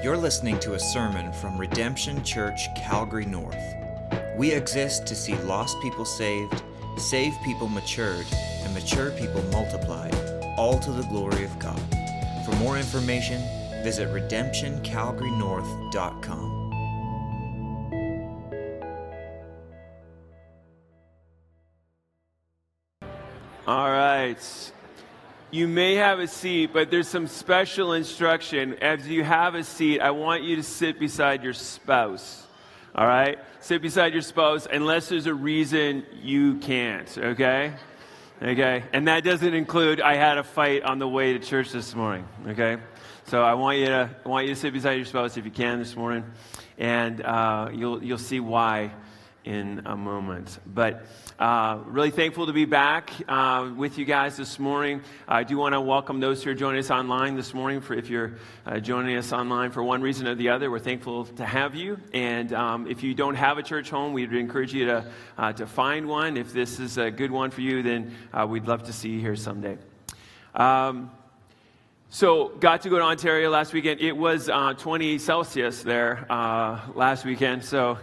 You're 0.00 0.16
listening 0.16 0.60
to 0.60 0.74
a 0.74 0.78
sermon 0.78 1.32
from 1.32 1.58
Redemption 1.58 2.22
Church, 2.22 2.72
Calgary 2.76 3.26
North. 3.26 3.60
We 4.36 4.52
exist 4.52 5.08
to 5.08 5.16
see 5.16 5.34
lost 5.38 5.76
people 5.82 6.04
saved, 6.04 6.62
saved 6.96 7.42
people 7.42 7.66
matured, 7.66 8.24
and 8.62 8.72
mature 8.72 9.10
people 9.10 9.42
multiplied, 9.50 10.14
all 10.56 10.78
to 10.78 10.92
the 10.92 11.02
glory 11.08 11.42
of 11.42 11.58
God. 11.58 11.82
For 12.46 12.54
more 12.58 12.78
information, 12.78 13.42
visit 13.82 14.08
redemptioncalgarynorth.com. 14.10 16.54
All 23.66 23.90
right. 23.90 24.72
You 25.50 25.66
may 25.66 25.94
have 25.94 26.18
a 26.18 26.28
seat, 26.28 26.74
but 26.74 26.90
there's 26.90 27.08
some 27.08 27.26
special 27.26 27.94
instruction. 27.94 28.74
As 28.82 29.08
you 29.08 29.24
have 29.24 29.54
a 29.54 29.64
seat, 29.64 29.98
I 29.98 30.10
want 30.10 30.42
you 30.42 30.56
to 30.56 30.62
sit 30.62 31.00
beside 31.00 31.42
your 31.42 31.54
spouse. 31.54 32.46
All 32.94 33.06
right? 33.06 33.38
Sit 33.60 33.80
beside 33.80 34.12
your 34.12 34.20
spouse 34.20 34.66
unless 34.70 35.08
there's 35.08 35.24
a 35.24 35.32
reason 35.32 36.04
you 36.22 36.56
can't, 36.56 37.16
okay? 37.16 37.72
Okay? 38.42 38.84
And 38.92 39.08
that 39.08 39.24
doesn't 39.24 39.54
include 39.54 40.02
I 40.02 40.16
had 40.16 40.36
a 40.36 40.44
fight 40.44 40.82
on 40.82 40.98
the 40.98 41.08
way 41.08 41.32
to 41.32 41.38
church 41.38 41.72
this 41.72 41.94
morning, 41.94 42.28
okay? 42.48 42.76
So 43.24 43.42
I 43.42 43.54
want 43.54 43.78
you 43.78 43.86
to, 43.86 44.10
I 44.26 44.28
want 44.28 44.46
you 44.46 44.54
to 44.54 44.60
sit 44.60 44.74
beside 44.74 44.94
your 44.94 45.06
spouse 45.06 45.38
if 45.38 45.46
you 45.46 45.50
can 45.50 45.78
this 45.78 45.96
morning, 45.96 46.24
and 46.76 47.22
uh, 47.22 47.70
you'll, 47.72 48.04
you'll 48.04 48.18
see 48.18 48.40
why 48.40 48.90
in 49.44 49.82
a 49.86 49.96
moment. 49.96 50.58
But 50.66 51.06
uh, 51.38 51.78
really 51.86 52.10
thankful 52.10 52.46
to 52.46 52.52
be 52.52 52.64
back 52.64 53.10
uh, 53.28 53.70
with 53.76 53.96
you 53.96 54.04
guys 54.04 54.36
this 54.36 54.58
morning. 54.58 55.02
I 55.26 55.44
do 55.44 55.56
want 55.56 55.74
to 55.74 55.80
welcome 55.80 56.20
those 56.20 56.42
who 56.42 56.50
are 56.50 56.54
joining 56.54 56.80
us 56.80 56.90
online 56.90 57.36
this 57.36 57.54
morning. 57.54 57.80
For 57.80 57.94
if 57.94 58.10
you're 58.10 58.34
uh, 58.66 58.80
joining 58.80 59.16
us 59.16 59.32
online 59.32 59.70
for 59.70 59.82
one 59.82 60.02
reason 60.02 60.26
or 60.26 60.34
the 60.34 60.50
other, 60.50 60.70
we're 60.70 60.78
thankful 60.78 61.24
to 61.24 61.46
have 61.46 61.74
you. 61.74 61.98
And 62.12 62.52
um, 62.52 62.86
if 62.88 63.02
you 63.02 63.14
don't 63.14 63.36
have 63.36 63.58
a 63.58 63.62
church 63.62 63.88
home, 63.88 64.12
we'd 64.12 64.32
encourage 64.32 64.74
you 64.74 64.86
to 64.86 65.06
uh, 65.38 65.52
to 65.54 65.66
find 65.66 66.08
one. 66.08 66.36
If 66.36 66.52
this 66.52 66.80
is 66.80 66.98
a 66.98 67.10
good 67.10 67.30
one 67.30 67.50
for 67.50 67.60
you, 67.60 67.82
then 67.82 68.14
uh, 68.32 68.46
we'd 68.48 68.66
love 68.66 68.84
to 68.84 68.92
see 68.92 69.10
you 69.10 69.20
here 69.20 69.36
someday. 69.36 69.78
Um, 70.54 71.10
so, 72.10 72.48
got 72.48 72.82
to 72.82 72.88
go 72.88 72.96
to 72.96 73.04
Ontario 73.04 73.50
last 73.50 73.74
weekend. 73.74 74.00
It 74.00 74.16
was 74.16 74.48
uh, 74.48 74.72
20 74.72 75.18
Celsius 75.18 75.82
there 75.82 76.26
last 76.28 77.26
weekend. 77.26 77.62
So 77.64 77.98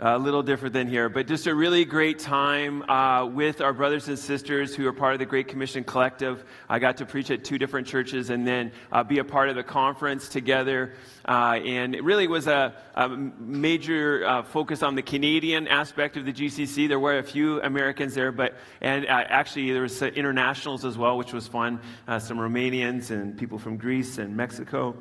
a 0.00 0.16
little 0.16 0.44
different 0.44 0.72
than 0.72 0.86
here, 0.86 1.08
but 1.08 1.26
just 1.26 1.48
a 1.48 1.54
really 1.54 1.84
great 1.84 2.20
time 2.20 2.88
uh, 2.88 3.26
with 3.26 3.60
our 3.60 3.72
brothers 3.72 4.06
and 4.06 4.16
sisters 4.16 4.72
who 4.72 4.86
are 4.86 4.92
part 4.92 5.14
of 5.14 5.18
the 5.18 5.26
Great 5.26 5.48
Commission 5.48 5.82
Collective. 5.82 6.44
I 6.68 6.78
got 6.78 6.98
to 6.98 7.06
preach 7.06 7.32
at 7.32 7.42
two 7.42 7.58
different 7.58 7.88
churches 7.88 8.30
and 8.30 8.46
then 8.46 8.70
uh, 8.92 9.02
be 9.02 9.18
a 9.18 9.24
part 9.24 9.48
of 9.48 9.56
the 9.56 9.64
conference 9.64 10.28
together. 10.28 10.94
Uh, 11.26 11.58
and 11.64 11.96
it 11.96 12.04
really 12.04 12.28
was 12.28 12.46
a, 12.46 12.74
a 12.94 13.08
major 13.08 14.24
uh, 14.24 14.42
focus 14.44 14.84
on 14.84 14.94
the 14.94 15.02
Canadian 15.02 15.66
aspect 15.66 16.16
of 16.16 16.24
the 16.24 16.32
GCC. 16.32 16.86
There 16.86 17.00
were 17.00 17.18
a 17.18 17.24
few 17.24 17.60
Americans 17.62 18.14
there, 18.14 18.30
but 18.30 18.54
and 18.80 19.04
uh, 19.04 19.08
actually 19.08 19.72
there 19.72 19.82
was 19.82 20.00
internationals 20.00 20.84
as 20.84 20.96
well, 20.96 21.18
which 21.18 21.32
was 21.32 21.48
fun. 21.48 21.80
Uh, 22.06 22.20
some 22.20 22.38
Romanians 22.38 23.10
and 23.10 23.36
people 23.36 23.58
from 23.58 23.76
Greece 23.76 24.18
and 24.18 24.36
Mexico. 24.36 24.96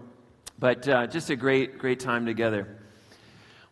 But 0.57 1.11
just 1.11 1.29
a 1.29 1.35
great, 1.35 1.77
great 1.77 1.99
time 1.99 2.25
together. 2.25 2.86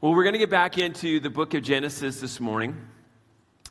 Well, 0.05 0.13
we're 0.13 0.21
going 0.21 0.33
to 0.33 0.39
get 0.39 0.51
back 0.51 0.77
into 0.77 1.19
the 1.19 1.31
book 1.31 1.55
of 1.55 1.63
Genesis 1.63 2.19
this 2.19 2.39
morning. 2.39 2.77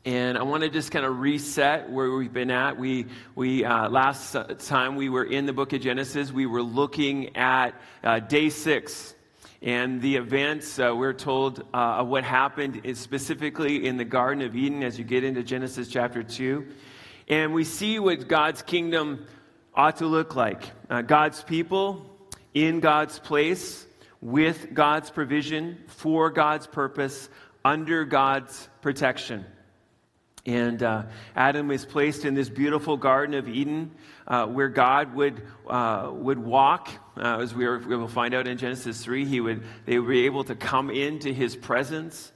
And 0.04 0.36
I 0.36 0.42
want 0.42 0.64
to 0.64 0.68
just 0.68 0.90
kind 0.90 1.06
of 1.06 1.20
reset 1.20 1.88
where 1.88 2.10
we've 2.10 2.32
been 2.32 2.50
at. 2.50 2.76
We, 2.76 3.06
we 3.36 3.64
uh, 3.64 3.88
last 3.88 4.34
time 4.66 4.96
we 4.96 5.08
were 5.08 5.22
in 5.22 5.46
the 5.46 5.52
book 5.52 5.72
of 5.74 5.80
Genesis, 5.80 6.32
we 6.32 6.46
were 6.46 6.60
looking 6.60 7.36
at 7.36 7.80
uh, 8.02 8.18
day 8.18 8.50
six 8.50 9.14
and 9.62 10.02
the 10.02 10.16
events. 10.16 10.76
Uh, 10.76 10.92
we're 10.96 11.12
told 11.12 11.62
uh, 11.72 12.02
what 12.02 12.24
happened 12.24 12.80
is 12.82 12.98
specifically 12.98 13.86
in 13.86 13.96
the 13.96 14.04
Garden 14.04 14.42
of 14.42 14.56
Eden 14.56 14.82
as 14.82 14.98
you 14.98 15.04
get 15.04 15.22
into 15.22 15.44
Genesis 15.44 15.86
chapter 15.86 16.24
2. 16.24 16.66
And 17.28 17.54
we 17.54 17.62
see 17.62 18.00
what 18.00 18.26
God's 18.26 18.60
kingdom 18.60 19.24
ought 19.72 19.98
to 19.98 20.06
look 20.06 20.34
like 20.34 20.64
uh, 20.90 21.02
God's 21.02 21.44
people 21.44 22.04
in 22.54 22.80
God's 22.80 23.20
place 23.20 23.83
with 24.24 24.72
God's 24.72 25.10
provision, 25.10 25.78
for 25.86 26.30
God's 26.30 26.66
purpose, 26.66 27.28
under 27.62 28.06
God's 28.06 28.68
protection. 28.80 29.44
And 30.46 30.82
uh, 30.82 31.04
Adam 31.36 31.70
is 31.70 31.84
placed 31.84 32.24
in 32.24 32.34
this 32.34 32.48
beautiful 32.48 32.96
Garden 32.96 33.34
of 33.34 33.48
Eden 33.48 33.90
uh, 34.26 34.46
where 34.46 34.68
God 34.68 35.14
would, 35.14 35.42
uh, 35.68 36.10
would 36.10 36.38
walk. 36.38 36.88
Uh, 37.16 37.40
as 37.40 37.54
we, 37.54 37.66
are, 37.66 37.78
we, 37.78 37.96
will 37.96 38.08
find 38.08 38.34
out 38.34 38.46
in 38.46 38.56
Genesis 38.56 39.04
3, 39.04 39.26
he 39.26 39.40
would, 39.40 39.62
they 39.84 39.98
would 39.98 40.08
be 40.08 40.24
able 40.24 40.44
to 40.44 40.54
come 40.54 40.90
into 40.90 41.30
his 41.30 41.54
presence. 41.54 42.32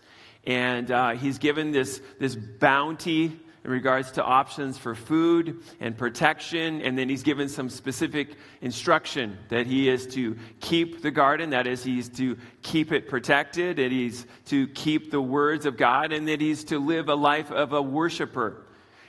And 0.47 0.91
uh, 0.91 1.11
he's 1.13 1.39
given 1.39 1.71
this, 1.73 2.03
this 2.19 2.37
bounty 2.37 3.41
in 3.69 3.75
regards 3.75 4.13
to 4.13 4.25
options 4.25 4.79
for 4.79 4.95
food 4.95 5.61
and 5.79 5.95
protection. 5.95 6.81
And 6.81 6.97
then 6.97 7.07
he's 7.11 7.23
given 7.23 7.51
some 7.51 7.69
specific 7.69 8.31
instruction 8.63 9.37
that 9.51 9.67
he 9.67 9.91
is 9.91 10.07
to 10.15 10.39
keep 10.61 11.03
the 11.03 11.11
garden, 11.11 11.51
that 11.51 11.67
is, 11.67 11.85
he's 11.85 12.09
to 12.17 12.39
keep 12.63 12.93
it 12.93 13.11
protected, 13.11 13.77
that 13.77 13.93
he's 13.93 14.27
to 14.47 14.69
keep 14.69 15.11
the 15.11 15.21
words 15.21 15.67
of 15.67 15.77
God, 15.77 16.13
and 16.13 16.27
that 16.29 16.41
he's 16.41 16.65
to 16.65 16.79
live 16.79 17.11
a 17.11 17.15
life 17.15 17.51
of 17.51 17.75
a 17.75 17.83
worshiper. 17.83 18.65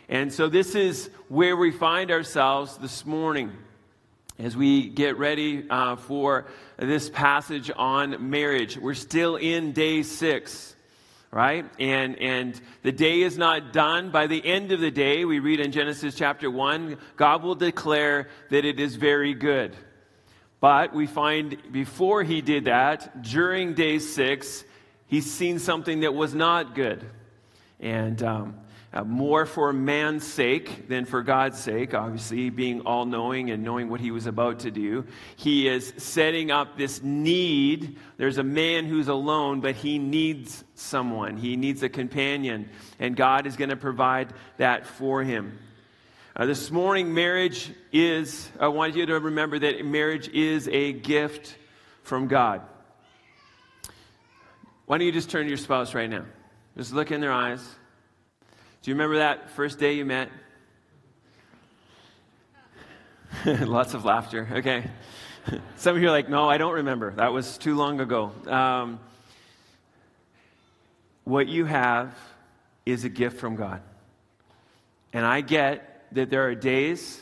And 0.09 0.33
so 0.33 0.49
this 0.49 0.75
is 0.75 1.09
where 1.29 1.55
we 1.55 1.71
find 1.71 2.11
ourselves 2.11 2.75
this 2.79 3.05
morning 3.05 3.53
as 4.39 4.57
we 4.57 4.89
get 4.89 5.17
ready 5.17 5.69
uh, 5.69 5.95
for 5.95 6.47
this 6.77 7.09
passage 7.09 7.71
on 7.73 8.29
marriage. 8.29 8.75
We're 8.75 8.93
still 8.93 9.37
in 9.37 9.71
day 9.71 10.03
six 10.03 10.75
right? 11.31 11.65
And, 11.79 12.17
and 12.19 12.59
the 12.81 12.91
day 12.91 13.21
is 13.21 13.37
not 13.37 13.71
done. 13.71 14.09
By 14.09 14.27
the 14.27 14.43
end 14.43 14.71
of 14.71 14.79
the 14.79 14.91
day, 14.91 15.25
we 15.25 15.39
read 15.39 15.59
in 15.59 15.71
Genesis 15.71 16.15
chapter 16.15 16.49
1, 16.49 16.97
God 17.15 17.43
will 17.43 17.55
declare 17.55 18.29
that 18.49 18.65
it 18.65 18.79
is 18.79 18.95
very 18.95 19.33
good. 19.33 19.75
But 20.59 20.93
we 20.93 21.07
find 21.07 21.57
before 21.71 22.23
he 22.23 22.41
did 22.41 22.65
that, 22.65 23.21
during 23.21 23.75
day 23.75 23.99
six, 23.99 24.63
he's 25.07 25.31
seen 25.31 25.59
something 25.59 26.01
that 26.01 26.13
was 26.13 26.33
not 26.33 26.75
good. 26.75 27.05
And 27.79 28.21
um, 28.23 28.57
uh, 28.91 29.03
more 29.03 29.45
for 29.45 29.71
man's 29.71 30.25
sake 30.25 30.87
than 30.87 31.05
for 31.05 31.21
God's 31.21 31.59
sake, 31.59 31.93
obviously, 31.93 32.49
being 32.49 32.81
all 32.81 33.05
knowing 33.05 33.51
and 33.51 33.63
knowing 33.63 33.89
what 33.89 33.99
he 33.99 34.09
was 34.09 34.25
about 34.25 34.59
to 34.59 34.71
do. 34.71 35.05
He 35.35 35.67
is 35.67 35.93
setting 35.97 36.49
up 36.49 36.75
this 36.77 37.03
need. 37.03 37.97
There's 38.17 38.39
a 38.39 38.43
man 38.43 38.85
who's 38.85 39.07
alone, 39.07 39.61
but 39.61 39.75
he 39.75 39.99
needs 39.99 40.63
someone, 40.73 41.37
he 41.37 41.55
needs 41.55 41.83
a 41.83 41.89
companion, 41.89 42.69
and 42.97 43.15
God 43.15 43.45
is 43.45 43.55
going 43.55 43.69
to 43.69 43.75
provide 43.75 44.33
that 44.57 44.87
for 44.87 45.23
him. 45.23 45.59
Uh, 46.35 46.45
this 46.45 46.71
morning, 46.71 47.13
marriage 47.13 47.71
is, 47.91 48.49
I 48.59 48.69
want 48.69 48.95
you 48.95 49.05
to 49.05 49.19
remember 49.19 49.59
that 49.59 49.85
marriage 49.85 50.29
is 50.29 50.67
a 50.67 50.93
gift 50.93 51.57
from 52.01 52.27
God. 52.27 52.61
Why 54.85 54.97
don't 54.97 55.05
you 55.05 55.11
just 55.11 55.29
turn 55.29 55.43
to 55.43 55.49
your 55.49 55.57
spouse 55.57 55.93
right 55.93 56.09
now? 56.09 56.25
Just 56.75 56.93
look 56.93 57.11
in 57.11 57.21
their 57.21 57.31
eyes. 57.31 57.59
Do 58.81 58.91
you 58.91 58.95
remember 58.95 59.17
that 59.17 59.49
first 59.51 59.77
day 59.77 59.93
you 59.93 60.05
met? 60.05 60.29
Lots 63.45 63.93
of 63.93 64.05
laughter. 64.05 64.47
Okay. 64.49 64.85
Some 65.75 65.97
of 65.97 66.01
you 66.01 66.07
are 66.07 66.11
like, 66.11 66.29
no, 66.29 66.49
I 66.49 66.57
don't 66.57 66.75
remember. 66.75 67.11
That 67.11 67.33
was 67.33 67.57
too 67.57 67.75
long 67.75 67.99
ago. 67.99 68.31
Um, 68.47 69.01
what 71.25 71.49
you 71.49 71.65
have 71.65 72.15
is 72.85 73.03
a 73.03 73.09
gift 73.09 73.37
from 73.37 73.57
God. 73.57 73.81
And 75.11 75.25
I 75.25 75.41
get 75.41 76.05
that 76.13 76.29
there 76.29 76.47
are 76.47 76.55
days, 76.55 77.21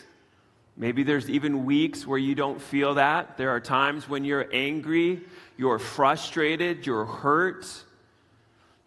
maybe 0.75 1.01
there's 1.01 1.27
even 1.27 1.65
weeks 1.65 2.05
where 2.05 2.19
you 2.19 2.35
don't 2.35 2.61
feel 2.61 2.93
that. 2.95 3.37
There 3.37 3.49
are 3.49 3.59
times 3.59 4.07
when 4.07 4.23
you're 4.23 4.47
angry, 4.53 5.21
you're 5.57 5.79
frustrated, 5.79 6.85
you're 6.85 7.05
hurt. 7.05 7.65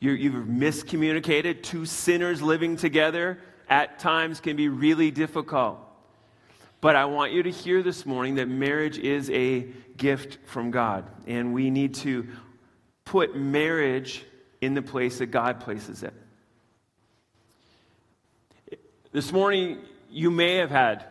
You, 0.00 0.12
you've 0.12 0.46
miscommunicated. 0.46 1.62
Two 1.62 1.84
sinners 1.84 2.42
living 2.42 2.76
together 2.76 3.38
at 3.68 3.98
times 3.98 4.40
can 4.40 4.56
be 4.56 4.68
really 4.68 5.10
difficult. 5.10 5.78
But 6.80 6.96
I 6.96 7.04
want 7.04 7.32
you 7.32 7.42
to 7.42 7.50
hear 7.50 7.82
this 7.82 8.06
morning 8.06 8.36
that 8.36 8.48
marriage 8.48 8.98
is 8.98 9.28
a 9.30 9.66
gift 9.98 10.38
from 10.46 10.70
God. 10.70 11.06
And 11.26 11.52
we 11.52 11.70
need 11.70 11.94
to 11.96 12.26
put 13.04 13.36
marriage 13.36 14.24
in 14.62 14.72
the 14.72 14.82
place 14.82 15.18
that 15.18 15.26
God 15.26 15.60
places 15.60 16.02
it. 16.02 16.14
This 19.12 19.32
morning, 19.32 19.78
you 20.08 20.30
may 20.30 20.56
have 20.56 20.70
had 20.70 21.04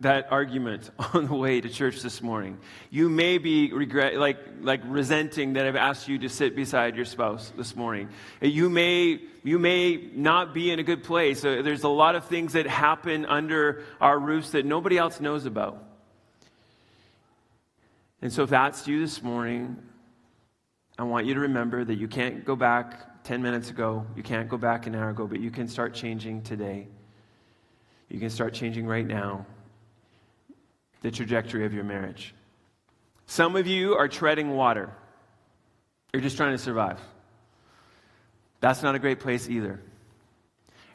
that 0.00 0.32
argument 0.32 0.90
on 1.14 1.26
the 1.26 1.34
way 1.34 1.60
to 1.60 1.68
church 1.68 2.00
this 2.00 2.22
morning. 2.22 2.58
You 2.90 3.08
may 3.08 3.38
be 3.38 3.72
regret, 3.72 4.16
like, 4.16 4.38
like 4.60 4.80
resenting 4.84 5.54
that 5.54 5.66
I've 5.66 5.76
asked 5.76 6.08
you 6.08 6.18
to 6.20 6.28
sit 6.28 6.56
beside 6.56 6.96
your 6.96 7.04
spouse 7.04 7.52
this 7.56 7.76
morning. 7.76 8.08
You 8.40 8.70
may, 8.70 9.20
you 9.44 9.58
may 9.58 10.10
not 10.14 10.54
be 10.54 10.70
in 10.70 10.78
a 10.78 10.82
good 10.82 11.04
place. 11.04 11.44
Uh, 11.44 11.60
there's 11.62 11.84
a 11.84 11.88
lot 11.88 12.14
of 12.14 12.24
things 12.26 12.54
that 12.54 12.66
happen 12.66 13.26
under 13.26 13.84
our 14.00 14.18
roofs 14.18 14.50
that 14.50 14.64
nobody 14.64 14.96
else 14.96 15.20
knows 15.20 15.46
about. 15.46 15.84
And 18.22 18.32
so, 18.32 18.42
if 18.42 18.50
that's 18.50 18.86
you 18.86 19.00
this 19.00 19.22
morning, 19.22 19.78
I 20.98 21.04
want 21.04 21.24
you 21.24 21.32
to 21.34 21.40
remember 21.40 21.82
that 21.84 21.94
you 21.94 22.06
can't 22.06 22.44
go 22.44 22.54
back 22.54 23.24
10 23.24 23.40
minutes 23.40 23.70
ago, 23.70 24.04
you 24.14 24.22
can't 24.22 24.48
go 24.48 24.58
back 24.58 24.86
an 24.86 24.94
hour 24.94 25.08
ago, 25.08 25.26
but 25.26 25.40
you 25.40 25.50
can 25.50 25.68
start 25.68 25.94
changing 25.94 26.42
today. 26.42 26.86
You 28.10 28.20
can 28.20 28.28
start 28.28 28.52
changing 28.52 28.86
right 28.86 29.06
now 29.06 29.46
the 31.00 31.10
trajectory 31.10 31.64
of 31.64 31.72
your 31.72 31.84
marriage. 31.84 32.34
Some 33.26 33.56
of 33.56 33.66
you 33.66 33.94
are 33.94 34.08
treading 34.08 34.50
water, 34.50 34.90
you're 36.12 36.22
just 36.22 36.36
trying 36.36 36.52
to 36.52 36.58
survive. 36.58 36.98
That's 38.60 38.82
not 38.82 38.94
a 38.94 38.98
great 38.98 39.20
place 39.20 39.48
either. 39.48 39.80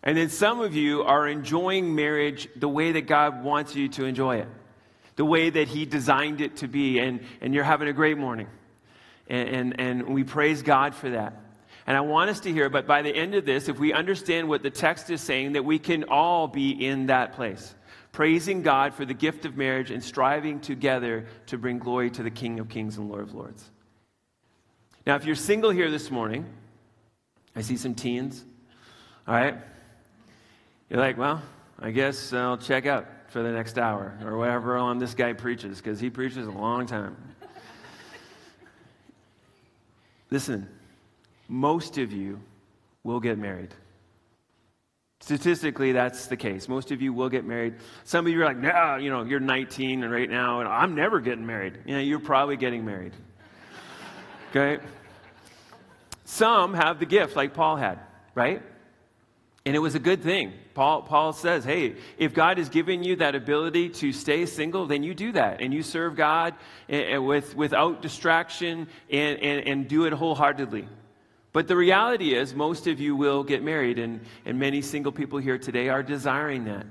And 0.03 0.15
then 0.15 0.29
some 0.29 0.61
of 0.61 0.75
you 0.75 1.01
are 1.01 1.27
enjoying 1.27 1.95
marriage 1.95 2.47
the 2.55 2.69
way 2.69 2.91
that 2.91 3.07
God 3.07 3.43
wants 3.43 3.75
you 3.75 3.89
to 3.89 4.05
enjoy 4.05 4.37
it, 4.37 4.47
the 5.15 5.25
way 5.25 5.49
that 5.49 5.67
He 5.67 5.85
designed 5.85 6.41
it 6.41 6.57
to 6.57 6.67
be, 6.67 6.99
and, 6.99 7.21
and 7.41 7.55
you're 7.55 7.63
having 7.63 7.87
a 7.87 7.93
great 7.93 8.17
morning. 8.17 8.47
And, 9.27 9.49
and, 9.49 9.79
and 9.79 10.13
we 10.13 10.23
praise 10.23 10.61
God 10.61 10.93
for 10.93 11.09
that. 11.09 11.41
And 11.87 11.97
I 11.97 12.01
want 12.01 12.29
us 12.29 12.39
to 12.41 12.51
hear, 12.51 12.69
but 12.69 12.85
by 12.85 13.01
the 13.01 13.15
end 13.15 13.35
of 13.35 13.45
this, 13.45 13.67
if 13.67 13.79
we 13.79 13.93
understand 13.93 14.47
what 14.47 14.61
the 14.61 14.69
text 14.69 15.09
is 15.09 15.21
saying, 15.21 15.53
that 15.53 15.65
we 15.65 15.79
can 15.79 16.05
all 16.05 16.47
be 16.47 16.71
in 16.71 17.07
that 17.07 17.33
place, 17.33 17.73
praising 18.15 18.61
God 18.61 18.93
for 18.93 19.03
the 19.03 19.13
gift 19.13 19.43
of 19.43 19.57
marriage 19.57 19.91
and 19.91 20.01
striving 20.01 20.61
together 20.61 21.25
to 21.47 21.57
bring 21.57 21.79
glory 21.79 22.09
to 22.09 22.23
the 22.23 22.31
King 22.31 22.61
of 22.61 22.69
Kings 22.69 22.97
and 22.97 23.09
Lord 23.09 23.23
of 23.23 23.33
Lords. 23.33 23.69
Now, 25.05 25.17
if 25.17 25.25
you're 25.25 25.35
single 25.35 25.69
here 25.69 25.91
this 25.91 26.09
morning, 26.09 26.45
I 27.57 27.61
see 27.61 27.75
some 27.75 27.93
teens, 27.93 28.45
all 29.27 29.35
right? 29.35 29.55
You're 30.89 31.01
like, 31.01 31.17
well, 31.17 31.41
I 31.77 31.91
guess 31.91 32.31
I'll 32.31 32.57
check 32.57 32.85
out 32.85 33.05
for 33.27 33.43
the 33.43 33.51
next 33.51 33.77
hour 33.77 34.17
or 34.23 34.37
whatever 34.37 34.77
on 34.77 34.97
this 34.97 35.13
guy 35.13 35.33
preaches 35.33 35.79
because 35.79 35.99
he 35.99 36.09
preaches 36.09 36.47
a 36.47 36.51
long 36.51 36.87
time. 36.87 37.17
Listen, 40.31 40.69
most 41.49 41.97
of 41.97 42.13
you 42.13 42.39
will 43.03 43.19
get 43.19 43.37
married. 43.37 43.73
Statistically, 45.21 45.93
that's 45.93 46.27
the 46.27 46.37
case. 46.37 46.67
Most 46.67 46.91
of 46.91 47.01
you 47.01 47.13
will 47.13 47.29
get 47.29 47.45
married. 47.45 47.75
Some 48.03 48.27
of 48.27 48.33
you 48.33 48.41
are 48.41 48.45
like, 48.45 48.57
no, 48.57 48.97
you 48.97 49.09
know, 49.09 49.23
you're 49.23 49.39
19 49.39 50.03
and 50.03 50.11
right 50.11 50.29
now, 50.29 50.59
and 50.59 50.69
I'm 50.69 50.93
never 50.93 51.19
getting 51.19 51.45
married. 51.45 51.85
Know, 51.85 51.99
you're 51.99 52.19
probably 52.19 52.57
getting 52.57 52.85
married. 52.85 53.13
Okay? 54.49 54.83
Some 56.25 56.73
have 56.73 56.99
the 56.99 57.05
gift 57.05 57.35
like 57.35 57.53
Paul 57.53 57.77
had, 57.77 57.99
right? 58.33 58.61
And 59.65 59.75
it 59.75 59.79
was 59.79 59.95
a 59.95 59.99
good 59.99 60.21
thing. 60.21 60.53
Paul, 60.75 61.01
Paul 61.01 61.33
says, 61.33 61.63
hey, 61.63 61.95
if 62.17 62.33
God 62.33 62.59
has 62.59 62.69
given 62.69 63.03
you 63.03 63.15
that 63.15 63.33
ability 63.33 63.89
to 63.89 64.11
stay 64.11 64.45
single, 64.45 64.85
then 64.85 65.01
you 65.01 65.15
do 65.15 65.31
that. 65.31 65.61
And 65.61 65.73
you 65.73 65.81
serve 65.81 66.15
God 66.15 66.53
and 66.87 67.25
with, 67.25 67.55
without 67.55 68.01
distraction 68.01 68.87
and, 69.09 69.39
and, 69.39 69.67
and 69.67 69.87
do 69.87 70.05
it 70.05 70.13
wholeheartedly. 70.13 70.87
But 71.55 71.69
the 71.69 71.77
reality 71.77 72.33
is, 72.33 72.53
most 72.53 72.85
of 72.85 72.99
you 72.99 73.15
will 73.15 73.41
get 73.41 73.63
married, 73.63 73.97
and, 73.97 74.19
and 74.43 74.59
many 74.59 74.81
single 74.81 75.13
people 75.13 75.39
here 75.39 75.57
today 75.57 75.87
are 75.87 76.03
desiring 76.03 76.65
that. 76.65 76.85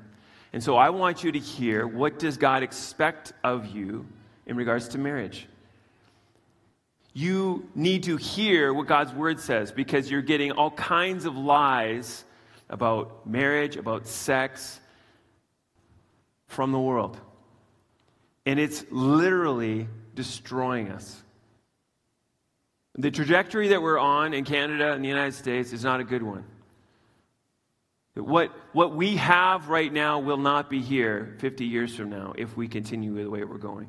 And 0.54 0.62
so 0.62 0.74
I 0.74 0.88
want 0.88 1.22
you 1.22 1.32
to 1.32 1.38
hear 1.38 1.86
what 1.86 2.18
does 2.18 2.38
God 2.38 2.62
expect 2.62 3.34
of 3.44 3.66
you 3.66 4.06
in 4.46 4.56
regards 4.56 4.88
to 4.88 4.98
marriage? 4.98 5.46
You 7.12 7.68
need 7.74 8.04
to 8.04 8.16
hear 8.16 8.72
what 8.72 8.86
God's 8.86 9.12
word 9.12 9.38
says 9.38 9.70
because 9.70 10.10
you're 10.10 10.22
getting 10.22 10.52
all 10.52 10.70
kinds 10.70 11.26
of 11.26 11.36
lies 11.36 12.24
about 12.70 13.26
marriage, 13.26 13.76
about 13.76 14.06
sex 14.06 14.80
from 16.46 16.72
the 16.72 16.80
world. 16.80 17.20
And 18.46 18.58
it's 18.58 18.82
literally 18.90 19.88
destroying 20.14 20.88
us. 20.88 21.22
The 22.96 23.10
trajectory 23.10 23.68
that 23.68 23.82
we're 23.82 23.98
on 23.98 24.34
in 24.34 24.44
Canada 24.44 24.92
and 24.92 25.04
the 25.04 25.08
United 25.08 25.34
States 25.34 25.72
is 25.72 25.82
not 25.82 26.00
a 26.00 26.04
good 26.04 26.22
one. 26.22 26.44
What, 28.14 28.52
what 28.72 28.94
we 28.94 29.16
have 29.16 29.68
right 29.68 29.92
now 29.92 30.20
will 30.20 30.36
not 30.36 30.70
be 30.70 30.80
here 30.80 31.34
50 31.38 31.64
years 31.64 31.96
from 31.96 32.10
now 32.10 32.32
if 32.38 32.56
we 32.56 32.68
continue 32.68 33.14
the 33.14 33.28
way 33.28 33.42
we're 33.42 33.58
going. 33.58 33.88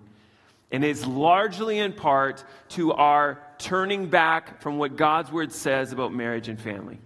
And 0.71 0.83
it's 0.83 1.05
largely 1.05 1.77
in 1.77 1.93
part 1.93 2.43
to 2.69 2.93
our 2.93 3.41
turning 3.59 4.07
back 4.07 4.61
from 4.61 4.79
what 4.79 4.95
God's 4.95 5.31
word 5.31 5.51
says 5.51 5.91
about 5.91 6.11
marriage 6.11 6.49
and 6.49 6.59
family. 6.59 6.97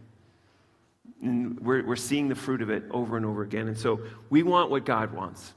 And 1.22 1.60
we're, 1.60 1.86
we're 1.86 1.98
seeing 1.98 2.30
the 2.30 2.36
fruit 2.36 2.62
of 2.62 2.70
it 2.70 2.86
over 2.90 3.18
and 3.18 3.26
over 3.26 3.44
again. 3.44 3.68
And 3.68 3.78
so 3.78 4.00
we 4.30 4.42
want 4.44 4.72
what 4.72 4.86
God 4.86 5.14
wants. 5.14 5.54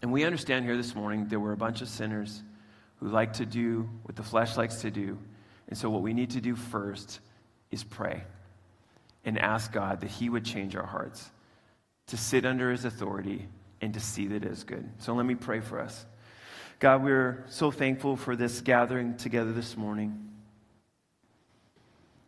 And 0.00 0.10
we 0.10 0.24
understand 0.24 0.64
here 0.64 0.76
this 0.78 0.94
morning 0.94 1.28
that 1.28 1.38
we're 1.38 1.52
a 1.52 1.56
bunch 1.56 1.82
of 1.82 1.88
sinners 1.88 2.42
who 2.96 3.08
like 3.08 3.34
to 3.34 3.44
do 3.44 3.88
what 4.04 4.16
the 4.16 4.22
flesh 4.22 4.56
likes 4.56 4.76
to 4.76 4.90
do. 4.90 5.18
And 5.72 5.78
so 5.78 5.88
what 5.88 6.02
we 6.02 6.12
need 6.12 6.32
to 6.32 6.42
do 6.42 6.54
first 6.54 7.20
is 7.70 7.82
pray 7.82 8.24
and 9.24 9.38
ask 9.38 9.72
God 9.72 10.02
that 10.02 10.10
He 10.10 10.28
would 10.28 10.44
change 10.44 10.76
our 10.76 10.84
hearts 10.84 11.30
to 12.08 12.18
sit 12.18 12.44
under 12.44 12.70
His 12.70 12.84
authority 12.84 13.48
and 13.80 13.94
to 13.94 13.98
see 13.98 14.26
that 14.26 14.44
it 14.44 14.52
is 14.52 14.64
good. 14.64 14.86
So 14.98 15.14
let 15.14 15.24
me 15.24 15.34
pray 15.34 15.60
for 15.60 15.80
us. 15.80 16.04
God, 16.78 17.02
we're 17.02 17.46
so 17.48 17.70
thankful 17.70 18.16
for 18.16 18.36
this 18.36 18.60
gathering 18.60 19.16
together 19.16 19.50
this 19.50 19.74
morning. 19.74 20.28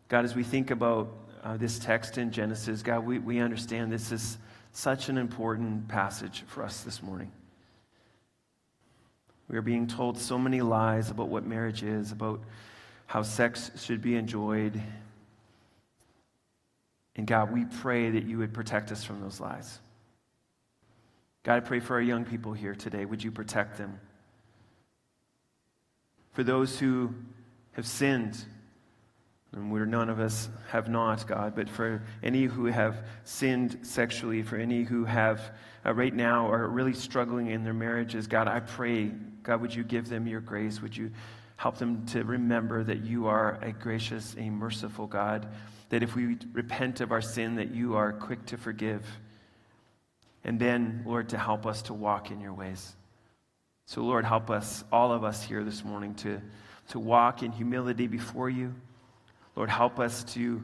God, 0.09 0.25
as 0.25 0.35
we 0.35 0.43
think 0.43 0.71
about 0.71 1.13
uh, 1.43 1.59
this 1.59 1.79
text 1.79 2.17
in 2.17 2.31
Genesis, 2.31 2.81
God, 2.81 3.05
we, 3.05 3.19
we 3.19 3.41
understand 3.41 3.93
this 3.93 4.11
is 4.11 4.39
such 4.73 5.11
an 5.11 5.19
important 5.19 5.87
passage 5.87 6.45
for 6.47 6.63
us 6.63 6.81
this 6.81 7.03
morning. 7.03 7.31
We 9.49 9.59
are 9.59 9.63
being 9.63 9.87
told 9.87 10.17
so 10.17 10.39
many 10.39 10.63
lies 10.63 11.11
about 11.11 11.29
what 11.29 11.45
marriage 11.45 11.83
is, 11.83 12.11
about 12.11 12.41
how 13.07 13.23
sex 13.23 13.71
should 13.77 14.03
be 14.03 14.17
enjoyed. 14.17 14.81
And 17.17 17.27
God, 17.27 17.53
we 17.53 17.65
pray 17.65 18.11
that 18.11 18.25
you 18.25 18.39
would 18.39 18.53
protect 18.53 18.91
us 18.91 19.05
from 19.05 19.21
those 19.21 19.41
lies. 19.41 19.79
God, 21.45 21.57
I 21.57 21.61
pray 21.61 21.81
for 21.81 21.95
our 21.95 22.01
young 22.01 22.25
people 22.25 22.53
here 22.53 22.75
today. 22.75 23.05
Would 23.05 23.23
you 23.23 23.31
protect 23.31 23.77
them? 23.79 24.01
For 26.33 26.43
those 26.43 26.79
who 26.79 27.15
have 27.73 27.87
sinned, 27.87 28.45
and 29.53 29.71
we're 29.71 29.87
none 29.87 30.09
of 30.09 30.19
us 30.19 30.49
have 30.71 30.89
not, 30.89 31.27
God, 31.29 31.55
but 31.55 31.69
for 31.69 32.03
any 32.23 32.45
who 32.45 32.67
have 32.67 33.05
sinned 33.25 33.79
sexually, 33.83 34.43
for 34.43 34.57
any 34.57 34.83
who 34.83 35.05
have 35.05 35.53
uh, 35.87 35.93
right 35.93 36.15
now 36.15 36.51
are 36.51 36.67
really 36.67 36.95
struggling 36.95 37.49
in 37.49 37.63
their 37.63 37.75
marriages, 37.75 38.27
God, 38.27 38.49
I 38.49 38.61
pray, 38.61 39.13
God, 39.43 39.61
would 39.61 39.75
you 39.75 39.85
give 39.85 40.09
them 40.09 40.27
your 40.27 40.41
grace? 40.41 40.83
Would 40.83 40.97
you 40.97 41.13
help 41.57 41.79
them 41.79 42.07
to 42.07 42.25
remember 42.25 42.83
that 42.85 43.05
you 43.05 43.27
are 43.27 43.59
a 43.63 43.73
gracious, 43.73 44.35
a 44.39 44.51
merciful 44.51 45.07
God, 45.07 45.47
that 45.91 46.03
if 46.03 46.17
we 46.17 46.37
repent 46.53 47.01
of 47.01 47.13
our 47.13 47.23
sin, 47.23 47.57
that 47.57 47.75
you 47.75 47.97
are 47.97 48.13
quick 48.13 48.45
to 48.47 48.57
forgive. 48.57 49.05
And 50.43 50.59
then, 50.59 51.03
Lord, 51.07 51.31
to 51.31 51.39
help 51.39 51.67
us 51.67 51.83
to 51.83 51.95
walk 51.95 52.31
in 52.31 52.41
your 52.41 52.53
ways. 52.53 52.95
So, 53.87 54.03
Lord, 54.03 54.25
help 54.25 54.51
us, 54.51 54.85
all 54.91 55.13
of 55.13 55.25
us 55.25 55.43
here 55.43 55.63
this 55.63 55.85
morning, 55.85 56.15
to, 56.17 56.41
to 56.89 56.99
walk 56.99 57.43
in 57.43 57.53
humility 57.53 58.07
before 58.07 58.51
you 58.51 58.75
Lord, 59.57 59.71
help 59.71 60.01
us 60.01 60.25
to 60.35 60.63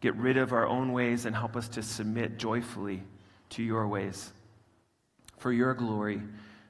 get 0.00 0.14
rid 0.16 0.36
of 0.36 0.52
our 0.52 0.66
own 0.66 0.92
ways 0.92 1.26
and 1.26 1.34
help 1.34 1.56
us 1.56 1.68
to 1.68 1.82
submit 1.82 2.38
joyfully 2.38 3.02
to 3.50 3.62
your 3.62 3.86
ways. 3.86 4.32
For 5.38 5.52
your 5.52 5.74
glory 5.74 6.22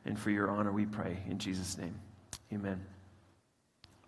and 0.05 0.19
for 0.19 0.31
your 0.31 0.51
honor, 0.51 0.73
we 0.73 0.87
pray. 0.87 1.19
In 1.29 1.39
Jesus' 1.39 1.79
name, 1.79 1.95
amen. 2.53 2.94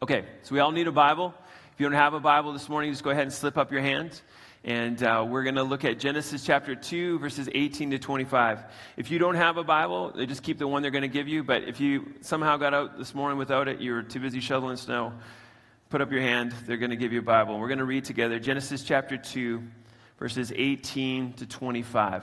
Okay, 0.03 0.27
so 0.43 0.55
we 0.55 0.61
all 0.61 0.73
need 0.73 0.89
a 0.89 0.93
Bible. 0.93 1.33
If 1.73 1.81
you 1.81 1.87
don't 1.87 1.97
have 1.97 2.13
a 2.13 2.21
Bible 2.21 2.53
this 2.53 2.69
morning, 2.69 2.91
just 2.91 3.03
go 3.03 3.09
ahead 3.09 3.23
and 3.23 3.33
slip 3.33 3.57
up 3.57 3.73
your 3.73 3.81
hand. 3.81 4.21
And 4.63 5.03
uh, 5.03 5.25
we're 5.27 5.43
going 5.43 5.55
to 5.55 5.63
look 5.63 5.87
at 5.87 5.99
Genesis 5.99 6.45
chapter 6.45 6.75
2, 6.75 7.19
verses 7.19 7.49
18 7.51 7.93
to 7.93 7.99
25. 7.99 8.63
If 8.99 9.11
you 9.11 9.19
don't 9.19 9.37
have 9.37 9.57
a 9.57 9.65
Bible, 9.65 10.13
they 10.15 10.27
just 10.27 10.43
keep 10.43 10.59
the 10.59 10.69
one 10.69 10.83
they're 10.83 10.91
going 10.91 11.01
to 11.01 11.09
give 11.09 11.29
you. 11.29 11.43
But 11.43 11.63
if 11.63 11.81
you 11.81 12.13
somehow 12.21 12.59
got 12.59 12.75
out 12.75 12.99
this 12.99 13.15
morning 13.15 13.39
without 13.39 13.69
it, 13.69 13.81
you're 13.81 14.03
too 14.03 14.21
busy 14.21 14.41
shoveling 14.41 14.77
snow, 14.77 15.15
put 15.89 16.03
up 16.03 16.13
your 16.13 16.21
hand. 16.21 16.53
They're 16.67 16.77
going 16.77 16.91
to 16.91 16.97
give 16.97 17.15
you 17.15 17.21
a 17.21 17.23
Bible. 17.23 17.59
We're 17.59 17.69
going 17.69 17.79
to 17.79 17.87
read 17.87 18.05
together 18.05 18.39
Genesis 18.39 18.83
chapter 18.83 19.17
2, 19.17 19.63
verses 20.19 20.53
18 20.55 21.33
to 21.35 21.47
25. 21.47 22.23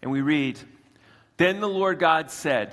And 0.00 0.12
we 0.12 0.20
read 0.20 0.60
Then 1.38 1.58
the 1.58 1.68
Lord 1.68 1.98
God 1.98 2.30
said, 2.30 2.72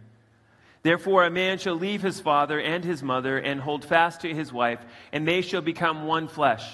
Therefore, 0.83 1.23
a 1.25 1.29
man 1.29 1.59
shall 1.59 1.75
leave 1.75 2.01
his 2.01 2.19
father 2.19 2.59
and 2.59 2.83
his 2.83 3.03
mother 3.03 3.37
and 3.37 3.61
hold 3.61 3.85
fast 3.85 4.21
to 4.21 4.33
his 4.33 4.51
wife, 4.51 4.79
and 5.11 5.27
they 5.27 5.41
shall 5.41 5.61
become 5.61 6.07
one 6.07 6.27
flesh. 6.27 6.67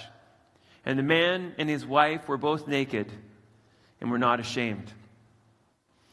And 0.86 0.98
the 0.98 1.02
man 1.02 1.54
and 1.58 1.68
his 1.68 1.84
wife 1.84 2.28
were 2.28 2.38
both 2.38 2.66
naked 2.66 3.12
and 4.00 4.10
were 4.10 4.18
not 4.18 4.40
ashamed. 4.40 4.90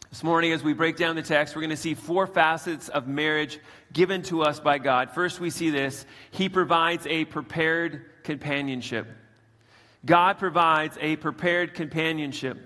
This 0.10 0.24
morning, 0.24 0.52
as 0.52 0.64
we 0.64 0.74
break 0.74 0.98
down 0.98 1.16
the 1.16 1.22
text, 1.22 1.56
we're 1.56 1.62
going 1.62 1.70
to 1.72 1.78
see 1.78 1.94
four 1.94 2.28
facets 2.28 2.90
of 2.90 3.08
marriage 3.08 3.60
given 3.92 4.22
to 4.24 4.44
us 4.44 4.60
by 4.60 4.78
God. 4.78 5.12
First, 5.12 5.40
we 5.40 5.50
see 5.50 5.70
this 5.70 6.06
He 6.32 6.50
provides 6.50 7.06
a 7.08 7.26
prepared 7.26 8.06
companionship. 8.24 9.08
God 10.06 10.38
provides 10.38 10.98
a 11.02 11.16
prepared 11.16 11.74
companionship. 11.74 12.58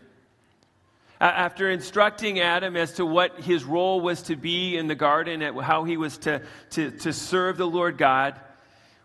After 1.21 1.69
instructing 1.69 2.39
Adam 2.39 2.77
as 2.77 2.93
to 2.93 3.05
what 3.05 3.41
his 3.41 3.65
role 3.65 3.99
was 3.99 4.21
to 4.23 4.37
be 4.37 4.77
in 4.77 4.87
the 4.87 4.95
garden, 4.95 5.41
and 5.41 5.59
how 5.59 5.83
he 5.83 5.97
was 5.97 6.17
to, 6.19 6.41
to, 6.71 6.91
to 6.91 7.11
serve 7.11 7.57
the 7.57 7.67
Lord 7.67 7.97
God, 7.97 8.39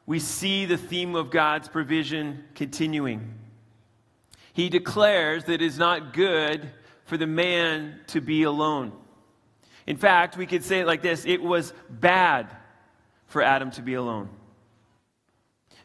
we 0.07 0.21
see 0.21 0.65
the 0.65 0.77
theme 0.77 1.17
of 1.17 1.31
God's 1.31 1.69
provision 1.69 2.45
continuing. 2.55 3.35
He 4.53 4.69
declares 4.69 5.45
that 5.45 5.55
it 5.55 5.63
is 5.63 5.79
not 5.79 6.13
good 6.13 6.71
for 7.07 7.17
the 7.17 7.27
man 7.27 8.01
to 8.09 8.21
be 8.21 8.45
alone. 8.45 8.93
In 9.87 9.97
fact, 9.97 10.37
we 10.37 10.47
could 10.47 10.63
say 10.63 10.81
it 10.81 10.87
like 10.87 11.03
this 11.03 11.25
it 11.27 11.43
was 11.43 11.73
bad 11.91 12.49
for 13.27 13.43
Adam 13.43 13.73
to 13.73 13.83
be 13.83 13.95
alone. 13.95 14.29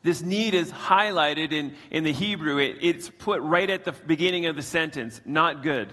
This 0.04 0.22
need 0.22 0.54
is 0.54 0.72
highlighted 0.72 1.52
in, 1.52 1.74
in 1.92 2.04
the 2.04 2.14
Hebrew. 2.14 2.58
It, 2.58 2.78
it's 2.82 3.10
put 3.10 3.42
right 3.42 3.70
at 3.70 3.84
the 3.84 3.92
beginning 3.92 4.46
of 4.46 4.56
the 4.56 4.62
sentence 4.62 5.20
not 5.26 5.64
good. 5.64 5.92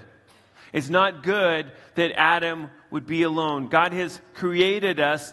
It's 0.76 0.90
not 0.90 1.22
good 1.22 1.72
that 1.94 2.12
Adam 2.20 2.68
would 2.90 3.06
be 3.06 3.22
alone. 3.22 3.68
God 3.68 3.94
has 3.94 4.20
created 4.34 5.00
us 5.00 5.32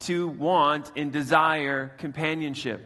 to 0.00 0.26
want 0.26 0.90
and 0.96 1.12
desire 1.12 1.92
companionship. 1.98 2.84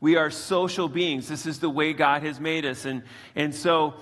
We 0.00 0.16
are 0.16 0.28
social 0.28 0.88
beings. 0.88 1.28
This 1.28 1.46
is 1.46 1.60
the 1.60 1.70
way 1.70 1.92
God 1.92 2.24
has 2.24 2.40
made 2.40 2.66
us. 2.66 2.84
And, 2.84 3.04
and 3.36 3.54
so 3.54 3.94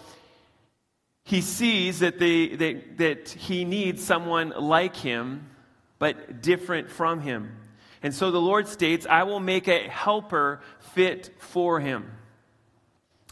he 1.26 1.42
sees 1.42 1.98
that, 1.98 2.18
the, 2.18 2.56
that, 2.56 2.96
that 2.96 3.28
he 3.28 3.66
needs 3.66 4.02
someone 4.02 4.54
like 4.58 4.96
him, 4.96 5.50
but 5.98 6.40
different 6.40 6.88
from 6.88 7.20
him. 7.20 7.54
And 8.02 8.14
so 8.14 8.30
the 8.30 8.40
Lord 8.40 8.68
states, 8.68 9.06
I 9.06 9.24
will 9.24 9.38
make 9.38 9.68
a 9.68 9.86
helper 9.86 10.62
fit 10.94 11.30
for 11.40 11.78
him. 11.78 12.10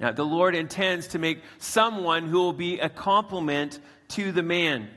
Now, 0.01 0.13
the 0.13 0.25
Lord 0.25 0.55
intends 0.55 1.09
to 1.09 1.19
make 1.19 1.43
someone 1.59 2.27
who 2.27 2.39
will 2.39 2.53
be 2.53 2.81
a 2.81 2.89
complement 2.89 3.79
to 4.09 4.33
the 4.33 4.43
man. 4.43 4.89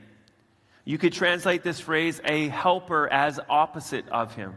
You 0.84 0.98
could 0.98 1.12
translate 1.12 1.62
this 1.62 1.80
phrase, 1.80 2.20
a 2.24 2.48
helper, 2.48 3.08
as 3.08 3.40
opposite 3.48 4.08
of 4.08 4.34
him. 4.34 4.54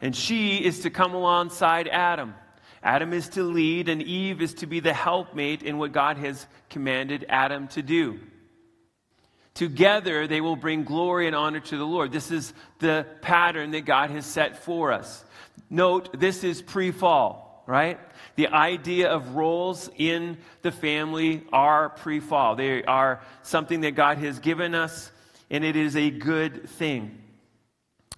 And 0.00 0.14
she 0.14 0.58
is 0.58 0.80
to 0.80 0.90
come 0.90 1.14
alongside 1.14 1.88
Adam. 1.88 2.34
Adam 2.82 3.12
is 3.12 3.28
to 3.30 3.44
lead, 3.44 3.88
and 3.88 4.02
Eve 4.02 4.42
is 4.42 4.54
to 4.54 4.66
be 4.66 4.80
the 4.80 4.92
helpmate 4.92 5.62
in 5.62 5.78
what 5.78 5.92
God 5.92 6.16
has 6.18 6.46
commanded 6.68 7.24
Adam 7.28 7.68
to 7.68 7.82
do. 7.82 8.18
Together, 9.54 10.26
they 10.26 10.40
will 10.40 10.56
bring 10.56 10.82
glory 10.82 11.26
and 11.26 11.36
honor 11.36 11.60
to 11.60 11.76
the 11.76 11.86
Lord. 11.86 12.10
This 12.10 12.30
is 12.30 12.52
the 12.78 13.06
pattern 13.20 13.70
that 13.72 13.82
God 13.82 14.10
has 14.10 14.26
set 14.26 14.64
for 14.64 14.90
us. 14.92 15.24
Note, 15.70 16.18
this 16.18 16.42
is 16.42 16.62
pre 16.62 16.90
fall, 16.90 17.51
right? 17.72 17.98
The 18.36 18.48
idea 18.48 19.10
of 19.10 19.34
roles 19.34 19.88
in 19.96 20.36
the 20.60 20.70
family 20.70 21.42
are 21.54 21.88
pre 21.88 22.20
fall. 22.20 22.54
They 22.54 22.84
are 22.84 23.22
something 23.42 23.80
that 23.80 23.92
God 23.92 24.18
has 24.18 24.38
given 24.40 24.74
us, 24.74 25.10
and 25.48 25.64
it 25.64 25.74
is 25.74 25.96
a 25.96 26.10
good 26.10 26.68
thing. 26.68 27.18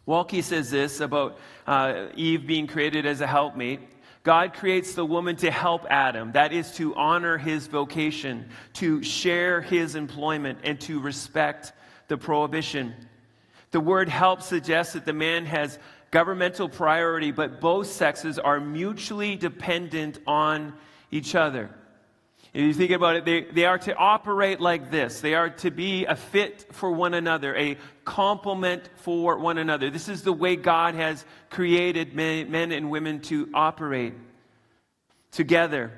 Waltke 0.09 0.43
says 0.43 0.73
this 0.73 0.99
about 0.99 1.39
uh, 1.69 2.07
Eve 2.17 2.49
being 2.49 2.67
created 2.67 3.07
as 3.07 3.21
a 3.21 3.29
helpmate. 3.29 3.79
God 4.25 4.55
creates 4.55 4.95
the 4.95 5.07
woman 5.07 5.37
to 5.37 5.53
help 5.53 5.87
Adam. 5.89 6.33
That 6.33 6.53
is 6.53 6.73
to 6.73 6.93
honor 6.97 7.39
his 7.39 7.69
vocation, 7.69 8.49
to 8.73 9.05
share 9.05 9.61
his 9.61 9.95
employment, 9.95 10.59
and 10.65 10.81
to 10.81 10.99
respect 10.99 11.73
the 12.09 12.17
prohibition. 12.17 12.93
The 13.71 13.79
word 13.79 14.09
help 14.09 14.43
suggests 14.43 14.95
that 14.95 15.05
the 15.05 15.13
man 15.13 15.47
has 15.47 15.79
governmental 16.15 16.69
priority, 16.69 17.33
but 17.33 17.61
both 17.61 17.89
sexes 17.89 18.39
are 18.39 18.61
mutually 18.61 19.35
dependent 19.35 20.21
on 20.29 20.73
each 21.11 21.35
other. 21.35 21.69
If 22.53 22.63
you 22.63 22.73
think 22.73 22.93
about 22.93 23.17
it, 23.17 23.25
they, 23.25 23.43
they 23.43 23.65
are 23.65 23.79
to 23.79 23.97
operate 23.97 24.61
like 24.61 24.93
this. 24.93 25.21
They 25.21 25.35
are 25.35 25.51
to 25.51 25.73
be 25.73 26.05
a 26.05 26.15
fit 26.15 26.67
for 26.71 26.93
one 26.93 27.15
another, 27.15 27.57
a 27.57 27.77
complement 28.05 28.89
for 28.95 29.41
one 29.41 29.59
another. 29.59 29.91
This 29.91 30.09
is 30.09 30.23
the 30.23 30.33
way 30.33 30.55
God 30.55 30.95
has 30.95 31.25
created 31.51 32.15
men, 32.15 32.49
men 32.49 32.71
and 32.71 32.93
women 32.93 33.19
to 33.23 33.51
operate 33.53 34.15
together. 35.33 35.91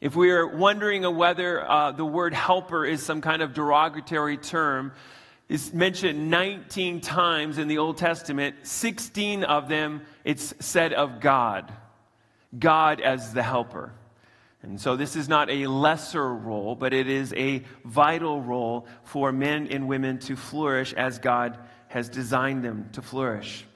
If 0.00 0.14
we 0.14 0.30
are 0.30 0.46
wondering 0.46 1.02
whether 1.16 1.68
uh, 1.68 1.90
the 1.90 2.04
word 2.04 2.32
helper 2.32 2.84
is 2.84 3.02
some 3.02 3.22
kind 3.22 3.42
of 3.42 3.54
derogatory 3.54 4.36
term, 4.36 4.92
is 5.52 5.74
mentioned 5.74 6.30
19 6.30 7.02
times 7.02 7.58
in 7.58 7.68
the 7.68 7.76
Old 7.76 7.98
Testament. 7.98 8.56
16 8.62 9.44
of 9.44 9.68
them, 9.68 10.00
it's 10.24 10.54
said 10.60 10.94
of 10.94 11.20
God. 11.20 11.70
God 12.58 13.02
as 13.02 13.34
the 13.34 13.42
helper. 13.42 13.92
And 14.62 14.80
so 14.80 14.96
this 14.96 15.14
is 15.14 15.28
not 15.28 15.50
a 15.50 15.66
lesser 15.66 16.32
role, 16.34 16.74
but 16.74 16.94
it 16.94 17.06
is 17.06 17.34
a 17.34 17.64
vital 17.84 18.40
role 18.40 18.86
for 19.04 19.30
men 19.30 19.66
and 19.66 19.88
women 19.88 20.18
to 20.20 20.36
flourish 20.36 20.94
as 20.94 21.18
God 21.18 21.58
has 21.88 22.08
designed 22.08 22.64
them 22.64 22.88
to 22.92 23.02
flourish. 23.02 23.66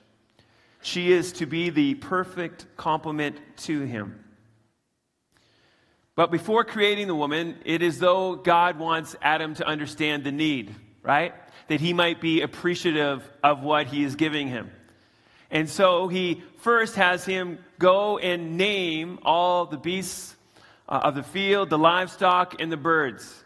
She 0.80 1.12
is 1.12 1.30
to 1.32 1.44
be 1.44 1.68
the 1.68 1.96
perfect 1.96 2.64
complement 2.78 3.38
to 3.58 3.82
him. 3.82 4.24
But 6.14 6.30
before 6.30 6.64
creating 6.64 7.06
the 7.06 7.14
woman, 7.14 7.58
it 7.66 7.82
is 7.82 7.98
though 7.98 8.34
God 8.34 8.78
wants 8.78 9.14
Adam 9.20 9.52
to 9.56 9.66
understand 9.66 10.24
the 10.24 10.32
need, 10.32 10.74
right? 11.02 11.34
That 11.68 11.80
he 11.80 11.92
might 11.92 12.20
be 12.20 12.42
appreciative 12.42 13.28
of 13.42 13.62
what 13.62 13.86
he 13.86 14.04
is 14.04 14.16
giving 14.16 14.48
him. 14.48 14.70
And 15.50 15.68
so 15.68 16.08
he 16.08 16.42
first 16.58 16.96
has 16.96 17.24
him 17.24 17.58
go 17.78 18.18
and 18.18 18.56
name 18.56 19.18
all 19.22 19.66
the 19.66 19.76
beasts 19.76 20.36
uh, 20.88 21.00
of 21.04 21.14
the 21.14 21.22
field, 21.22 21.70
the 21.70 21.78
livestock, 21.78 22.60
and 22.60 22.70
the 22.70 22.76
birds. 22.76 23.44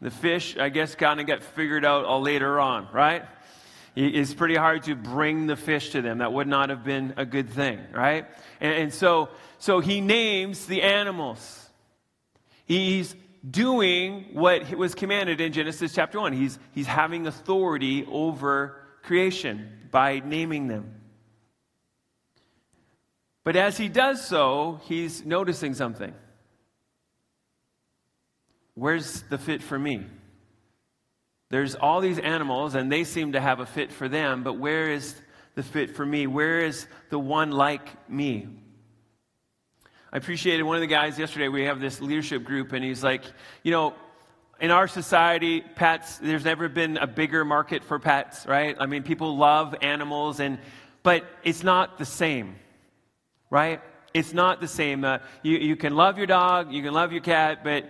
The 0.00 0.10
fish, 0.10 0.56
I 0.56 0.68
guess, 0.68 0.94
kind 0.94 1.20
of 1.20 1.26
got 1.26 1.42
figured 1.42 1.84
out 1.84 2.04
all 2.04 2.20
later 2.20 2.60
on, 2.60 2.88
right? 2.92 3.24
It's 3.94 4.34
pretty 4.34 4.56
hard 4.56 4.82
to 4.84 4.94
bring 4.94 5.46
the 5.46 5.56
fish 5.56 5.90
to 5.90 6.02
them. 6.02 6.18
That 6.18 6.30
would 6.30 6.46
not 6.46 6.68
have 6.68 6.84
been 6.84 7.14
a 7.16 7.24
good 7.24 7.48
thing, 7.48 7.80
right? 7.92 8.26
And, 8.60 8.74
and 8.74 8.94
so, 8.94 9.30
so 9.58 9.80
he 9.80 10.02
names 10.02 10.66
the 10.66 10.82
animals. 10.82 11.70
He's 12.66 13.14
doing 13.48 14.26
what 14.32 14.74
was 14.74 14.94
commanded 14.94 15.40
in 15.40 15.52
Genesis 15.52 15.94
chapter 15.94 16.20
1. 16.20 16.32
He's, 16.32 16.58
he's 16.72 16.86
having 16.86 17.26
authority 17.26 18.06
over 18.10 18.80
creation 19.02 19.70
by 19.90 20.20
naming 20.24 20.66
them. 20.66 21.00
But 23.44 23.54
as 23.54 23.76
he 23.76 23.88
does 23.88 24.26
so, 24.26 24.80
he's 24.84 25.24
noticing 25.24 25.74
something. 25.74 26.12
Where's 28.74 29.22
the 29.22 29.38
fit 29.38 29.62
for 29.62 29.78
me? 29.78 30.04
There's 31.48 31.76
all 31.76 32.00
these 32.00 32.18
animals, 32.18 32.74
and 32.74 32.90
they 32.90 33.04
seem 33.04 33.32
to 33.32 33.40
have 33.40 33.60
a 33.60 33.66
fit 33.66 33.92
for 33.92 34.08
them, 34.08 34.42
but 34.42 34.54
where 34.54 34.90
is 34.90 35.14
the 35.54 35.62
fit 35.62 35.94
for 35.94 36.04
me? 36.04 36.26
Where 36.26 36.60
is 36.60 36.88
the 37.08 37.20
one 37.20 37.52
like 37.52 38.10
me? 38.10 38.48
I 40.16 40.18
appreciated 40.18 40.62
one 40.62 40.76
of 40.76 40.80
the 40.80 40.86
guys 40.86 41.18
yesterday. 41.18 41.48
We 41.48 41.64
have 41.64 41.78
this 41.78 42.00
leadership 42.00 42.42
group, 42.42 42.72
and 42.72 42.82
he's 42.82 43.04
like, 43.04 43.22
you 43.62 43.70
know, 43.70 43.92
in 44.58 44.70
our 44.70 44.88
society, 44.88 45.60
pets, 45.60 46.16
there's 46.16 46.42
never 46.42 46.70
been 46.70 46.96
a 46.96 47.06
bigger 47.06 47.44
market 47.44 47.84
for 47.84 47.98
pets, 47.98 48.46
right? 48.46 48.74
I 48.80 48.86
mean, 48.86 49.02
people 49.02 49.36
love 49.36 49.74
animals, 49.82 50.40
and 50.40 50.58
but 51.02 51.26
it's 51.44 51.62
not 51.62 51.98
the 51.98 52.06
same, 52.06 52.56
right? 53.50 53.82
It's 54.14 54.32
not 54.32 54.62
the 54.62 54.68
same. 54.68 55.04
Uh, 55.04 55.18
you, 55.42 55.58
you 55.58 55.76
can 55.76 55.94
love 55.94 56.16
your 56.16 56.26
dog, 56.26 56.72
you 56.72 56.82
can 56.82 56.94
love 56.94 57.12
your 57.12 57.20
cat, 57.20 57.62
but 57.62 57.84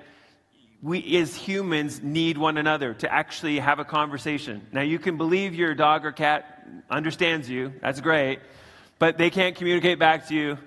we 0.82 1.18
as 1.18 1.32
humans 1.32 2.02
need 2.02 2.38
one 2.38 2.58
another 2.58 2.92
to 2.94 3.12
actually 3.12 3.60
have 3.60 3.78
a 3.78 3.84
conversation. 3.84 4.66
Now, 4.72 4.82
you 4.82 4.98
can 4.98 5.16
believe 5.16 5.54
your 5.54 5.76
dog 5.76 6.04
or 6.04 6.10
cat 6.10 6.66
understands 6.90 7.48
you, 7.48 7.72
that's 7.80 8.00
great, 8.00 8.40
but 8.98 9.16
they 9.16 9.30
can't 9.30 9.54
communicate 9.54 10.00
back 10.00 10.26
to 10.26 10.34
you, 10.34 10.58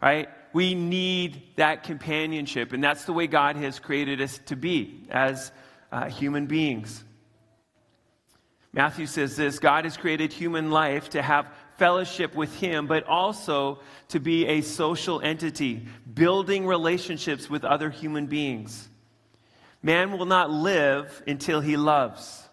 right? 0.00 0.28
We 0.58 0.74
need 0.74 1.54
that 1.54 1.84
companionship, 1.84 2.72
and 2.72 2.82
that's 2.82 3.04
the 3.04 3.12
way 3.12 3.28
God 3.28 3.54
has 3.54 3.78
created 3.78 4.20
us 4.20 4.40
to 4.46 4.56
be 4.56 5.04
as 5.08 5.52
uh, 5.92 6.10
human 6.10 6.46
beings. 6.46 7.04
Matthew 8.72 9.06
says 9.06 9.36
this 9.36 9.60
God 9.60 9.84
has 9.84 9.96
created 9.96 10.32
human 10.32 10.72
life 10.72 11.10
to 11.10 11.22
have 11.22 11.48
fellowship 11.76 12.34
with 12.34 12.52
Him, 12.56 12.88
but 12.88 13.04
also 13.04 13.78
to 14.08 14.18
be 14.18 14.46
a 14.46 14.62
social 14.62 15.20
entity, 15.20 15.86
building 16.12 16.66
relationships 16.66 17.48
with 17.48 17.64
other 17.64 17.88
human 17.88 18.26
beings. 18.26 18.88
Man 19.80 20.10
will 20.10 20.26
not 20.26 20.50
live 20.50 21.22
until 21.24 21.60
he 21.60 21.76
loves, 21.76 22.48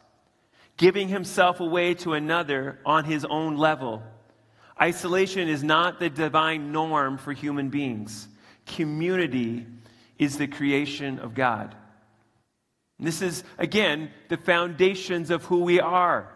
giving 0.77 1.07
himself 1.07 1.59
away 1.59 1.95
to 1.95 2.13
another 2.13 2.77
on 2.85 3.05
his 3.05 3.25
own 3.25 3.57
level. 3.57 4.03
Isolation 4.81 5.47
is 5.47 5.63
not 5.63 5.99
the 5.99 6.09
divine 6.09 6.71
norm 6.71 7.17
for 7.17 7.31
human 7.31 7.69
beings. 7.69 8.27
Community 8.65 9.65
is 10.17 10.37
the 10.37 10.47
creation 10.47 11.19
of 11.19 11.33
God. 11.33 11.75
This 12.99 13.21
is, 13.21 13.43
again, 13.57 14.11
the 14.29 14.37
foundations 14.37 15.29
of 15.29 15.43
who 15.45 15.61
we 15.61 15.79
are 15.79 16.31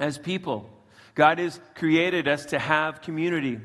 as 0.00 0.18
people. 0.18 0.68
God 1.14 1.38
has 1.38 1.60
created 1.74 2.28
us 2.28 2.46
to 2.46 2.58
have 2.58 3.02
community. 3.02 3.60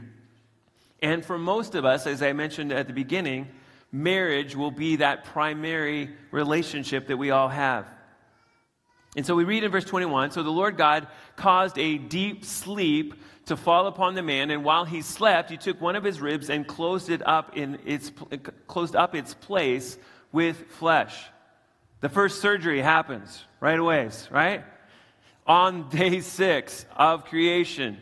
And 1.01 1.25
for 1.25 1.37
most 1.37 1.75
of 1.75 1.83
us, 1.83 2.05
as 2.07 2.21
I 2.21 2.33
mentioned 2.33 2.71
at 2.71 2.87
the 2.87 2.93
beginning, 2.93 3.49
marriage 3.91 4.55
will 4.55 4.71
be 4.71 4.97
that 4.97 5.25
primary 5.25 6.09
relationship 6.31 7.07
that 7.07 7.17
we 7.17 7.31
all 7.31 7.49
have. 7.49 7.87
And 9.15 9.25
so 9.25 9.35
we 9.35 9.43
read 9.43 9.63
in 9.63 9.71
verse 9.71 9.83
21 9.83 10.31
So 10.31 10.43
the 10.43 10.49
Lord 10.49 10.77
God 10.77 11.07
caused 11.35 11.77
a 11.77 11.97
deep 11.97 12.45
sleep 12.45 13.15
to 13.51 13.57
fall 13.57 13.87
upon 13.87 14.15
the 14.15 14.23
man, 14.23 14.49
and 14.49 14.63
while 14.63 14.85
he 14.85 15.01
slept, 15.01 15.49
he 15.49 15.57
took 15.57 15.81
one 15.81 15.97
of 15.97 16.05
his 16.05 16.21
ribs 16.21 16.49
and 16.49 16.65
closed 16.65 17.09
it 17.09 17.21
up 17.27 17.57
in 17.57 17.79
its 17.85 18.09
closed 18.65 18.95
up 18.95 19.13
its 19.13 19.33
place 19.33 19.97
with 20.31 20.55
flesh. 20.69 21.25
The 21.99 22.07
first 22.07 22.41
surgery 22.41 22.81
happens 22.81 23.43
right 23.59 23.77
away, 23.77 24.09
right? 24.29 24.63
On 25.45 25.89
day 25.89 26.21
six 26.21 26.85
of 26.95 27.25
creation. 27.25 27.97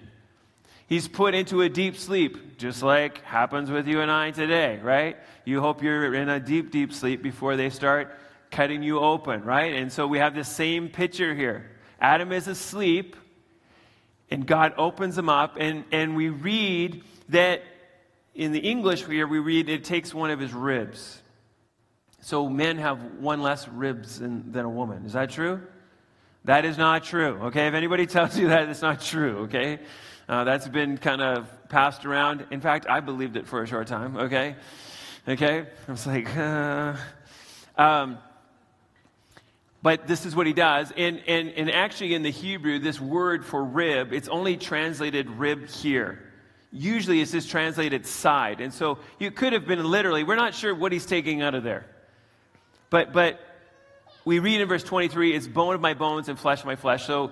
He's 0.86 1.08
put 1.08 1.34
into 1.34 1.64
a 1.64 1.70
deep 1.70 1.98
sleep, 1.98 2.60
just 2.60 2.84
like 2.84 3.24
happens 3.24 3.72
with 3.72 3.88
you 3.88 4.02
and 4.02 4.12
I 4.12 4.30
today, 4.30 4.80
right? 4.84 5.18
You 5.46 5.62
hope 5.62 5.82
you're 5.82 6.14
in 6.14 6.30
a 6.30 6.40
deep, 6.40 6.70
deep 6.70 6.94
sleep 6.94 7.24
before 7.24 7.56
they 7.56 7.72
start 7.72 8.16
cutting 8.52 8.84
you 8.84 9.00
open, 9.00 9.44
right? 9.44 9.74
And 9.74 9.92
so 9.92 10.06
we 10.06 10.20
have 10.20 10.36
the 10.36 10.44
same 10.44 10.90
picture 10.90 11.34
here. 11.34 11.72
Adam 12.00 12.32
is 12.32 12.48
asleep, 12.48 13.16
and 14.32 14.46
God 14.46 14.74
opens 14.78 15.16
them 15.16 15.30
up, 15.30 15.58
and, 15.60 15.84
and 15.92 16.16
we 16.16 16.30
read 16.30 17.04
that 17.30 17.64
in 18.36 18.52
the 18.52 18.60
English 18.60 19.06
here, 19.06 19.28
we 19.28 19.40
read 19.40 19.70
it 19.70 19.84
takes 19.84 20.14
one 20.14 20.32
of 20.32 20.40
his 20.40 20.54
ribs. 20.54 21.22
So 22.22 22.48
men 22.48 22.78
have 22.78 23.02
one 23.20 23.42
less 23.42 23.68
ribs 23.68 24.20
than, 24.20 24.52
than 24.52 24.66
a 24.66 24.70
woman. 24.70 25.06
Is 25.06 25.14
that 25.14 25.30
true? 25.30 25.62
That 26.46 26.66
is 26.66 26.78
not 26.78 27.04
true, 27.04 27.40
okay? 27.46 27.68
If 27.68 27.74
anybody 27.74 28.06
tells 28.08 28.38
you 28.38 28.50
that, 28.50 28.70
it's 28.70 28.82
not 28.82 29.02
true, 29.02 29.40
okay? 29.40 29.80
Uh, 30.28 30.44
that's 30.44 30.68
been 30.68 30.98
kind 30.98 31.22
of 31.22 31.50
passed 31.70 32.06
around. 32.06 32.46
In 32.52 32.62
fact, 32.62 32.86
I 32.88 33.00
believed 33.00 33.36
it 33.36 33.48
for 33.48 33.64
a 33.64 33.68
short 33.68 33.88
time, 33.88 34.16
okay? 34.16 34.56
Okay? 35.28 35.66
I 35.88 35.92
was 35.92 36.06
like, 36.06 36.36
uh, 36.38 36.96
um, 37.78 38.20
but 39.82 40.08
this 40.08 40.26
is 40.26 40.36
what 40.36 40.48
he 40.48 40.54
does. 40.54 40.92
And, 40.96 41.22
and, 41.28 41.50
and 41.50 41.72
actually, 41.72 42.14
in 42.14 42.22
the 42.22 42.32
Hebrew, 42.32 42.80
this 42.80 43.00
word 43.00 43.46
for 43.46 43.64
rib, 43.64 44.12
it's 44.14 44.28
only 44.28 44.58
translated 44.58 45.30
rib 45.30 45.68
here. 45.68 46.20
Usually, 46.72 47.22
it's 47.22 47.32
just 47.32 47.50
translated 47.50 48.06
side. 48.06 48.62
And 48.62 48.74
so 48.74 49.00
you 49.20 49.32
could 49.32 49.54
have 49.54 49.66
been 49.66 49.84
literally, 49.84 50.24
we're 50.24 50.36
not 50.36 50.54
sure 50.54 50.76
what 50.76 50.92
he's 50.92 51.06
taking 51.06 51.42
out 51.42 51.56
of 51.56 51.64
there. 51.64 51.86
But, 52.90 53.14
but 53.14 53.40
we 54.26 54.40
read 54.40 54.62
in 54.62 54.68
verse 54.68 54.84
23, 54.84 55.34
it's 55.34 55.48
bone 55.48 55.76
of 55.76 55.82
my 55.82 55.94
bones 55.94 56.30
and 56.30 56.38
flesh 56.38 56.60
of 56.60 56.66
my 56.66 56.76
flesh. 56.76 57.08
So 57.08 57.32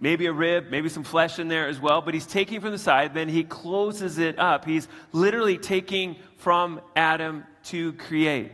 maybe 0.00 0.26
a 0.26 0.32
rib, 0.32 0.66
maybe 0.70 0.88
some 0.88 1.04
flesh 1.04 1.38
in 1.38 1.48
there 1.48 1.68
as 1.68 1.80
well, 1.80 2.00
but 2.00 2.14
he's 2.14 2.26
taking 2.26 2.60
from 2.60 2.72
the 2.72 2.78
side, 2.78 3.14
then 3.14 3.28
he 3.28 3.44
closes 3.44 4.18
it 4.18 4.38
up. 4.38 4.64
He's 4.64 4.88
literally 5.12 5.58
taking 5.58 6.16
from 6.38 6.80
Adam 6.94 7.44
to 7.64 7.92
create. 7.94 8.52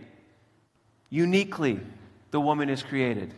Uniquely, 1.10 1.80
the 2.32 2.40
woman 2.40 2.68
is 2.68 2.82
created. 2.82 3.32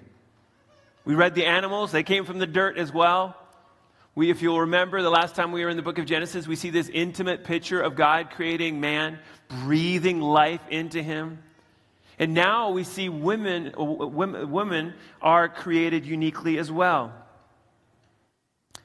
We 1.05 1.15
read 1.15 1.35
the 1.35 1.45
animals, 1.45 1.93
they 1.93 2.03
came 2.03 2.25
from 2.25 2.39
the 2.39 2.47
dirt 2.47 2.79
as 2.79 2.91
well. 2.91 3.37
We, 4.15 4.31
if 4.31 4.41
you'll 4.41 4.61
remember, 4.61 5.03
the 5.03 5.11
last 5.11 5.35
time 5.35 5.51
we 5.53 5.63
were 5.65 5.69
in 5.69 5.77
the 5.77 5.83
book 5.83 5.99
of 5.99 6.07
Genesis, 6.07 6.47
we 6.47 6.57
see 6.57 6.71
this 6.71 6.89
intimate 6.89 7.45
picture 7.45 7.81
of 7.81 7.97
God 7.97 8.31
creating 8.31 8.81
man, 8.81 9.19
breathing 9.49 10.21
life 10.21 10.63
into 10.71 11.03
him. 11.03 11.43
And 12.17 12.33
now 12.33 12.71
we 12.71 12.85
see 12.85 13.09
women, 13.09 13.75
uh, 13.77 13.83
women, 13.85 14.51
women 14.53 14.95
are 15.21 15.49
created 15.49 16.07
uniquely 16.07 16.59
as 16.59 16.71
well. 16.71 17.13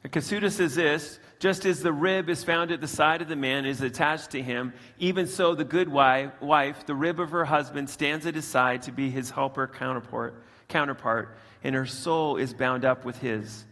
Cassuto 0.07 0.51
says 0.51 0.73
this 0.73 1.19
just 1.39 1.65
as 1.65 1.81
the 1.81 1.93
rib 1.93 2.29
is 2.29 2.43
found 2.43 2.71
at 2.71 2.81
the 2.81 2.87
side 2.87 3.21
of 3.21 3.29
the 3.29 3.35
man 3.35 3.59
and 3.59 3.67
is 3.67 3.81
attached 3.81 4.31
to 4.31 4.41
him, 4.41 4.73
even 4.99 5.25
so 5.25 5.55
the 5.55 5.63
good 5.63 5.87
wife, 5.87 6.85
the 6.85 6.95
rib 6.95 7.19
of 7.19 7.31
her 7.31 7.45
husband, 7.45 7.89
stands 7.89 8.25
at 8.25 8.35
his 8.35 8.45
side 8.45 8.81
to 8.83 8.91
be 8.91 9.09
his 9.09 9.29
helper 9.29 9.65
counterpart, 9.65 10.43
counterpart, 10.67 11.37
and 11.63 11.73
her 11.73 11.85
soul 11.85 12.35
is 12.35 12.53
bound 12.53 12.83
up 12.83 13.05
with 13.05 13.17
his. 13.19 13.65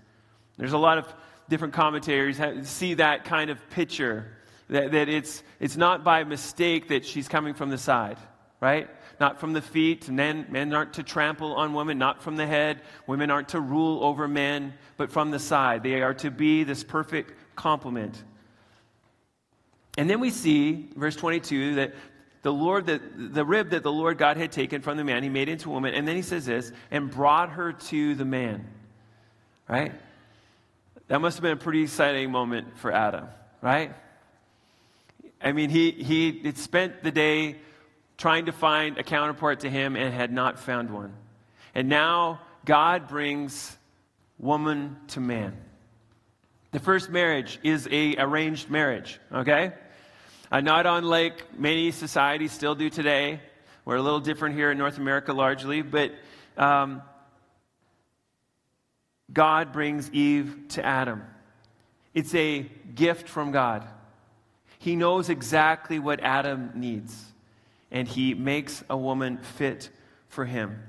There's 0.57 0.73
a 0.73 0.77
lot 0.77 0.97
of 0.97 1.13
different 1.49 1.73
commentaries 1.73 2.41
see 2.63 2.95
that 2.95 3.25
kind 3.25 3.49
of 3.49 3.69
picture 3.69 4.31
that, 4.69 4.91
that 4.93 5.09
it's, 5.09 5.43
it's 5.59 5.77
not 5.77 6.03
by 6.03 6.23
mistake 6.23 6.87
that 6.87 7.05
she's 7.05 7.27
coming 7.27 7.53
from 7.53 7.69
the 7.69 7.77
side, 7.77 8.17
right? 8.61 8.89
not 9.19 9.39
from 9.39 9.53
the 9.53 9.61
feet. 9.61 10.09
Men, 10.09 10.45
men 10.49 10.73
aren't 10.73 10.93
to 10.93 11.03
trample 11.03 11.55
on 11.55 11.73
women, 11.73 11.97
not 11.97 12.21
from 12.21 12.35
the 12.35 12.45
head. 12.45 12.81
Women 13.07 13.31
aren't 13.31 13.49
to 13.49 13.59
rule 13.59 14.03
over 14.03 14.27
men, 14.27 14.73
but 14.95 15.11
from 15.11 15.31
the 15.31 15.39
side. 15.39 15.83
They 15.83 16.01
are 16.01 16.13
to 16.15 16.31
be 16.31 16.63
this 16.63 16.83
perfect 16.83 17.33
complement. 17.57 18.23
And 19.97 20.09
then 20.09 20.21
we 20.21 20.29
see, 20.29 20.89
verse 20.95 21.15
22, 21.17 21.75
that 21.75 21.93
the 22.43 22.53
Lord, 22.53 22.85
the, 22.85 23.01
the 23.17 23.43
rib 23.43 23.71
that 23.71 23.83
the 23.83 23.91
Lord 23.91 24.17
God 24.17 24.37
had 24.37 24.53
taken 24.53 24.81
from 24.81 24.95
the 24.95 25.03
man, 25.03 25.23
he 25.23 25.29
made 25.29 25.49
into 25.49 25.69
a 25.69 25.73
woman. 25.73 25.93
And 25.93 26.07
then 26.07 26.15
he 26.15 26.21
says 26.21 26.45
this, 26.45 26.71
and 26.91 27.11
brought 27.11 27.49
her 27.49 27.73
to 27.73 28.15
the 28.15 28.23
man. 28.23 28.65
Right? 29.67 29.91
That 31.09 31.19
must 31.19 31.37
have 31.37 31.41
been 31.41 31.53
a 31.53 31.57
pretty 31.57 31.83
exciting 31.83 32.31
moment 32.31 32.77
for 32.77 32.91
Adam, 32.91 33.27
right? 33.61 33.93
I 35.41 35.51
mean, 35.51 35.69
he, 35.69 35.91
he 35.91 36.41
had 36.43 36.57
spent 36.57 37.03
the 37.03 37.11
day 37.11 37.57
trying 38.17 38.45
to 38.45 38.51
find 38.51 38.97
a 38.97 39.03
counterpart 39.03 39.61
to 39.61 39.69
him 39.69 39.95
and 39.95 40.13
had 40.13 40.31
not 40.31 40.59
found 40.59 40.89
one. 40.89 41.13
And 41.75 41.89
now 41.89 42.41
God 42.65 43.07
brings 43.07 43.77
woman 44.37 44.97
to 45.09 45.19
man. 45.19 45.55
The 46.77 46.83
first 46.83 47.09
marriage 47.09 47.57
is 47.63 47.87
a 47.89 48.17
arranged 48.17 48.69
marriage, 48.69 49.19
okay? 49.33 49.73
Uh, 50.51 50.61
not 50.61 50.85
unlike 50.85 51.59
many 51.59 51.89
societies 51.89 52.51
still 52.51 52.75
do 52.75 52.87
today. 52.91 53.41
We're 53.83 53.95
a 53.95 54.01
little 54.03 54.19
different 54.19 54.53
here 54.53 54.69
in 54.69 54.77
North 54.77 54.99
America 54.99 55.33
largely, 55.33 55.81
but 55.81 56.11
um, 56.55 57.01
God 59.33 59.73
brings 59.73 60.11
Eve 60.11 60.55
to 60.73 60.85
Adam. 60.85 61.23
It's 62.13 62.35
a 62.35 62.69
gift 62.93 63.27
from 63.27 63.51
God. 63.51 63.83
He 64.77 64.95
knows 64.95 65.29
exactly 65.29 65.97
what 65.97 66.19
Adam 66.19 66.73
needs 66.75 67.19
and 67.89 68.07
he 68.07 68.35
makes 68.35 68.83
a 68.87 68.95
woman 68.95 69.39
fit 69.39 69.89
for 70.27 70.45
him. 70.45 70.79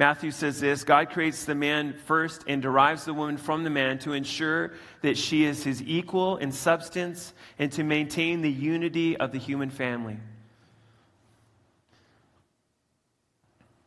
Matthew 0.00 0.30
says 0.30 0.58
this 0.58 0.82
God 0.82 1.10
creates 1.10 1.44
the 1.44 1.54
man 1.54 1.92
first 2.06 2.44
and 2.46 2.62
derives 2.62 3.04
the 3.04 3.12
woman 3.12 3.36
from 3.36 3.64
the 3.64 3.70
man 3.70 3.98
to 3.98 4.14
ensure 4.14 4.72
that 5.02 5.18
she 5.18 5.44
is 5.44 5.62
his 5.62 5.82
equal 5.82 6.38
in 6.38 6.52
substance 6.52 7.34
and 7.58 7.70
to 7.72 7.84
maintain 7.84 8.40
the 8.40 8.50
unity 8.50 9.18
of 9.18 9.30
the 9.30 9.36
human 9.36 9.68
family. 9.68 10.16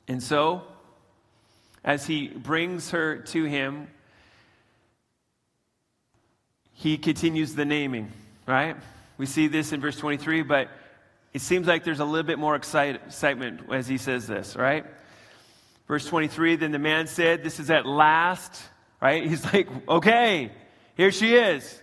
And 0.08 0.22
so, 0.22 0.62
as 1.84 2.06
he 2.06 2.28
brings 2.28 2.92
her 2.92 3.18
to 3.18 3.46
him, 3.46 3.88
he 6.74 7.00
continues 7.00 7.56
the 7.56 7.66
naming, 7.66 8.12
right? 8.46 8.76
We 9.18 9.26
see 9.26 9.48
this 9.48 9.74
in 9.74 9.82
verse 9.82 9.98
23, 9.98 10.44
but 10.44 10.70
it 11.34 11.42
seems 11.42 11.66
like 11.66 11.84
there's 11.84 12.02
a 12.02 12.06
little 12.06 12.22
bit 12.22 12.38
more 12.38 12.56
excite, 12.56 12.98
excitement 13.08 13.62
as 13.72 13.88
he 13.88 13.98
says 13.98 14.28
this, 14.28 14.56
right? 14.56 14.86
Verse 15.88 16.06
23 16.06 16.58
Then 16.58 16.72
the 16.72 16.80
man 16.80 17.08
said, 17.08 17.44
This 17.44 17.60
is 17.60 17.70
at 17.70 17.86
last, 17.86 18.62
right? 19.02 19.26
He's 19.28 19.44
like, 19.54 19.68
Okay, 19.88 20.52
here 20.96 21.12
she 21.12 21.36
is. 21.36 21.80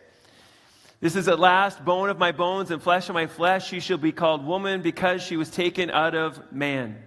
This 1.01 1.17
is 1.17 1.29
at 1.29 1.41
last 1.41 1.83
bone 1.83 2.11
of 2.11 2.19
my 2.19 2.33
bones 2.33 2.71
and 2.71 2.83
flesh 2.83 3.09
of 3.09 3.15
my 3.15 3.27
flesh. 3.27 3.67
She 3.67 3.81
shall 3.81 3.97
be 3.97 4.13
called 4.13 4.45
woman 4.45 4.83
because 4.83 5.23
she 5.23 5.39
was 5.39 5.51
taken 5.51 5.91
out 5.91 6.15
of 6.15 6.53
man. 6.53 7.03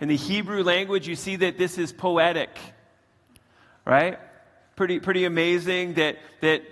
In 0.00 0.08
the 0.08 0.16
Hebrew 0.16 0.62
language, 0.62 1.08
you 1.08 1.16
see 1.16 1.36
that 1.36 1.56
this 1.56 1.78
is 1.78 1.90
poetic, 1.90 2.50
right? 3.86 4.18
Pretty, 4.76 5.00
pretty 5.00 5.24
amazing 5.24 5.94
that, 5.94 6.18
that 6.42 6.62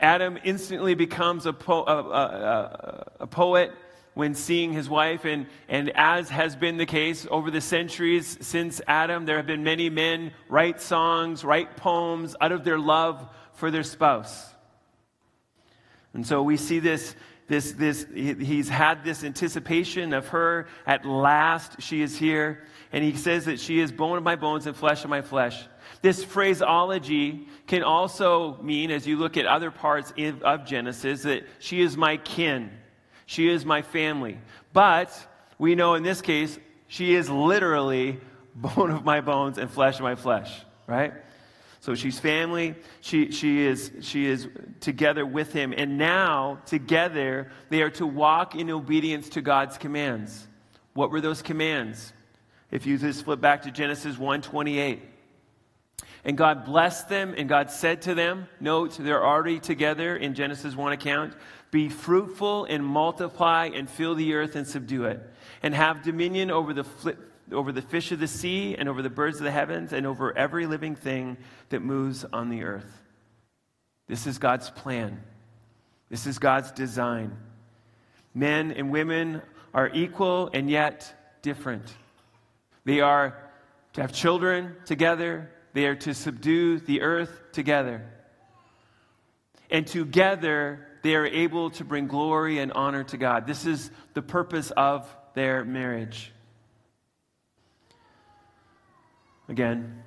Adam 0.00 0.38
instantly 0.42 0.94
becomes 0.94 1.46
a, 1.46 1.52
po- 1.52 1.84
a, 1.84 1.98
a, 1.98 3.06
a, 3.20 3.26
poet 3.26 3.70
when 4.14 4.34
seeing 4.34 4.72
his 4.72 4.88
wife. 4.88 5.24
And, 5.24 5.46
and 5.68 5.90
as 5.94 6.28
has 6.30 6.56
been 6.56 6.76
the 6.76 6.86
case 6.86 7.26
over 7.30 7.50
the 7.50 7.60
centuries 7.60 8.38
since 8.40 8.80
Adam, 8.86 9.24
there 9.24 9.36
have 9.36 9.46
been 9.46 9.64
many 9.64 9.90
men 9.90 10.32
write 10.48 10.80
songs, 10.80 11.44
write 11.44 11.76
poems 11.76 12.36
out 12.40 12.52
of 12.52 12.64
their 12.64 12.78
love 12.78 13.26
for 13.54 13.70
their 13.70 13.82
spouse. 13.82 14.48
And 16.14 16.26
so 16.26 16.42
we 16.42 16.56
see 16.56 16.78
this, 16.78 17.14
this, 17.48 17.72
this 17.72 18.06
he's 18.14 18.68
had 18.68 19.02
this 19.04 19.24
anticipation 19.24 20.12
of 20.12 20.28
her. 20.28 20.66
At 20.86 21.06
last, 21.06 21.80
she 21.80 22.02
is 22.02 22.16
here. 22.16 22.64
And 22.92 23.02
he 23.02 23.16
says 23.16 23.46
that 23.46 23.58
she 23.58 23.80
is 23.80 23.90
bone 23.90 24.18
of 24.18 24.24
my 24.24 24.36
bones 24.36 24.66
and 24.66 24.76
flesh 24.76 25.04
of 25.04 25.10
my 25.10 25.22
flesh. 25.22 25.64
This 26.02 26.22
phraseology 26.24 27.46
can 27.66 27.82
also 27.82 28.60
mean, 28.60 28.90
as 28.90 29.06
you 29.06 29.16
look 29.16 29.36
at 29.36 29.46
other 29.46 29.70
parts 29.70 30.12
of 30.18 30.64
Genesis, 30.66 31.22
that 31.22 31.44
she 31.58 31.80
is 31.80 31.96
my 31.96 32.18
kin, 32.18 32.70
she 33.32 33.48
is 33.48 33.64
my 33.64 33.80
family. 33.80 34.38
But 34.74 35.10
we 35.58 35.74
know 35.74 35.94
in 35.94 36.02
this 36.02 36.20
case, 36.20 36.58
she 36.86 37.14
is 37.14 37.30
literally 37.30 38.20
bone 38.54 38.90
of 38.90 39.04
my 39.06 39.22
bones 39.22 39.56
and 39.56 39.70
flesh 39.70 39.96
of 39.96 40.02
my 40.02 40.16
flesh, 40.16 40.54
right? 40.86 41.14
So 41.80 41.94
she's 41.94 42.20
family. 42.20 42.74
She, 43.00 43.32
she, 43.32 43.60
is, 43.60 43.90
she 44.02 44.26
is 44.26 44.48
together 44.80 45.24
with 45.24 45.52
him. 45.54 45.72
And 45.74 45.96
now, 45.96 46.60
together, 46.66 47.50
they 47.70 47.80
are 47.80 47.90
to 47.92 48.06
walk 48.06 48.54
in 48.54 48.70
obedience 48.70 49.30
to 49.30 49.40
God's 49.40 49.78
commands. 49.78 50.46
What 50.92 51.10
were 51.10 51.22
those 51.22 51.40
commands? 51.40 52.12
If 52.70 52.84
you 52.84 52.98
just 52.98 53.24
flip 53.24 53.40
back 53.40 53.62
to 53.62 53.70
Genesis 53.70 54.18
1 54.18 54.42
28. 54.42 55.02
And 56.24 56.38
God 56.38 56.66
blessed 56.66 57.08
them, 57.08 57.34
and 57.36 57.48
God 57.48 57.70
said 57.70 58.02
to 58.02 58.14
them, 58.14 58.46
note, 58.60 58.96
they're 58.96 59.24
already 59.24 59.58
together 59.58 60.16
in 60.16 60.34
Genesis 60.34 60.76
1 60.76 60.92
account, 60.92 61.34
be 61.72 61.88
fruitful 61.88 62.66
and 62.66 62.84
multiply 62.84 63.70
and 63.74 63.88
fill 63.90 64.14
the 64.14 64.34
earth 64.34 64.54
and 64.54 64.68
subdue 64.68 65.06
it, 65.06 65.20
and 65.62 65.74
have 65.74 66.02
dominion 66.02 66.50
over 66.50 66.74
the, 66.74 67.16
over 67.50 67.72
the 67.72 67.82
fish 67.82 68.12
of 68.12 68.20
the 68.20 68.28
sea 68.28 68.76
and 68.76 68.88
over 68.88 69.02
the 69.02 69.10
birds 69.10 69.38
of 69.38 69.44
the 69.44 69.50
heavens 69.50 69.92
and 69.92 70.06
over 70.06 70.36
every 70.36 70.66
living 70.66 70.94
thing 70.94 71.38
that 71.70 71.80
moves 71.80 72.24
on 72.30 72.50
the 72.50 72.62
earth. 72.62 73.02
This 74.06 74.26
is 74.26 74.38
God's 74.38 74.68
plan. 74.68 75.22
This 76.10 76.26
is 76.26 76.38
God's 76.38 76.70
design. 76.72 77.34
Men 78.34 78.72
and 78.72 78.90
women 78.90 79.40
are 79.72 79.90
equal 79.94 80.50
and 80.52 80.68
yet 80.70 81.38
different. 81.40 81.94
They 82.84 83.00
are 83.00 83.34
to 83.94 84.02
have 84.02 84.12
children 84.12 84.76
together, 84.84 85.50
they 85.72 85.86
are 85.86 85.96
to 85.96 86.12
subdue 86.12 86.80
the 86.80 87.00
earth 87.00 87.40
together. 87.52 88.04
And 89.70 89.86
together, 89.86 90.86
they 91.02 91.14
are 91.16 91.26
able 91.26 91.70
to 91.70 91.84
bring 91.84 92.06
glory 92.06 92.58
and 92.58 92.72
honor 92.72 93.04
to 93.04 93.16
God. 93.16 93.46
This 93.46 93.66
is 93.66 93.90
the 94.14 94.22
purpose 94.22 94.70
of 94.70 95.06
their 95.34 95.64
marriage. 95.64 96.32
Again, 99.48 100.02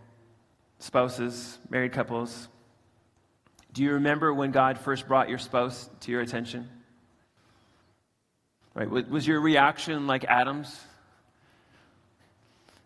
spouses, 0.80 1.60
married 1.70 1.92
couples, 1.92 2.48
do 3.74 3.84
you 3.84 3.94
remember 3.94 4.34
when 4.34 4.52
God 4.52 4.80
first 4.80 5.06
brought 5.06 5.28
your 5.28 5.38
spouse 5.38 5.90
to 6.02 6.12
your 6.12 6.22
attention? 6.22 6.70
Right? 8.74 8.90
Was 8.90 9.28
your 9.28 9.42
reaction 9.42 10.08
like 10.08 10.24
Adam's? 10.24 10.80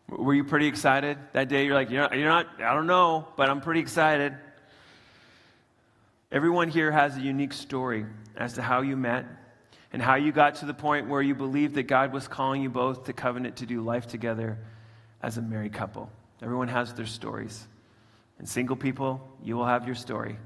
Were 0.10 0.34
you 0.34 0.44
pretty 0.44 0.66
excited 0.66 1.20
that 1.34 1.50
day? 1.50 1.66
You're 1.66 1.76
like, 1.76 1.92
you're 1.92 2.02
not, 2.02 2.18
you're 2.18 2.28
not, 2.28 2.48
I 2.60 2.74
don't 2.74 2.88
know, 2.88 3.28
but 3.38 3.50
I'm 3.50 3.62
pretty 3.62 3.82
excited. 3.82 4.36
Everyone 6.32 6.70
here 6.70 6.92
has 6.92 7.18
a 7.18 7.22
unique 7.22 7.54
story 7.54 8.06
as 8.36 8.54
to 8.54 8.62
how 8.62 8.82
you 8.82 8.96
met 8.96 9.26
and 9.92 10.00
how 10.00 10.16
you 10.16 10.32
got 10.32 10.56
to 10.56 10.66
the 10.66 10.76
point 10.76 11.10
where 11.10 11.24
you 11.24 11.34
believed 11.34 11.74
that 11.76 11.84
God 11.84 12.14
was 12.14 12.28
calling 12.28 12.62
you 12.62 12.70
both 12.70 13.06
to 13.06 13.14
covenant 13.14 13.58
to 13.58 13.66
do 13.66 13.82
life 13.82 14.06
together 14.06 14.60
as 15.24 15.38
a 15.38 15.42
married 15.42 15.74
couple. 15.74 16.12
Everyone 16.42 16.68
has 16.68 16.94
their 16.94 17.08
stories. 17.08 17.68
And 18.38 18.48
single 18.48 18.76
people, 18.76 19.28
you 19.44 19.58
will 19.58 19.66
have 19.66 19.88
your 19.88 19.96
story, 19.96 20.38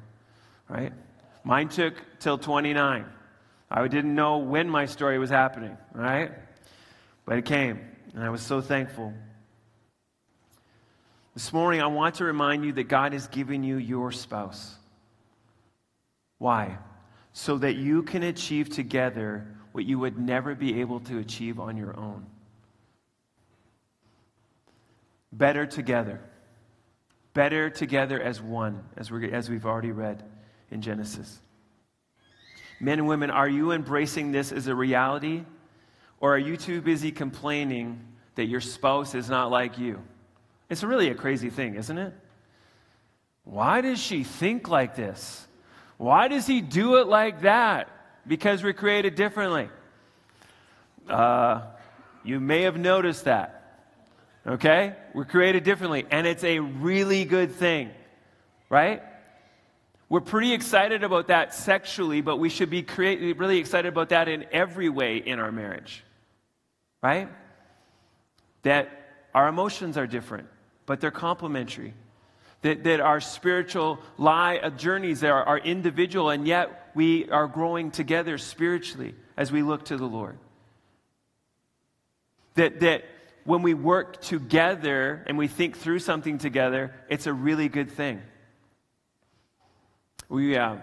right? 0.69 0.93
Mine 1.43 1.67
took 1.67 1.96
till 2.19 2.38
29. 2.38 3.06
I 3.69 3.88
didn't 3.88 4.15
know 4.15 4.38
when 4.38 4.69
my 4.69 4.86
story 4.86 5.19
was 5.19 5.30
happening, 5.30 5.78
right? 5.93 6.32
But 7.26 7.38
it 7.39 7.46
came, 7.46 7.82
and 8.15 8.24
I 8.24 8.30
was 8.30 8.41
so 8.41 8.62
thankful. 8.62 9.13
This 11.34 11.52
morning, 11.52 11.82
I 11.82 11.88
want 11.88 12.15
to 12.15 12.24
remind 12.24 12.63
you 12.63 12.72
that 12.74 12.84
God 12.86 13.13
has 13.13 13.28
given 13.28 13.63
you 13.63 13.78
your 13.78 14.12
spouse. 14.12 14.76
Why? 16.43 16.77
So 17.32 17.58
that 17.60 17.77
you 17.77 18.03
can 18.03 18.23
achieve 18.23 18.67
together 18.67 19.47
what 19.71 19.86
you 19.86 19.97
would 19.97 20.19
never 20.19 20.56
be 20.56 20.82
able 20.82 20.99
to 20.99 21.19
achieve 21.19 21.58
on 21.58 21.77
your 21.77 21.97
own. 21.97 22.25
Better 25.32 25.65
together. 25.65 26.19
Better 27.34 27.69
together 27.69 28.21
as 28.21 28.41
one, 28.41 28.84
as, 28.97 29.10
we 29.10 29.32
as 29.32 29.49
we've 29.49 29.65
already 29.65 29.93
read 29.93 30.21
in 30.69 30.82
Genesis. 30.82 31.39
Men 32.77 32.99
and 32.99 33.08
women, 33.08 33.29
are 33.29 33.47
you 33.47 33.71
embracing 33.71 34.34
this 34.34 34.51
as 34.51 34.67
a 34.67 34.75
reality? 34.75 35.45
Or 36.19 36.36
are 36.36 36.39
you 36.49 36.58
too 36.58 36.82
busy 36.82 37.13
complaining 37.13 38.06
that 38.36 38.47
your 38.47 38.60
spouse 38.60 39.15
is 39.15 39.29
not 39.29 39.49
like 39.49 39.77
you? 39.77 40.03
It's 40.69 40.84
really 40.84 41.08
a 41.08 41.15
crazy 41.15 41.49
thing, 41.49 41.75
isn't 41.75 41.97
it? 41.97 42.13
Why 43.45 43.79
does 43.79 43.97
she 43.97 44.25
think 44.25 44.67
like 44.67 44.97
this? 44.97 45.47
Why 45.97 46.27
does 46.27 46.45
he 46.47 46.62
do 46.62 46.97
it 46.97 47.08
like 47.08 47.41
that? 47.41 47.89
Because 48.25 48.63
we're 48.63 48.73
created 48.73 49.15
differently. 49.15 49.69
Uh, 51.08 51.62
you 52.23 52.39
may 52.39 52.63
have 52.63 52.77
noticed 52.77 53.25
that. 53.25 53.60
Okay? 54.45 54.95
We're 55.13 55.25
created 55.25 55.63
differently, 55.63 56.06
and 56.10 56.27
it's 56.27 56.43
a 56.43 56.60
really 56.60 57.25
good 57.25 57.51
thing, 57.51 57.91
right? 58.69 59.01
We're 60.10 60.21
pretty 60.21 60.53
excited 60.53 61.03
about 61.03 61.27
that 61.27 61.53
sexually, 61.53 62.21
but 62.21 62.38
we 62.38 62.49
should 62.49 62.69
be 62.69 62.84
create, 62.84 63.38
really 63.38 63.58
excited 63.58 63.88
about 63.88 64.10
that 64.10 64.27
in 64.27 64.45
every 64.51 64.89
way 64.89 65.17
in 65.17 65.39
our 65.39 65.51
marriage, 65.51 66.03
right? 67.01 67.29
That 68.63 68.89
our 69.34 69.47
emotions 69.47 69.97
are 69.97 70.08
different, 70.08 70.49
but 70.86 70.99
they're 70.99 71.12
complementary. 71.12 71.93
That, 72.63 72.84
that 72.86 73.02
our 73.02 73.19
spiritual 73.19 73.99
lie, 74.17 74.58
uh, 74.58 74.69
journeys 74.69 75.23
are, 75.23 75.43
are 75.43 75.58
individual, 75.58 76.30
and 76.30 76.47
yet 76.47 76.91
we 76.95 77.30
are 77.30 77.47
growing 77.47 77.91
together 77.91 78.38
spiritually 78.38 79.15
as 79.36 79.52
we 79.52 79.62
look 79.62 79.86
to 79.86 79.97
the 79.97 80.06
Lord. 80.06 80.38
That, 82.56 82.80
that 82.80 83.04
when 83.43 83.63
we 83.63 83.73
work 83.73 84.21
together 84.21 85.23
and 85.28 85.38
we 85.38 85.49
think 85.49 85.78
through 85.78 85.99
something 85.99 86.38
together, 86.38 86.93
it's 87.10 87.28
a 87.28 87.34
really 87.34 87.67
good 87.67 87.91
thing. 87.91 88.21
We 90.30 90.56
uh, 90.56 90.78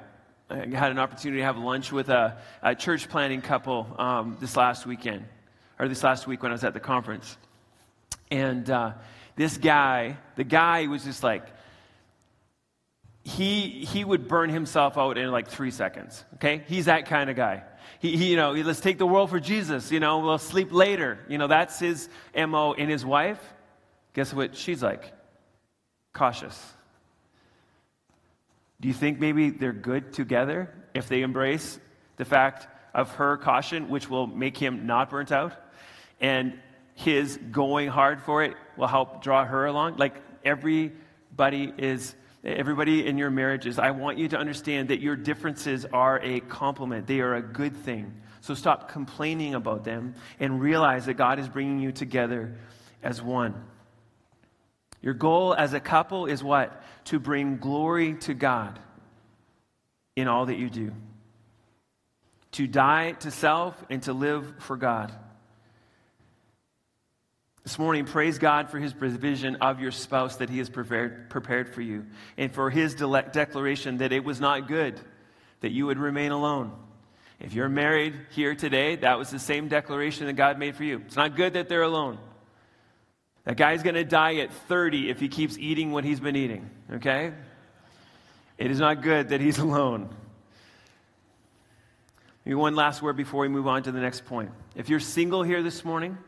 had 0.50 0.90
an 0.90 0.98
opportunity 0.98 1.40
to 1.40 1.46
have 1.46 1.56
lunch 1.56 1.92
with 1.92 2.10
a, 2.10 2.36
a 2.62 2.74
church 2.74 3.08
planting 3.08 3.40
couple 3.40 3.86
um, 3.98 4.36
this 4.38 4.54
last 4.54 4.84
weekend, 4.84 5.24
or 5.78 5.88
this 5.88 6.04
last 6.04 6.26
week 6.26 6.42
when 6.42 6.52
I 6.52 6.54
was 6.54 6.64
at 6.64 6.74
the 6.74 6.80
conference. 6.80 7.38
And 8.30 8.68
uh, 8.68 8.92
this 9.36 9.56
guy, 9.56 10.18
the 10.36 10.44
guy 10.44 10.86
was 10.86 11.04
just 11.04 11.22
like, 11.22 11.46
he, 13.36 13.84
he 13.84 14.04
would 14.04 14.26
burn 14.26 14.50
himself 14.50 14.98
out 14.98 15.16
in 15.16 15.30
like 15.30 15.48
three 15.48 15.70
seconds. 15.70 16.24
Okay? 16.34 16.64
He's 16.66 16.86
that 16.86 17.06
kind 17.06 17.30
of 17.30 17.36
guy. 17.36 17.62
He, 18.00 18.16
he, 18.16 18.30
you 18.30 18.36
know, 18.36 18.52
let's 18.52 18.80
take 18.80 18.98
the 18.98 19.06
world 19.06 19.30
for 19.30 19.38
Jesus. 19.38 19.92
You 19.92 20.00
know, 20.00 20.18
we'll 20.18 20.38
sleep 20.38 20.72
later. 20.72 21.18
You 21.28 21.38
know, 21.38 21.46
that's 21.46 21.78
his 21.78 22.08
MO. 22.34 22.74
And 22.74 22.90
his 22.90 23.04
wife, 23.04 23.40
guess 24.14 24.34
what 24.34 24.56
she's 24.56 24.82
like? 24.82 25.12
Cautious. 26.12 26.58
Do 28.80 28.88
you 28.88 28.94
think 28.94 29.20
maybe 29.20 29.50
they're 29.50 29.72
good 29.72 30.12
together 30.12 30.72
if 30.94 31.08
they 31.08 31.22
embrace 31.22 31.78
the 32.16 32.24
fact 32.24 32.66
of 32.94 33.12
her 33.12 33.36
caution, 33.36 33.90
which 33.90 34.10
will 34.10 34.26
make 34.26 34.56
him 34.56 34.86
not 34.86 35.10
burnt 35.10 35.30
out, 35.30 35.52
and 36.20 36.58
his 36.94 37.38
going 37.50 37.88
hard 37.88 38.22
for 38.22 38.42
it 38.42 38.54
will 38.76 38.88
help 38.88 39.22
draw 39.22 39.44
her 39.44 39.66
along? 39.66 39.96
Like 39.96 40.14
everybody 40.44 41.72
is 41.78 42.16
Everybody 42.42 43.06
in 43.06 43.18
your 43.18 43.30
marriages, 43.30 43.78
I 43.78 43.90
want 43.90 44.16
you 44.16 44.28
to 44.28 44.38
understand 44.38 44.88
that 44.88 45.00
your 45.00 45.14
differences 45.14 45.84
are 45.84 46.18
a 46.22 46.40
compliment. 46.40 47.06
They 47.06 47.20
are 47.20 47.34
a 47.34 47.42
good 47.42 47.76
thing. 47.76 48.14
So 48.40 48.54
stop 48.54 48.90
complaining 48.90 49.54
about 49.54 49.84
them 49.84 50.14
and 50.38 50.60
realize 50.60 51.06
that 51.06 51.14
God 51.14 51.38
is 51.38 51.48
bringing 51.48 51.80
you 51.80 51.92
together 51.92 52.56
as 53.02 53.20
one. 53.20 53.54
Your 55.02 55.14
goal 55.14 55.54
as 55.54 55.74
a 55.74 55.80
couple 55.80 56.26
is 56.26 56.42
what? 56.42 56.82
To 57.06 57.18
bring 57.18 57.58
glory 57.58 58.14
to 58.20 58.34
God 58.34 58.78
in 60.16 60.26
all 60.26 60.46
that 60.46 60.56
you 60.56 60.70
do. 60.70 60.92
To 62.52 62.66
die 62.66 63.12
to 63.12 63.30
self 63.30 63.82
and 63.90 64.02
to 64.04 64.14
live 64.14 64.54
for 64.60 64.76
God. 64.76 65.12
This 67.70 67.78
morning, 67.78 68.04
praise 68.04 68.36
God 68.40 68.68
for 68.68 68.80
his 68.80 68.92
provision 68.92 69.54
of 69.60 69.78
your 69.78 69.92
spouse 69.92 70.38
that 70.38 70.50
he 70.50 70.58
has 70.58 70.68
prepared, 70.68 71.30
prepared 71.30 71.72
for 71.72 71.80
you, 71.80 72.04
and 72.36 72.52
for 72.52 72.68
his 72.68 72.96
de- 72.96 73.22
declaration 73.30 73.98
that 73.98 74.10
it 74.10 74.24
was 74.24 74.40
not 74.40 74.66
good 74.66 74.98
that 75.60 75.70
you 75.70 75.86
would 75.86 75.96
remain 75.96 76.32
alone. 76.32 76.72
If 77.38 77.52
you're 77.52 77.68
married 77.68 78.14
here 78.30 78.56
today, 78.56 78.96
that 78.96 79.18
was 79.18 79.30
the 79.30 79.38
same 79.38 79.68
declaration 79.68 80.26
that 80.26 80.32
God 80.32 80.58
made 80.58 80.74
for 80.74 80.82
you. 80.82 81.00
It's 81.06 81.14
not 81.14 81.36
good 81.36 81.52
that 81.52 81.68
they're 81.68 81.84
alone. 81.84 82.18
That 83.44 83.56
guy's 83.56 83.84
going 83.84 83.94
to 83.94 84.02
die 84.02 84.38
at 84.38 84.52
30 84.52 85.08
if 85.08 85.20
he 85.20 85.28
keeps 85.28 85.56
eating 85.56 85.92
what 85.92 86.02
he's 86.02 86.18
been 86.18 86.34
eating, 86.34 86.68
okay? 86.94 87.32
It 88.58 88.72
is 88.72 88.80
not 88.80 89.00
good 89.00 89.28
that 89.28 89.40
he's 89.40 89.58
alone. 89.60 90.12
Maybe 92.44 92.56
one 92.56 92.74
last 92.74 93.00
word 93.00 93.16
before 93.16 93.42
we 93.42 93.48
move 93.48 93.68
on 93.68 93.84
to 93.84 93.92
the 93.92 94.00
next 94.00 94.24
point. 94.24 94.50
If 94.74 94.88
you're 94.88 94.98
single 94.98 95.44
here 95.44 95.62
this 95.62 95.84
morning, 95.84 96.18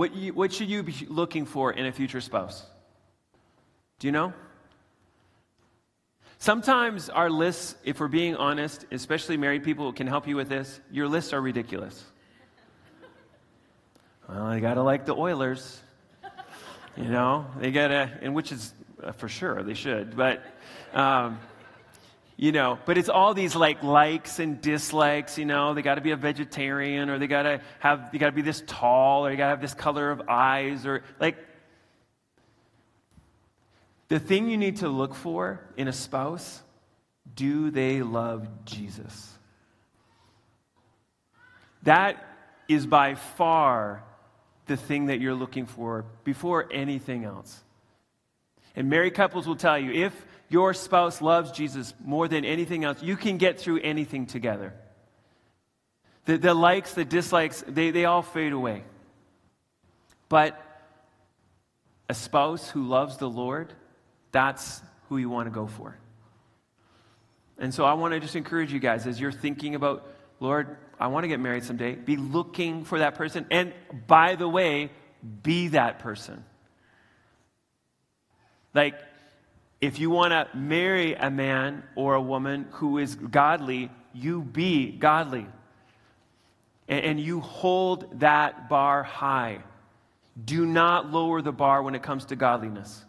what, 0.00 0.14
you, 0.14 0.32
what 0.32 0.50
should 0.50 0.70
you 0.70 0.82
be 0.82 0.94
looking 1.10 1.44
for 1.44 1.70
in 1.70 1.84
a 1.84 1.92
future 1.92 2.22
spouse? 2.22 2.64
Do 3.98 4.08
you 4.08 4.12
know? 4.12 4.32
Sometimes 6.38 7.10
our 7.10 7.28
lists, 7.28 7.74
if 7.84 8.00
we're 8.00 8.08
being 8.08 8.34
honest, 8.34 8.86
especially 8.92 9.36
married 9.36 9.62
people 9.62 9.92
can 9.92 10.06
help 10.06 10.26
you 10.26 10.36
with 10.36 10.48
this, 10.48 10.80
your 10.90 11.06
lists 11.06 11.34
are 11.34 11.40
ridiculous. 11.42 12.02
Well, 14.26 14.48
they 14.48 14.60
got 14.60 14.74
to 14.74 14.82
like 14.82 15.04
the 15.04 15.14
Oilers. 15.14 15.78
You 16.96 17.04
know, 17.04 17.44
they 17.58 17.70
got 17.70 17.88
to, 17.88 18.10
and 18.22 18.34
which 18.34 18.52
is 18.52 18.72
uh, 19.02 19.12
for 19.12 19.28
sure, 19.28 19.62
they 19.62 19.74
should. 19.74 20.16
But, 20.16 20.42
um, 20.94 21.38
you 22.40 22.52
know, 22.52 22.78
but 22.86 22.96
it's 22.96 23.10
all 23.10 23.34
these 23.34 23.54
like 23.54 23.82
likes 23.82 24.38
and 24.38 24.62
dislikes, 24.62 25.36
you 25.36 25.44
know, 25.44 25.74
they 25.74 25.82
got 25.82 25.96
to 25.96 26.00
be 26.00 26.12
a 26.12 26.16
vegetarian 26.16 27.10
or 27.10 27.18
they 27.18 27.26
got 27.26 27.42
to 27.42 27.60
have, 27.80 28.10
they 28.12 28.16
got 28.16 28.30
to 28.30 28.32
be 28.32 28.40
this 28.40 28.64
tall 28.66 29.26
or 29.26 29.30
they 29.30 29.36
got 29.36 29.44
to 29.44 29.50
have 29.50 29.60
this 29.60 29.74
color 29.74 30.10
of 30.10 30.22
eyes 30.26 30.86
or 30.86 31.02
like, 31.20 31.36
the 34.08 34.18
thing 34.18 34.48
you 34.48 34.56
need 34.56 34.78
to 34.78 34.88
look 34.88 35.14
for 35.14 35.60
in 35.76 35.86
a 35.86 35.92
spouse 35.92 36.62
do 37.34 37.70
they 37.70 38.00
love 38.00 38.48
Jesus? 38.64 39.36
That 41.82 42.24
is 42.68 42.86
by 42.86 43.16
far 43.16 44.02
the 44.64 44.78
thing 44.78 45.06
that 45.06 45.20
you're 45.20 45.34
looking 45.34 45.66
for 45.66 46.06
before 46.24 46.66
anything 46.72 47.24
else. 47.24 47.62
And 48.74 48.88
married 48.88 49.12
couples 49.12 49.46
will 49.46 49.56
tell 49.56 49.78
you 49.78 49.92
if 49.92 50.14
your 50.50 50.74
spouse 50.74 51.22
loves 51.22 51.52
Jesus 51.52 51.94
more 52.04 52.28
than 52.28 52.44
anything 52.44 52.84
else, 52.84 53.02
you 53.02 53.16
can 53.16 53.38
get 53.38 53.58
through 53.58 53.80
anything 53.80 54.26
together. 54.26 54.74
The, 56.26 56.36
the 56.36 56.54
likes, 56.54 56.92
the 56.92 57.04
dislikes, 57.04 57.64
they, 57.66 57.92
they 57.92 58.04
all 58.04 58.22
fade 58.22 58.52
away. 58.52 58.82
But 60.28 60.60
a 62.08 62.14
spouse 62.14 62.68
who 62.68 62.82
loves 62.86 63.16
the 63.16 63.30
Lord, 63.30 63.72
that's 64.32 64.82
who 65.08 65.16
you 65.16 65.30
want 65.30 65.46
to 65.46 65.50
go 65.50 65.66
for. 65.66 65.96
And 67.58 67.72
so 67.72 67.84
I 67.84 67.92
want 67.94 68.14
to 68.14 68.20
just 68.20 68.36
encourage 68.36 68.72
you 68.72 68.80
guys 68.80 69.06
as 69.06 69.20
you're 69.20 69.32
thinking 69.32 69.74
about, 69.74 70.06
Lord, 70.40 70.76
I 70.98 71.06
want 71.06 71.24
to 71.24 71.28
get 71.28 71.38
married 71.40 71.62
someday, 71.64 71.94
be 71.94 72.16
looking 72.16 72.84
for 72.84 72.98
that 72.98 73.14
person. 73.14 73.46
And 73.50 73.72
by 74.06 74.34
the 74.34 74.48
way, 74.48 74.90
be 75.42 75.68
that 75.68 76.00
person. 76.00 76.44
Like, 78.74 78.98
if 79.80 79.98
you 79.98 80.10
want 80.10 80.32
to 80.32 80.56
marry 80.56 81.14
a 81.14 81.30
man 81.30 81.82
or 81.94 82.14
a 82.14 82.20
woman 82.20 82.66
who 82.72 82.98
is 82.98 83.14
godly, 83.14 83.90
you 84.12 84.42
be 84.42 84.90
godly. 84.90 85.46
And, 86.88 87.04
and 87.04 87.20
you 87.20 87.40
hold 87.40 88.20
that 88.20 88.68
bar 88.68 89.02
high. 89.02 89.62
Do 90.42 90.66
not 90.66 91.10
lower 91.10 91.40
the 91.40 91.52
bar 91.52 91.82
when 91.82 91.94
it 91.94 92.02
comes 92.02 92.26
to 92.26 92.36
godliness. 92.36 93.04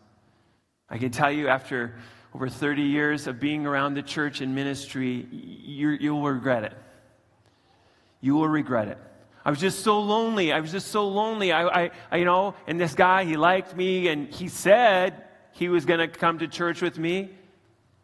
I 0.89 0.97
can 0.97 1.11
tell 1.11 1.31
you, 1.31 1.47
after 1.47 1.95
over 2.33 2.47
30 2.47 2.83
years 2.83 3.27
of 3.27 3.39
being 3.39 3.65
around 3.65 3.93
the 3.93 4.01
church 4.01 4.39
and 4.39 4.55
ministry, 4.55 5.27
you 5.31 6.15
will 6.15 6.31
regret 6.31 6.63
it. 6.63 6.73
You 8.21 8.35
will 8.35 8.47
regret 8.47 8.87
it. 8.87 8.97
I 9.43 9.49
was 9.49 9.59
just 9.59 9.79
so 9.79 9.99
lonely. 9.99 10.53
I 10.53 10.59
was 10.59 10.71
just 10.71 10.87
so 10.89 11.07
lonely. 11.07 11.51
I, 11.51 11.65
I, 11.67 11.91
I 12.11 12.17
you 12.17 12.25
know, 12.25 12.55
and 12.67 12.79
this 12.79 12.93
guy, 12.93 13.25
he 13.25 13.35
liked 13.35 13.75
me, 13.75 14.07
and 14.07 14.29
he 14.29 14.47
said 14.47 15.23
he 15.51 15.69
was 15.69 15.85
going 15.85 15.99
to 15.99 16.07
come 16.07 16.39
to 16.39 16.47
church 16.47 16.81
with 16.81 16.97
me. 16.97 17.29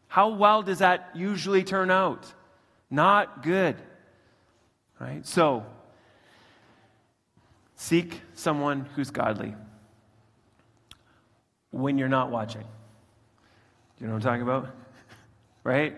How 0.07 0.29
well 0.29 0.62
does 0.63 0.79
that 0.79 1.10
usually 1.13 1.63
turn 1.63 1.91
out? 1.91 2.25
Not 2.89 3.43
good. 3.43 3.75
Right? 4.99 5.25
So, 5.25 5.65
seek 7.75 8.21
someone 8.33 8.88
who's 8.95 9.12
godly 9.12 9.53
when 11.71 11.97
you're 11.97 12.10
not 12.10 12.31
watching. 12.31 12.63
You 13.99 14.07
know 14.07 14.13
what 14.13 14.25
I'm 14.25 14.29
talking 14.29 14.41
about? 14.41 14.75
right? 15.63 15.95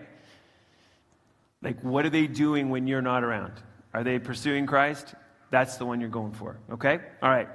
Like, 1.62 1.82
what 1.82 2.04
are 2.06 2.10
they 2.10 2.26
doing 2.26 2.70
when 2.70 2.86
you're 2.86 3.02
not 3.02 3.24
around? 3.24 3.52
Are 3.92 4.02
they 4.02 4.18
pursuing 4.18 4.66
Christ? 4.66 5.14
That's 5.50 5.76
the 5.76 5.84
one 5.84 6.00
you're 6.00 6.08
going 6.08 6.32
for, 6.32 6.58
okay? 6.72 7.00
All 7.22 7.30
right. 7.30 7.48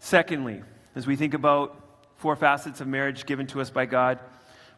Secondly, 0.00 0.62
as 0.94 1.06
we 1.06 1.16
think 1.16 1.34
about 1.34 1.87
four 2.18 2.36
facets 2.36 2.80
of 2.80 2.86
marriage 2.86 3.26
given 3.26 3.46
to 3.48 3.60
us 3.60 3.70
by 3.70 3.86
God, 3.86 4.18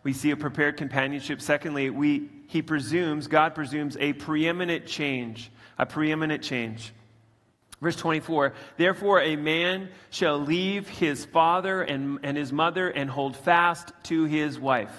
we 0.02 0.12
see 0.12 0.30
a 0.30 0.36
prepared 0.36 0.76
companionship. 0.76 1.40
Secondly, 1.40 1.90
we, 1.90 2.28
he 2.46 2.62
presumes, 2.62 3.26
God 3.26 3.54
presumes 3.54 3.96
a 3.98 4.12
preeminent 4.12 4.86
change, 4.86 5.50
a 5.78 5.84
preeminent 5.84 6.42
change. 6.42 6.92
Verse 7.80 7.96
24, 7.96 8.52
therefore 8.76 9.22
a 9.22 9.36
man 9.36 9.88
shall 10.10 10.38
leave 10.38 10.86
his 10.86 11.24
father 11.24 11.82
and, 11.82 12.18
and 12.22 12.36
his 12.36 12.52
mother 12.52 12.88
and 12.88 13.08
hold 13.08 13.36
fast 13.36 13.92
to 14.04 14.24
his 14.24 14.58
wife. 14.58 14.94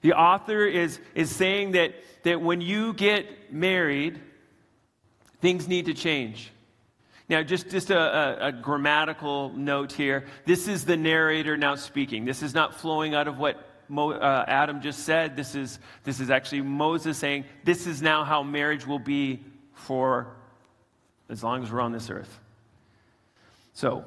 The 0.00 0.14
author 0.14 0.64
is, 0.64 0.98
is 1.14 1.34
saying 1.34 1.72
that, 1.72 1.92
that 2.22 2.40
when 2.40 2.62
you 2.62 2.94
get 2.94 3.52
married, 3.52 4.20
things 5.40 5.68
need 5.68 5.86
to 5.86 5.94
change. 5.94 6.50
Now, 7.28 7.42
just, 7.42 7.68
just 7.68 7.90
a, 7.90 7.98
a, 7.98 8.48
a, 8.48 8.52
grammatical 8.52 9.50
note 9.50 9.92
here. 9.92 10.24
This 10.46 10.66
is 10.66 10.86
the 10.86 10.96
narrator 10.96 11.58
now 11.58 11.74
speaking. 11.74 12.24
This 12.24 12.42
is 12.42 12.54
not 12.54 12.76
flowing 12.80 13.14
out 13.14 13.28
of 13.28 13.38
what 13.38 13.68
Mo, 13.88 14.12
uh, 14.12 14.44
Adam 14.48 14.80
just 14.80 15.00
said. 15.00 15.36
This 15.36 15.54
is, 15.54 15.78
this 16.04 16.20
is 16.20 16.30
actually 16.30 16.62
Moses 16.62 17.18
saying, 17.18 17.44
This 17.64 17.86
is 17.86 18.00
now 18.00 18.24
how 18.24 18.42
marriage 18.42 18.86
will 18.86 18.98
be 18.98 19.44
for 19.74 20.28
as 21.28 21.42
long 21.44 21.62
as 21.62 21.70
we're 21.70 21.82
on 21.82 21.92
this 21.92 22.08
earth. 22.08 22.38
So, 23.74 24.04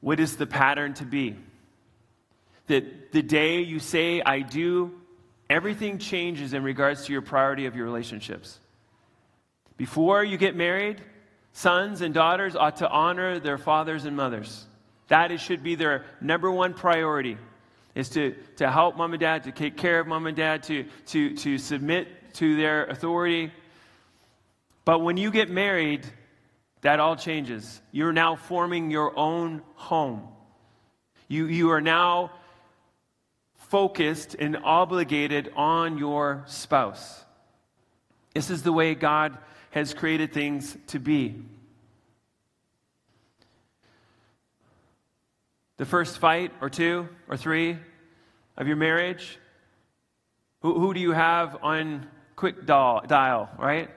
what 0.00 0.20
is 0.20 0.36
the 0.36 0.46
pattern 0.46 0.92
to 0.94 1.04
be? 1.04 1.36
That 2.66 3.12
the 3.12 3.22
day 3.22 3.62
you 3.62 3.78
say, 3.78 4.20
I 4.20 4.40
do, 4.40 4.92
everything 5.48 5.98
changes 5.98 6.52
in 6.52 6.62
regards 6.62 7.06
to 7.06 7.12
your 7.12 7.22
priority 7.22 7.64
of 7.64 7.76
your 7.76 7.86
relationships. 7.86 8.58
Before 9.76 10.22
you 10.22 10.36
get 10.36 10.54
married, 10.54 11.00
sons 11.56 12.02
and 12.02 12.12
daughters 12.12 12.54
ought 12.54 12.76
to 12.76 12.88
honor 12.88 13.38
their 13.38 13.56
fathers 13.56 14.04
and 14.04 14.14
mothers. 14.14 14.66
That 15.08 15.32
is, 15.32 15.40
should 15.40 15.62
be 15.62 15.74
their 15.74 16.04
number 16.20 16.50
one 16.50 16.74
priority, 16.74 17.38
is 17.94 18.10
to, 18.10 18.34
to 18.56 18.70
help 18.70 18.98
mom 18.98 19.14
and 19.14 19.20
dad, 19.20 19.44
to 19.44 19.52
take 19.52 19.78
care 19.78 20.00
of 20.00 20.06
mom 20.06 20.26
and 20.26 20.36
dad, 20.36 20.64
to, 20.64 20.84
to, 21.06 21.34
to 21.34 21.56
submit 21.56 22.34
to 22.34 22.56
their 22.56 22.84
authority, 22.84 23.50
but 24.84 24.98
when 24.98 25.16
you 25.16 25.30
get 25.30 25.48
married, 25.48 26.06
that 26.82 27.00
all 27.00 27.16
changes. 27.16 27.80
You're 27.90 28.12
now 28.12 28.36
forming 28.36 28.90
your 28.90 29.18
own 29.18 29.62
home. 29.76 30.28
You, 31.26 31.46
you 31.46 31.70
are 31.70 31.80
now 31.80 32.32
focused 33.54 34.36
and 34.38 34.58
obligated 34.62 35.50
on 35.56 35.96
your 35.96 36.44
spouse. 36.46 37.24
This 38.34 38.50
is 38.50 38.62
the 38.62 38.72
way 38.72 38.94
God 38.94 39.38
has 39.76 39.92
created 39.92 40.32
things 40.32 40.74
to 40.86 40.98
be. 40.98 41.34
The 45.76 45.84
first 45.84 46.16
fight, 46.16 46.50
or 46.62 46.70
two, 46.70 47.10
or 47.28 47.36
three 47.36 47.76
of 48.56 48.66
your 48.66 48.76
marriage, 48.76 49.38
who, 50.62 50.80
who 50.80 50.94
do 50.94 51.00
you 51.00 51.12
have 51.12 51.58
on 51.62 52.06
quick 52.36 52.64
dial, 52.64 53.02
dial, 53.06 53.50
right? 53.58 53.90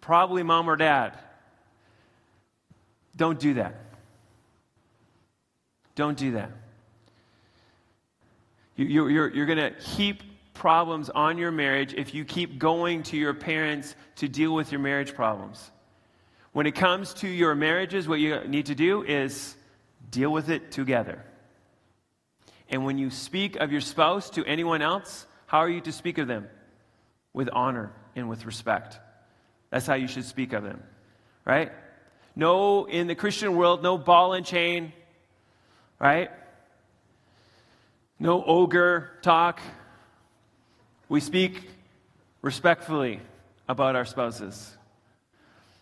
Probably 0.00 0.42
mom 0.42 0.68
or 0.68 0.74
dad. 0.74 1.16
Don't 3.14 3.38
do 3.38 3.54
that. 3.54 3.76
Don't 5.94 6.18
do 6.18 6.32
that. 6.32 6.50
You, 8.74 9.04
are 9.04 9.10
you're, 9.10 9.32
you're 9.32 9.46
going 9.46 9.58
to 9.58 9.80
heap 9.80 10.24
problems 10.54 11.10
on 11.10 11.38
your 11.38 11.50
marriage 11.50 11.94
if 11.94 12.14
you 12.14 12.24
keep 12.24 12.58
going 12.58 13.02
to 13.04 13.16
your 13.16 13.34
parents 13.34 13.94
to 14.16 14.28
deal 14.28 14.54
with 14.54 14.70
your 14.70 14.80
marriage 14.80 15.14
problems. 15.14 15.70
When 16.52 16.66
it 16.66 16.74
comes 16.74 17.14
to 17.14 17.28
your 17.28 17.54
marriages, 17.54 18.06
what 18.06 18.20
you 18.20 18.40
need 18.46 18.66
to 18.66 18.74
do 18.74 19.02
is 19.02 19.56
deal 20.10 20.30
with 20.30 20.50
it 20.50 20.70
together. 20.70 21.24
And 22.68 22.84
when 22.84 22.98
you 22.98 23.10
speak 23.10 23.56
of 23.56 23.72
your 23.72 23.80
spouse 23.80 24.30
to 24.30 24.44
anyone 24.44 24.82
else, 24.82 25.26
how 25.46 25.58
are 25.58 25.68
you 25.68 25.80
to 25.82 25.92
speak 25.92 26.18
of 26.18 26.28
them? 26.28 26.48
With 27.32 27.48
honor 27.52 27.92
and 28.14 28.28
with 28.28 28.44
respect. 28.44 28.98
That's 29.70 29.86
how 29.86 29.94
you 29.94 30.08
should 30.08 30.24
speak 30.24 30.52
of 30.52 30.62
them. 30.62 30.82
right? 31.44 31.72
No, 32.34 32.84
in 32.86 33.06
the 33.06 33.14
Christian 33.14 33.56
world, 33.56 33.82
no 33.82 33.98
ball 33.98 34.32
and 34.32 34.44
chain, 34.44 34.92
right? 35.98 36.30
No 38.18 38.42
ogre 38.44 39.10
talk. 39.22 39.60
We 41.12 41.20
speak 41.20 41.68
respectfully 42.40 43.20
about 43.68 43.96
our 43.96 44.06
spouses, 44.06 44.74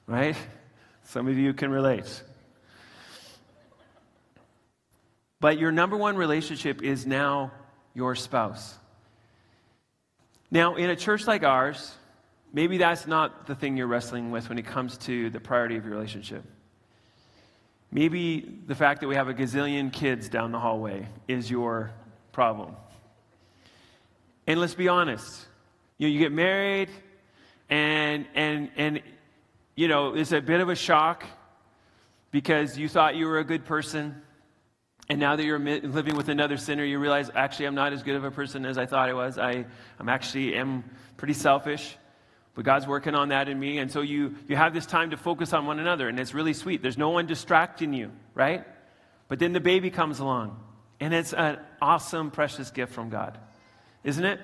right? 0.09 0.35
Some 1.05 1.29
of 1.29 1.38
you 1.38 1.55
can 1.55 1.71
relate. 1.71 2.25
But 5.38 5.57
your 5.57 5.71
number 5.71 5.97
one 5.97 6.16
relationship 6.16 6.83
is 6.83 7.07
now 7.07 7.53
your 7.95 8.16
spouse. 8.16 8.77
Now, 10.51 10.75
in 10.75 10.90
a 10.90 10.97
church 10.97 11.29
like 11.29 11.45
ours, 11.45 11.95
maybe 12.53 12.79
that's 12.79 13.07
not 13.07 13.47
the 13.47 13.55
thing 13.55 13.77
you're 13.77 13.87
wrestling 13.87 14.33
with 14.33 14.49
when 14.49 14.59
it 14.59 14.66
comes 14.66 14.99
to 14.99 15.31
the 15.31 15.38
priority 15.38 15.77
of 15.77 15.85
your 15.85 15.95
relationship. 15.95 16.43
Maybe 17.93 18.59
the 18.66 18.75
fact 18.75 19.01
that 19.03 19.07
we 19.07 19.14
have 19.14 19.29
a 19.29 19.35
gazillion 19.35 19.93
kids 19.93 20.29
down 20.29 20.51
the 20.51 20.59
hallway 20.59 21.07
is 21.29 21.49
your 21.49 21.93
problem. 22.33 22.75
And 24.51 24.59
let's 24.59 24.75
be 24.75 24.89
honest. 24.89 25.47
You, 25.97 26.09
know, 26.09 26.13
you 26.13 26.19
get 26.19 26.33
married, 26.33 26.89
and, 27.69 28.27
and, 28.35 28.69
and, 28.77 29.01
you 29.77 29.87
know, 29.87 30.17
it's 30.17 30.33
a 30.33 30.41
bit 30.41 30.61
of 30.61 30.69
a 30.69 30.75
shock 30.75 31.25
because 32.33 32.77
you 32.77 32.89
thought 32.89 33.15
you 33.15 33.27
were 33.27 33.39
a 33.39 33.45
good 33.45 33.65
person. 33.65 34.21
And 35.09 35.21
now 35.21 35.37
that 35.37 35.45
you're 35.45 35.61
living 35.61 36.17
with 36.17 36.29
another 36.29 36.57
sinner, 36.57 36.83
you 36.83 36.99
realize, 36.99 37.31
actually, 37.33 37.67
I'm 37.67 37.77
not 37.77 37.93
as 37.93 38.03
good 38.03 38.17
of 38.17 38.25
a 38.25 38.33
person 38.33 38.67
as 38.67 38.77
I 38.77 38.87
thought 38.87 39.09
I 39.09 39.13
was. 39.13 39.39
I, 39.39 39.67
I'm 40.01 40.09
actually 40.09 40.57
am 40.57 40.83
pretty 41.17 41.35
selfish. 41.35 41.97
But 42.57 42.65
God's 42.65 42.89
working 42.89 43.15
on 43.15 43.29
that 43.29 43.49
in 43.49 43.57
me. 43.57 43.79
And 43.79 43.89
so 43.89 44.01
you, 44.01 44.35
you 44.49 44.57
have 44.57 44.75
this 44.75 44.85
time 44.85 45.11
to 45.11 45.17
focus 45.17 45.53
on 45.53 45.65
one 45.65 45.79
another, 45.79 46.09
and 46.09 46.19
it's 46.19 46.35
really 46.35 46.55
sweet. 46.55 46.83
There's 46.83 46.99
no 46.99 47.11
one 47.11 47.27
distracting 47.27 47.93
you, 47.93 48.11
right? 48.35 48.65
But 49.29 49.39
then 49.39 49.53
the 49.53 49.61
baby 49.61 49.91
comes 49.91 50.19
along, 50.19 50.59
and 50.99 51.15
it's 51.15 51.33
an 51.33 51.61
awesome, 51.81 52.33
precious 52.33 52.73
gift 52.73 52.93
from 52.93 53.11
God, 53.11 53.39
isn't 54.05 54.25
it? 54.25 54.41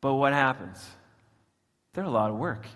But 0.00 0.14
what 0.14 0.32
happens? 0.32 0.84
They're 1.94 2.04
a 2.04 2.10
lot 2.10 2.30
of 2.30 2.36
work. 2.36 2.66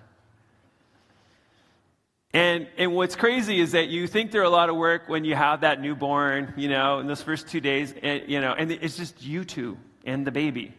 And, 2.35 2.67
and 2.79 2.95
what's 2.95 3.15
crazy 3.15 3.61
is 3.61 3.73
that 3.73 3.89
you 3.89 4.07
think 4.07 4.31
they're 4.31 4.43
a 4.43 4.51
lot 4.51 4.71
of 4.71 4.77
work 4.77 5.09
when 5.09 5.25
you 5.25 5.35
have 5.35 5.61
that 5.61 5.81
newborn, 5.83 6.55
you 6.57 6.69
know, 6.69 6.99
in 6.99 7.07
those 7.07 7.21
first 7.21 7.49
two 7.49 7.61
days, 7.61 7.95
and, 8.03 8.23
you 8.27 8.41
know, 8.41 8.55
and 8.55 8.73
it's 8.73 8.97
just 8.97 9.23
you 9.23 9.45
two 9.45 9.77
and 10.05 10.27
the 10.27 10.33
baby. 10.33 10.73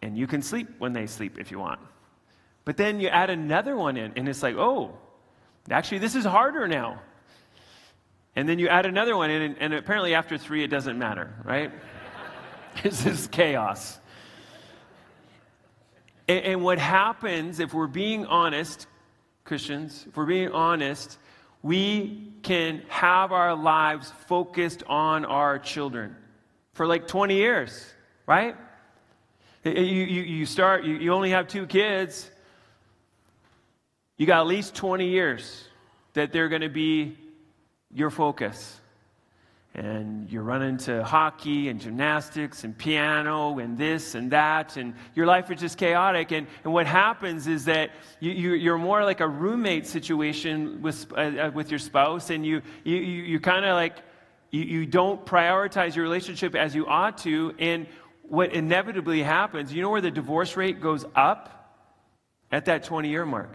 And 0.00 0.16
you 0.16 0.26
can 0.26 0.42
sleep 0.42 0.68
when 0.78 0.92
they 0.92 1.06
sleep 1.06 1.38
if 1.38 1.50
you 1.50 1.58
want. 1.58 1.80
But 2.64 2.76
then 2.76 3.00
you 3.00 3.08
add 3.08 3.30
another 3.30 3.76
one 3.76 3.96
in, 3.96 4.12
and 4.16 4.28
it's 4.28 4.42
like, 4.42 4.56
oh, 4.56 4.96
actually, 5.70 5.98
this 5.98 6.14
is 6.14 6.24
harder 6.24 6.68
now. 6.68 7.00
And 8.36 8.48
then 8.48 8.58
you 8.58 8.68
add 8.68 8.86
another 8.86 9.16
one 9.16 9.30
in, 9.30 9.42
and, 9.42 9.56
and 9.58 9.74
apparently 9.74 10.14
after 10.14 10.38
three, 10.38 10.62
it 10.62 10.68
doesn't 10.68 10.98
matter, 10.98 11.34
right? 11.44 11.72
this 12.82 13.06
is 13.06 13.26
chaos. 13.28 13.98
And, 16.28 16.44
and 16.44 16.62
what 16.62 16.78
happens, 16.78 17.60
if 17.60 17.74
we're 17.74 17.86
being 17.86 18.26
honest, 18.26 18.86
Christians, 19.44 20.06
if 20.08 20.16
we're 20.16 20.26
being 20.26 20.50
honest, 20.50 21.18
we 21.62 22.32
can 22.42 22.82
have 22.88 23.32
our 23.32 23.54
lives 23.54 24.12
focused 24.26 24.82
on 24.86 25.24
our 25.24 25.58
children 25.58 26.16
for 26.72 26.86
like 26.86 27.06
20 27.06 27.34
years, 27.34 27.86
right? 28.26 28.56
You, 29.64 29.72
you, 29.72 30.22
you 30.22 30.46
start, 30.46 30.84
you, 30.84 30.96
you 30.96 31.12
only 31.12 31.30
have 31.30 31.48
two 31.48 31.66
kids. 31.66 32.30
You 34.18 34.26
got 34.26 34.40
at 34.40 34.46
least 34.46 34.74
20 34.74 35.08
years 35.08 35.64
that 36.12 36.32
they're 36.32 36.48
going 36.48 36.62
to 36.62 36.68
be 36.68 37.16
your 37.92 38.10
focus. 38.10 38.80
And 39.74 40.30
you're 40.30 40.44
running 40.44 40.76
to 40.78 41.02
hockey 41.02 41.68
and 41.68 41.80
gymnastics 41.80 42.62
and 42.62 42.78
piano 42.78 43.58
and 43.58 43.76
this 43.76 44.14
and 44.14 44.30
that, 44.30 44.76
and 44.76 44.94
your 45.16 45.26
life 45.26 45.50
is 45.50 45.60
just 45.60 45.78
chaotic. 45.78 46.30
And, 46.30 46.46
and 46.62 46.72
what 46.72 46.86
happens 46.86 47.48
is 47.48 47.64
that 47.64 47.90
you, 48.20 48.30
you, 48.30 48.72
are 48.72 48.78
more 48.78 49.02
like 49.02 49.18
a 49.20 49.26
roommate 49.26 49.88
situation 49.88 50.80
with, 50.80 51.12
uh, 51.12 51.16
uh, 51.16 51.50
with 51.52 51.70
your 51.70 51.80
spouse, 51.80 52.30
and 52.30 52.46
you, 52.46 52.62
you, 52.84 52.96
you 52.96 53.40
kind 53.40 53.64
of 53.64 53.74
like, 53.74 53.96
you, 54.52 54.62
you 54.62 54.86
don't 54.86 55.26
prioritize 55.26 55.96
your 55.96 56.04
relationship 56.04 56.54
as 56.54 56.72
you 56.72 56.86
ought 56.86 57.18
to. 57.18 57.52
And 57.58 57.88
what 58.22 58.52
inevitably 58.52 59.24
happens, 59.24 59.72
you 59.72 59.82
know 59.82 59.90
where 59.90 60.00
the 60.00 60.10
divorce 60.12 60.56
rate 60.56 60.80
goes 60.80 61.04
up? 61.16 61.50
At 62.52 62.66
that 62.66 62.84
20 62.84 63.08
year 63.08 63.26
mark. 63.26 63.50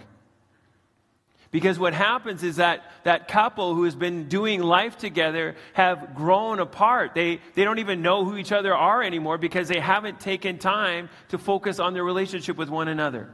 Because 1.51 1.79
what 1.79 1.93
happens 1.93 2.43
is 2.43 2.57
that 2.57 2.83
that 3.03 3.27
couple 3.27 3.73
who 3.73 3.83
has 3.85 3.95
been 3.95 4.27
doing 4.29 4.61
life 4.61 4.97
together 4.97 5.55
have 5.73 6.13
grown 6.13 6.59
apart. 6.59 7.15
They, 7.15 7.41
they 7.55 7.63
don't 7.63 7.79
even 7.79 8.03
know 8.03 8.23
who 8.23 8.37
each 8.37 8.51
other 8.51 8.75
are 8.75 9.01
anymore 9.01 9.39
because 9.39 9.67
they 9.67 9.79
haven't 9.79 10.19
taken 10.19 10.59
time 10.59 11.09
to 11.29 11.39
focus 11.39 11.79
on 11.79 11.93
their 11.93 12.03
relationship 12.03 12.55
with 12.55 12.69
one 12.69 12.87
another. 12.87 13.29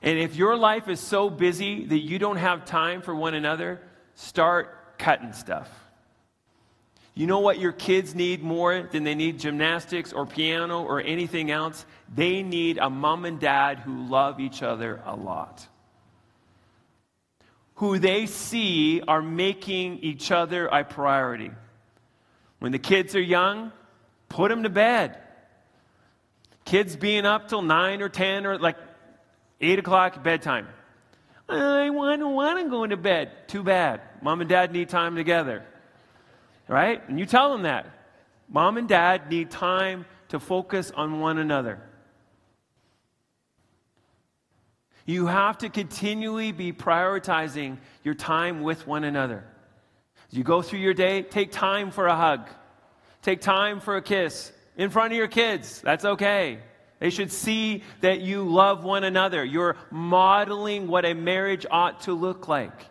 And 0.00 0.18
if 0.18 0.36
your 0.36 0.56
life 0.56 0.88
is 0.88 1.00
so 1.00 1.28
busy 1.28 1.84
that 1.84 1.98
you 1.98 2.18
don't 2.18 2.36
have 2.36 2.64
time 2.64 3.02
for 3.02 3.14
one 3.14 3.34
another, 3.34 3.80
start 4.14 4.98
cutting 4.98 5.32
stuff. 5.32 5.68
You 7.16 7.26
know 7.26 7.38
what 7.38 7.58
your 7.58 7.72
kids 7.72 8.14
need 8.14 8.42
more 8.42 8.82
than 8.92 9.02
they 9.02 9.14
need 9.14 9.40
gymnastics 9.40 10.12
or 10.12 10.26
piano 10.26 10.82
or 10.82 11.00
anything 11.00 11.50
else? 11.50 11.86
They 12.14 12.42
need 12.42 12.76
a 12.76 12.90
mom 12.90 13.24
and 13.24 13.40
dad 13.40 13.78
who 13.78 14.06
love 14.06 14.38
each 14.38 14.62
other 14.62 15.00
a 15.06 15.16
lot. 15.16 15.66
Who 17.76 17.98
they 17.98 18.26
see 18.26 19.00
are 19.00 19.22
making 19.22 20.00
each 20.00 20.30
other 20.30 20.66
a 20.66 20.84
priority. 20.84 21.52
When 22.58 22.72
the 22.72 22.78
kids 22.78 23.16
are 23.16 23.20
young, 23.20 23.72
put 24.28 24.50
them 24.50 24.64
to 24.64 24.70
bed. 24.70 25.16
Kids 26.66 26.96
being 26.96 27.24
up 27.24 27.48
till 27.48 27.62
9 27.62 28.02
or 28.02 28.10
10 28.10 28.44
or 28.44 28.58
like 28.58 28.76
8 29.62 29.78
o'clock 29.78 30.22
bedtime. 30.22 30.68
I 31.48 31.88
want 31.88 32.20
to 32.20 32.62
to 32.62 32.68
go 32.68 32.84
into 32.84 32.98
bed. 32.98 33.48
Too 33.48 33.62
bad. 33.62 34.02
Mom 34.20 34.42
and 34.42 34.50
dad 34.50 34.70
need 34.70 34.90
time 34.90 35.16
together 35.16 35.64
right? 36.68 37.06
And 37.08 37.18
you 37.18 37.26
tell 37.26 37.52
them 37.52 37.62
that. 37.62 37.86
Mom 38.48 38.76
and 38.76 38.88
dad 38.88 39.30
need 39.30 39.50
time 39.50 40.06
to 40.28 40.40
focus 40.40 40.90
on 40.90 41.20
one 41.20 41.38
another. 41.38 41.80
You 45.04 45.26
have 45.26 45.58
to 45.58 45.68
continually 45.68 46.50
be 46.50 46.72
prioritizing 46.72 47.78
your 48.02 48.14
time 48.14 48.62
with 48.62 48.86
one 48.86 49.04
another. 49.04 49.44
As 50.30 50.36
you 50.36 50.42
go 50.42 50.62
through 50.62 50.80
your 50.80 50.94
day, 50.94 51.22
take 51.22 51.52
time 51.52 51.92
for 51.92 52.06
a 52.06 52.16
hug, 52.16 52.48
take 53.22 53.40
time 53.40 53.78
for 53.78 53.96
a 53.96 54.02
kiss 54.02 54.52
in 54.76 54.90
front 54.90 55.12
of 55.12 55.16
your 55.16 55.28
kids. 55.28 55.80
That's 55.80 56.04
okay. 56.04 56.58
They 56.98 57.10
should 57.10 57.30
see 57.30 57.84
that 58.00 58.20
you 58.20 58.42
love 58.42 58.82
one 58.82 59.04
another. 59.04 59.44
You're 59.44 59.76
modeling 59.90 60.88
what 60.88 61.04
a 61.04 61.14
marriage 61.14 61.66
ought 61.70 62.02
to 62.02 62.12
look 62.12 62.48
like. 62.48 62.86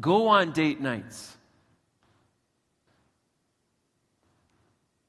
Go 0.00 0.28
on 0.28 0.52
date 0.52 0.80
nights. 0.80 1.35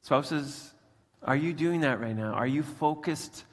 Spouses, 0.07 0.73
are 1.21 1.35
you 1.35 1.51
doing 1.51 1.81
that 1.81 1.99
right 1.99 2.15
now? 2.15 2.31
Are 2.31 2.47
you 2.47 2.63
focused 2.63 3.43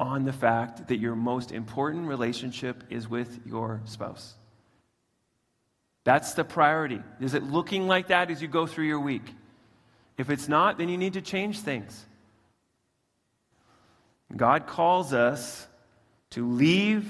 on 0.00 0.24
the 0.24 0.32
fact 0.32 0.88
that 0.88 0.96
your 0.96 1.14
most 1.14 1.52
important 1.52 2.08
relationship 2.08 2.82
is 2.90 3.08
with 3.08 3.38
your 3.46 3.80
spouse? 3.84 4.34
That's 6.02 6.34
the 6.34 6.42
priority. 6.42 7.00
Is 7.20 7.34
it 7.34 7.44
looking 7.44 7.86
like 7.86 8.08
that 8.08 8.28
as 8.28 8.42
you 8.42 8.48
go 8.48 8.66
through 8.66 8.86
your 8.86 8.98
week? 8.98 9.22
If 10.16 10.30
it's 10.30 10.48
not, 10.48 10.78
then 10.78 10.88
you 10.88 10.98
need 10.98 11.12
to 11.12 11.22
change 11.22 11.60
things. 11.60 12.04
God 14.36 14.66
calls 14.66 15.12
us 15.12 15.68
to 16.30 16.44
leave 16.44 17.08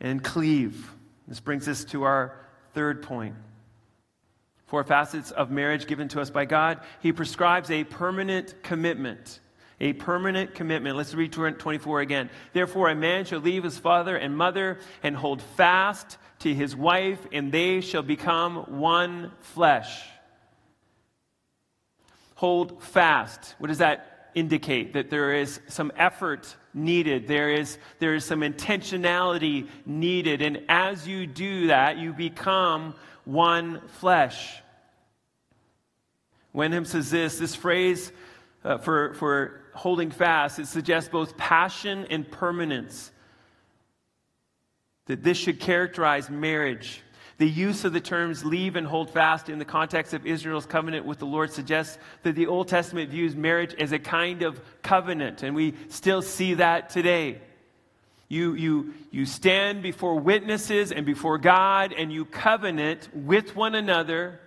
and 0.00 0.24
cleave. 0.24 0.90
This 1.28 1.40
brings 1.40 1.68
us 1.68 1.84
to 1.84 2.04
our 2.04 2.34
third 2.72 3.02
point 3.02 3.34
four 4.72 4.84
facets 4.84 5.32
of 5.32 5.50
marriage 5.50 5.86
given 5.86 6.08
to 6.08 6.18
us 6.18 6.30
by 6.30 6.46
God, 6.46 6.80
he 7.00 7.12
prescribes 7.12 7.70
a 7.70 7.84
permanent 7.84 8.54
commitment. 8.62 9.40
A 9.82 9.92
permanent 9.92 10.54
commitment. 10.54 10.96
Let's 10.96 11.12
read 11.12 11.30
24 11.30 12.00
again. 12.00 12.30
Therefore, 12.54 12.88
a 12.88 12.94
man 12.94 13.26
shall 13.26 13.40
leave 13.40 13.64
his 13.64 13.76
father 13.76 14.16
and 14.16 14.34
mother 14.34 14.78
and 15.02 15.14
hold 15.14 15.42
fast 15.42 16.16
to 16.38 16.54
his 16.54 16.74
wife, 16.74 17.18
and 17.32 17.52
they 17.52 17.82
shall 17.82 18.02
become 18.02 18.80
one 18.80 19.32
flesh. 19.40 20.06
Hold 22.36 22.82
fast. 22.82 23.54
What 23.58 23.68
does 23.68 23.76
that 23.76 24.30
indicate? 24.34 24.94
That 24.94 25.10
there 25.10 25.34
is 25.34 25.60
some 25.68 25.92
effort 25.96 26.56
needed. 26.72 27.28
There 27.28 27.50
is, 27.50 27.76
there 27.98 28.14
is 28.14 28.24
some 28.24 28.40
intentionality 28.40 29.68
needed. 29.84 30.40
And 30.40 30.62
as 30.70 31.06
you 31.06 31.26
do 31.26 31.66
that, 31.66 31.98
you 31.98 32.14
become 32.14 32.94
one 33.24 33.86
flesh. 33.86 34.61
Wenham 36.52 36.84
says 36.84 37.10
this 37.10 37.38
this 37.38 37.54
phrase 37.54 38.12
uh, 38.64 38.78
for, 38.78 39.14
for 39.14 39.60
holding 39.74 40.10
fast, 40.10 40.58
it 40.58 40.66
suggests 40.66 41.08
both 41.08 41.36
passion 41.36 42.06
and 42.10 42.30
permanence. 42.30 43.10
That 45.06 45.22
this 45.24 45.36
should 45.36 45.58
characterize 45.58 46.30
marriage. 46.30 47.02
The 47.38 47.48
use 47.48 47.84
of 47.84 47.92
the 47.92 48.00
terms 48.00 48.44
leave 48.44 48.76
and 48.76 48.86
hold 48.86 49.10
fast 49.10 49.48
in 49.48 49.58
the 49.58 49.64
context 49.64 50.14
of 50.14 50.26
Israel's 50.26 50.66
covenant 50.66 51.06
with 51.06 51.18
the 51.18 51.26
Lord 51.26 51.50
suggests 51.50 51.98
that 52.22 52.36
the 52.36 52.46
Old 52.46 52.68
Testament 52.68 53.10
views 53.10 53.34
marriage 53.34 53.74
as 53.80 53.90
a 53.90 53.98
kind 53.98 54.42
of 54.42 54.60
covenant, 54.82 55.42
and 55.42 55.56
we 55.56 55.74
still 55.88 56.22
see 56.22 56.54
that 56.54 56.90
today. 56.90 57.40
You, 58.28 58.54
you, 58.54 58.94
you 59.10 59.26
stand 59.26 59.82
before 59.82 60.20
witnesses 60.20 60.92
and 60.92 61.04
before 61.04 61.36
God, 61.36 61.92
and 61.92 62.12
you 62.12 62.24
covenant 62.24 63.08
with 63.12 63.56
one 63.56 63.74
another 63.74 64.38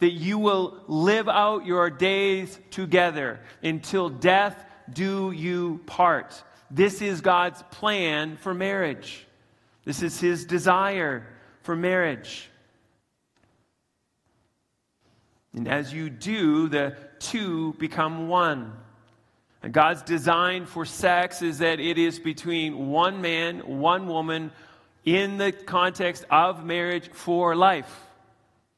that 0.00 0.12
you 0.12 0.38
will 0.38 0.82
live 0.86 1.28
out 1.28 1.66
your 1.66 1.90
days 1.90 2.58
together 2.70 3.40
until 3.62 4.08
death 4.08 4.64
do 4.92 5.30
you 5.30 5.80
part. 5.86 6.42
This 6.70 7.00
is 7.00 7.20
God's 7.20 7.62
plan 7.70 8.36
for 8.36 8.52
marriage. 8.52 9.26
This 9.84 10.02
is 10.02 10.18
his 10.18 10.44
desire 10.44 11.26
for 11.62 11.76
marriage. 11.76 12.50
And 15.54 15.68
as 15.68 15.92
you 15.92 16.10
do, 16.10 16.68
the 16.68 16.96
two 17.20 17.74
become 17.74 18.28
one. 18.28 18.72
And 19.62 19.72
God's 19.72 20.02
design 20.02 20.66
for 20.66 20.84
sex 20.84 21.40
is 21.40 21.58
that 21.58 21.80
it 21.80 21.96
is 21.96 22.18
between 22.18 22.88
one 22.88 23.22
man, 23.22 23.60
one 23.60 24.06
woman, 24.06 24.50
in 25.04 25.38
the 25.38 25.52
context 25.52 26.24
of 26.30 26.64
marriage 26.64 27.08
for 27.12 27.54
life. 27.54 28.04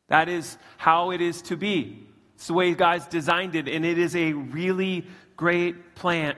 That 0.09 0.28
is 0.28 0.57
how 0.76 1.11
it 1.11 1.20
is 1.20 1.42
to 1.42 1.57
be. 1.57 2.07
It's 2.36 2.46
the 2.46 2.54
way 2.54 2.74
God's 2.74 3.07
designed 3.07 3.54
it, 3.54 3.68
and 3.68 3.84
it 3.84 3.98
is 3.98 4.14
a 4.14 4.32
really 4.32 5.07
great 5.36 5.94
plan. 5.94 6.34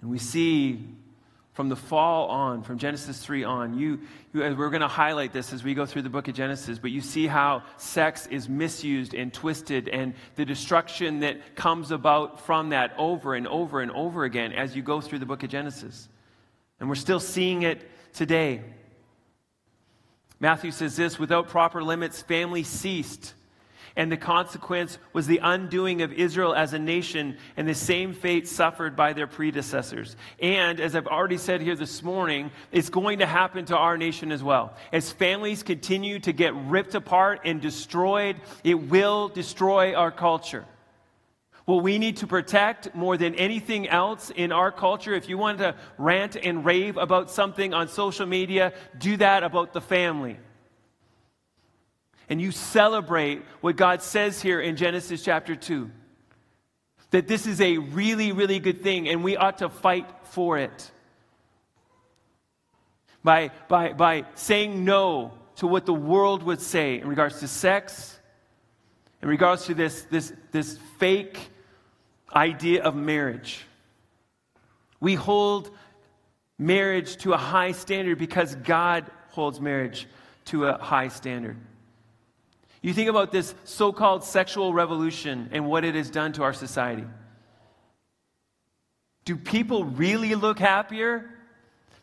And 0.00 0.10
we 0.10 0.18
see 0.18 0.84
from 1.52 1.68
the 1.68 1.76
fall 1.76 2.28
on, 2.28 2.62
from 2.62 2.78
Genesis 2.78 3.18
3 3.18 3.42
on, 3.42 3.76
you, 3.76 3.98
you 4.32 4.40
we're 4.56 4.70
going 4.70 4.80
to 4.80 4.86
highlight 4.86 5.32
this 5.32 5.52
as 5.52 5.64
we 5.64 5.74
go 5.74 5.84
through 5.84 6.02
the 6.02 6.08
book 6.08 6.28
of 6.28 6.34
Genesis, 6.34 6.78
but 6.78 6.92
you 6.92 7.00
see 7.00 7.26
how 7.26 7.64
sex 7.76 8.28
is 8.28 8.48
misused 8.48 9.12
and 9.12 9.34
twisted 9.34 9.88
and 9.88 10.14
the 10.36 10.44
destruction 10.44 11.18
that 11.20 11.56
comes 11.56 11.90
about 11.90 12.40
from 12.46 12.68
that 12.68 12.94
over 12.96 13.34
and 13.34 13.48
over 13.48 13.80
and 13.80 13.90
over 13.90 14.22
again 14.22 14.52
as 14.52 14.76
you 14.76 14.82
go 14.82 15.00
through 15.00 15.18
the 15.18 15.26
book 15.26 15.42
of 15.42 15.50
Genesis. 15.50 16.08
And 16.78 16.88
we're 16.88 16.94
still 16.94 17.18
seeing 17.18 17.62
it 17.62 17.90
today. 18.12 18.62
Matthew 20.40 20.70
says 20.70 20.96
this 20.96 21.18
without 21.18 21.48
proper 21.48 21.82
limits, 21.82 22.22
family 22.22 22.62
ceased. 22.62 23.34
And 23.96 24.12
the 24.12 24.16
consequence 24.16 24.96
was 25.12 25.26
the 25.26 25.40
undoing 25.42 26.02
of 26.02 26.12
Israel 26.12 26.54
as 26.54 26.72
a 26.72 26.78
nation 26.78 27.36
and 27.56 27.66
the 27.66 27.74
same 27.74 28.14
fate 28.14 28.46
suffered 28.46 28.94
by 28.94 29.12
their 29.12 29.26
predecessors. 29.26 30.14
And 30.40 30.78
as 30.78 30.94
I've 30.94 31.08
already 31.08 31.36
said 31.36 31.60
here 31.60 31.74
this 31.74 32.00
morning, 32.04 32.52
it's 32.70 32.90
going 32.90 33.18
to 33.18 33.26
happen 33.26 33.64
to 33.66 33.76
our 33.76 33.98
nation 33.98 34.30
as 34.30 34.40
well. 34.40 34.76
As 34.92 35.10
families 35.10 35.64
continue 35.64 36.20
to 36.20 36.32
get 36.32 36.54
ripped 36.54 36.94
apart 36.94 37.40
and 37.44 37.60
destroyed, 37.60 38.36
it 38.62 38.74
will 38.74 39.28
destroy 39.28 39.94
our 39.94 40.12
culture. 40.12 40.64
What 41.68 41.82
we 41.82 41.98
need 41.98 42.16
to 42.18 42.26
protect 42.26 42.94
more 42.94 43.18
than 43.18 43.34
anything 43.34 43.88
else 43.88 44.30
in 44.34 44.52
our 44.52 44.72
culture, 44.72 45.12
if 45.12 45.28
you 45.28 45.36
want 45.36 45.58
to 45.58 45.74
rant 45.98 46.34
and 46.34 46.64
rave 46.64 46.96
about 46.96 47.30
something 47.30 47.74
on 47.74 47.88
social 47.88 48.24
media, 48.24 48.72
do 48.96 49.18
that 49.18 49.42
about 49.42 49.74
the 49.74 49.82
family 49.82 50.38
and 52.28 52.40
you 52.40 52.50
celebrate 52.50 53.42
what 53.60 53.76
God 53.76 54.02
says 54.02 54.42
here 54.42 54.60
in 54.60 54.76
Genesis 54.76 55.22
chapter 55.22 55.56
2. 55.56 55.90
That 57.10 57.26
this 57.26 57.46
is 57.46 57.60
a 57.60 57.78
really, 57.78 58.32
really 58.32 58.58
good 58.58 58.82
thing, 58.82 59.08
and 59.08 59.24
we 59.24 59.36
ought 59.36 59.58
to 59.58 59.70
fight 59.70 60.06
for 60.24 60.58
it. 60.58 60.90
By, 63.24 63.50
by, 63.68 63.94
by 63.94 64.24
saying 64.34 64.84
no 64.84 65.32
to 65.56 65.66
what 65.66 65.86
the 65.86 65.94
world 65.94 66.42
would 66.42 66.60
say 66.60 67.00
in 67.00 67.08
regards 67.08 67.40
to 67.40 67.48
sex, 67.48 68.18
in 69.22 69.28
regards 69.28 69.64
to 69.66 69.74
this, 69.74 70.02
this, 70.10 70.32
this 70.52 70.78
fake 70.98 71.50
idea 72.34 72.82
of 72.82 72.94
marriage. 72.94 73.64
We 75.00 75.14
hold 75.14 75.70
marriage 76.58 77.16
to 77.18 77.32
a 77.32 77.36
high 77.36 77.72
standard 77.72 78.18
because 78.18 78.54
God 78.56 79.10
holds 79.30 79.60
marriage 79.60 80.06
to 80.46 80.66
a 80.66 80.78
high 80.78 81.08
standard. 81.08 81.56
You 82.82 82.92
think 82.92 83.08
about 83.10 83.32
this 83.32 83.54
so 83.64 83.92
called 83.92 84.24
sexual 84.24 84.72
revolution 84.72 85.48
and 85.52 85.66
what 85.66 85.84
it 85.84 85.94
has 85.94 86.10
done 86.10 86.32
to 86.34 86.42
our 86.42 86.52
society. 86.52 87.04
Do 89.24 89.36
people 89.36 89.84
really 89.84 90.34
look 90.34 90.58
happier? 90.58 91.28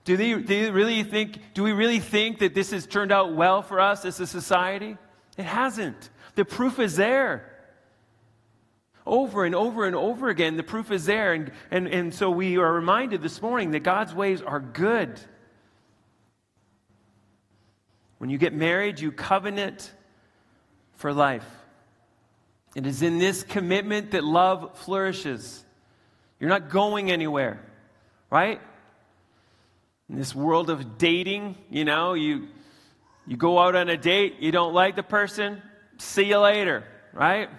Do 0.04 0.16
they, 0.18 0.34
do 0.34 0.44
they 0.44 0.72
really 0.72 1.04
think, 1.04 1.40
do 1.54 1.64
we 1.64 1.72
really 1.72 2.00
think 2.00 2.40
that 2.40 2.54
this 2.54 2.72
has 2.72 2.86
turned 2.86 3.12
out 3.12 3.34
well 3.34 3.62
for 3.62 3.80
us 3.80 4.06
as 4.06 4.20
a 4.20 4.28
society? 4.28 4.98
It 5.38 5.46
hasn't. 5.46 6.10
The 6.36 6.46
proof 6.46 6.80
is 6.80 6.96
there. 6.96 7.55
Over 9.06 9.46
and 9.46 9.54
over 9.54 9.86
and 9.86 9.96
over 9.96 10.30
again, 10.30 10.58
the 10.58 10.64
proof 10.64 10.92
is 10.92 11.06
there. 11.06 11.34
And, 11.34 11.52
and, 11.70 11.88
and 11.88 12.14
so 12.14 12.32
we 12.32 12.58
are 12.58 12.74
reminded 12.74 13.22
this 13.22 13.42
morning 13.42 13.72
that 13.72 13.82
God's 13.82 14.14
ways 14.14 14.42
are 14.42 14.60
good. 14.60 15.20
When 18.18 18.30
you 18.30 18.38
get 18.38 18.54
married, 18.54 19.00
you 19.00 19.12
covenant 19.12 19.92
for 20.96 21.14
life. 21.14 21.46
It 22.76 22.88
is 22.88 23.02
in 23.02 23.20
this 23.20 23.44
commitment 23.44 24.12
that 24.12 24.24
love 24.24 24.78
flourishes. 24.80 25.64
You're 26.40 26.50
not 26.50 26.70
going 26.70 27.12
anywhere, 27.12 27.64
right? 28.32 28.60
In 30.10 30.16
this 30.18 30.34
world 30.34 30.70
of 30.70 30.98
dating, 30.98 31.56
you 31.70 31.86
know, 31.86 32.14
you, 32.14 32.48
you 33.28 33.38
go 33.38 33.60
out 33.60 33.76
on 33.76 33.90
a 33.90 33.98
date, 33.98 34.38
you 34.40 34.52
don't 34.52 34.74
like 34.74 34.96
the 34.96 35.04
person, 35.04 35.62
see 35.98 36.24
you 36.24 36.40
later, 36.40 36.84
right? 37.14 37.50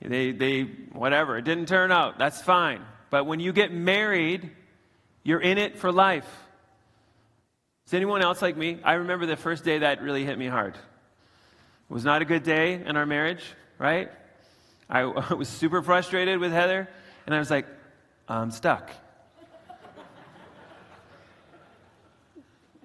They, 0.00 0.32
they, 0.32 0.62
whatever, 0.92 1.38
it 1.38 1.44
didn't 1.44 1.66
turn 1.66 1.90
out, 1.90 2.18
that's 2.18 2.40
fine. 2.42 2.82
But 3.10 3.24
when 3.26 3.40
you 3.40 3.52
get 3.52 3.72
married, 3.72 4.50
you're 5.22 5.40
in 5.40 5.56
it 5.58 5.78
for 5.78 5.90
life. 5.90 6.28
Is 7.86 7.94
anyone 7.94 8.22
else 8.22 8.42
like 8.42 8.56
me? 8.56 8.80
I 8.82 8.94
remember 8.94 9.26
the 9.26 9.36
first 9.36 9.64
day 9.64 9.78
that 9.78 10.02
really 10.02 10.24
hit 10.24 10.38
me 10.38 10.46
hard. 10.46 10.74
It 10.74 11.92
was 11.92 12.04
not 12.04 12.22
a 12.22 12.24
good 12.24 12.42
day 12.42 12.74
in 12.74 12.96
our 12.96 13.06
marriage, 13.06 13.44
right? 13.78 14.10
I, 14.88 15.00
I 15.30 15.34
was 15.34 15.48
super 15.48 15.82
frustrated 15.82 16.38
with 16.38 16.52
Heather, 16.52 16.88
and 17.26 17.34
I 17.34 17.38
was 17.38 17.50
like, 17.50 17.66
I'm 18.28 18.50
stuck. 18.50 18.90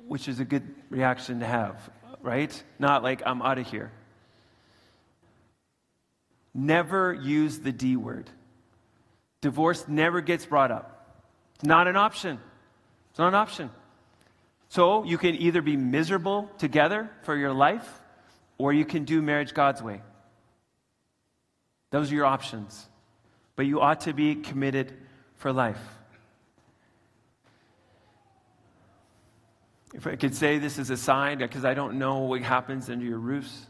Which 0.07 0.27
is 0.27 0.39
a 0.39 0.45
good 0.45 0.75
reaction 0.89 1.39
to 1.41 1.45
have, 1.45 1.89
right? 2.21 2.63
Not 2.77 3.03
like, 3.03 3.21
I'm 3.25 3.41
out 3.41 3.57
of 3.57 3.67
here. 3.67 3.91
Never 6.53 7.13
use 7.13 7.59
the 7.59 7.71
D 7.71 7.95
word. 7.95 8.29
Divorce 9.41 9.87
never 9.87 10.21
gets 10.21 10.45
brought 10.45 10.71
up. 10.71 11.23
It's 11.55 11.63
not 11.63 11.87
an 11.87 11.95
option. 11.95 12.39
It's 13.09 13.19
not 13.19 13.29
an 13.29 13.35
option. 13.35 13.69
So 14.69 15.03
you 15.03 15.17
can 15.17 15.35
either 15.35 15.61
be 15.61 15.77
miserable 15.77 16.49
together 16.57 17.09
for 17.23 17.35
your 17.35 17.53
life 17.53 17.87
or 18.57 18.73
you 18.73 18.85
can 18.85 19.05
do 19.05 19.21
marriage 19.21 19.53
God's 19.53 19.81
way. 19.81 20.01
Those 21.91 22.11
are 22.11 22.15
your 22.15 22.25
options. 22.25 22.87
But 23.55 23.65
you 23.65 23.81
ought 23.81 24.01
to 24.01 24.13
be 24.13 24.35
committed 24.35 24.93
for 25.35 25.51
life. 25.51 25.81
If 29.93 30.05
I 30.05 30.15
could 30.15 30.35
say 30.35 30.59
this 30.59 30.77
is 30.77 30.91
a 30.91 30.97
sign, 30.97 31.39
because 31.39 31.65
I 31.65 31.73
don't 31.73 31.97
know 31.97 32.19
what 32.19 32.41
happens 32.41 32.89
under 32.89 33.03
your 33.03 33.17
roofs. 33.17 33.65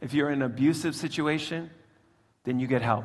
If 0.00 0.12
you're 0.12 0.28
in 0.28 0.42
an 0.42 0.46
abusive 0.50 0.94
situation, 0.94 1.70
then 2.44 2.58
you 2.58 2.66
get 2.66 2.82
help. 2.82 3.04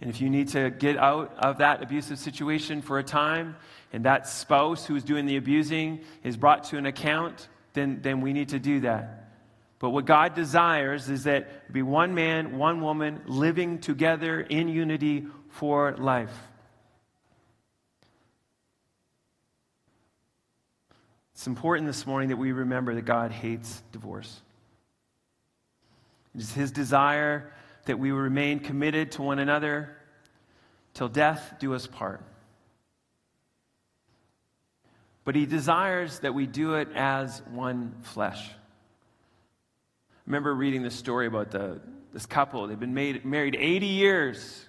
And 0.00 0.08
if 0.10 0.20
you 0.20 0.30
need 0.30 0.48
to 0.48 0.70
get 0.70 0.96
out 0.96 1.34
of 1.38 1.58
that 1.58 1.82
abusive 1.82 2.18
situation 2.18 2.82
for 2.82 2.98
a 2.98 3.02
time, 3.02 3.56
and 3.92 4.04
that 4.04 4.28
spouse 4.28 4.86
who's 4.86 5.02
doing 5.02 5.26
the 5.26 5.36
abusing 5.36 6.00
is 6.22 6.36
brought 6.36 6.64
to 6.64 6.78
an 6.78 6.86
account, 6.86 7.48
then, 7.72 8.00
then 8.02 8.20
we 8.20 8.32
need 8.32 8.50
to 8.50 8.58
do 8.58 8.80
that. 8.80 9.30
But 9.80 9.90
what 9.90 10.04
God 10.04 10.34
desires 10.34 11.08
is 11.08 11.24
that 11.24 11.72
be 11.72 11.82
one 11.82 12.14
man, 12.14 12.58
one 12.58 12.80
woman 12.80 13.22
living 13.26 13.78
together 13.78 14.40
in 14.40 14.68
unity 14.68 15.26
for 15.50 15.96
life. 15.96 16.36
It's 21.34 21.46
important 21.46 21.86
this 21.86 22.04
morning 22.04 22.30
that 22.30 22.36
we 22.36 22.50
remember 22.50 22.94
that 22.96 23.04
God 23.04 23.30
hates 23.30 23.82
divorce. 23.92 24.40
It 26.34 26.40
is 26.40 26.52
His 26.52 26.72
desire 26.72 27.52
that 27.88 27.98
we 27.98 28.12
remain 28.12 28.60
committed 28.60 29.12
to 29.12 29.22
one 29.22 29.38
another 29.38 29.90
till 30.94 31.08
death 31.08 31.54
do 31.58 31.74
us 31.74 31.86
part. 31.86 32.22
But 35.24 35.34
He 35.34 35.44
desires 35.44 36.20
that 36.20 36.34
we 36.34 36.46
do 36.46 36.74
it 36.74 36.88
as 36.94 37.42
one 37.50 37.96
flesh. 38.02 38.48
I 38.48 40.20
remember 40.26 40.54
reading 40.54 40.82
this 40.82 40.94
story 40.94 41.26
about 41.26 41.50
the, 41.50 41.80
this 42.12 42.24
couple. 42.24 42.66
They've 42.66 42.78
been 42.78 42.94
made, 42.94 43.24
married 43.24 43.56
80 43.58 43.86
years. 43.86 44.66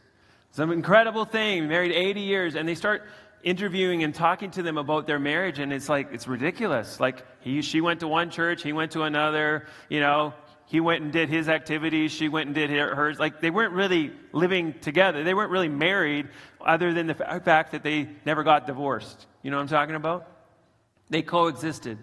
Some 0.52 0.72
incredible 0.72 1.26
thing, 1.26 1.68
married 1.68 1.92
80 1.92 2.22
years, 2.22 2.56
and 2.56 2.68
they 2.68 2.76
start 2.76 3.04
interviewing 3.44 4.04
and 4.04 4.14
talking 4.14 4.52
to 4.52 4.64
them 4.64 4.78
about 4.78 5.08
their 5.08 5.20
marriage, 5.20 5.60
and 5.60 5.72
it's 5.72 5.90
like, 5.90 6.10
it's 6.12 6.28
ridiculous. 6.28 7.00
Like, 7.00 7.26
he, 7.42 7.62
she 7.62 7.82
went 7.82 8.02
to 8.02 8.08
one 8.08 8.30
church, 8.30 8.64
he 8.64 8.74
went 8.74 8.92
to 8.94 9.04
another, 9.04 9.66
you 9.90 10.00
know, 10.00 10.34
he 10.70 10.80
went 10.80 11.02
and 11.02 11.12
did 11.12 11.30
his 11.30 11.50
activities, 11.50 12.12
she 12.12 12.30
went 12.30 12.46
and 12.46 12.54
did 12.54 12.70
hers. 12.70 13.18
Like, 13.18 13.42
they 13.42 13.50
weren't 13.50 13.74
really 13.74 14.12
living 14.32 14.76
together. 14.82 15.24
They 15.24 15.34
weren't 15.34 15.50
really 15.50 15.68
married, 15.68 16.28
other 16.62 16.94
than 16.94 17.08
the 17.08 17.16
fact 17.16 17.72
that 17.72 17.82
they 17.82 18.08
never 18.24 18.44
got 18.44 18.68
divorced. 18.68 19.26
You 19.42 19.50
know 19.50 19.58
what 19.58 19.64
I'm 19.64 19.68
talking 19.70 19.96
about? 19.96 20.28
They 21.10 21.24
coexisted. 21.24 21.98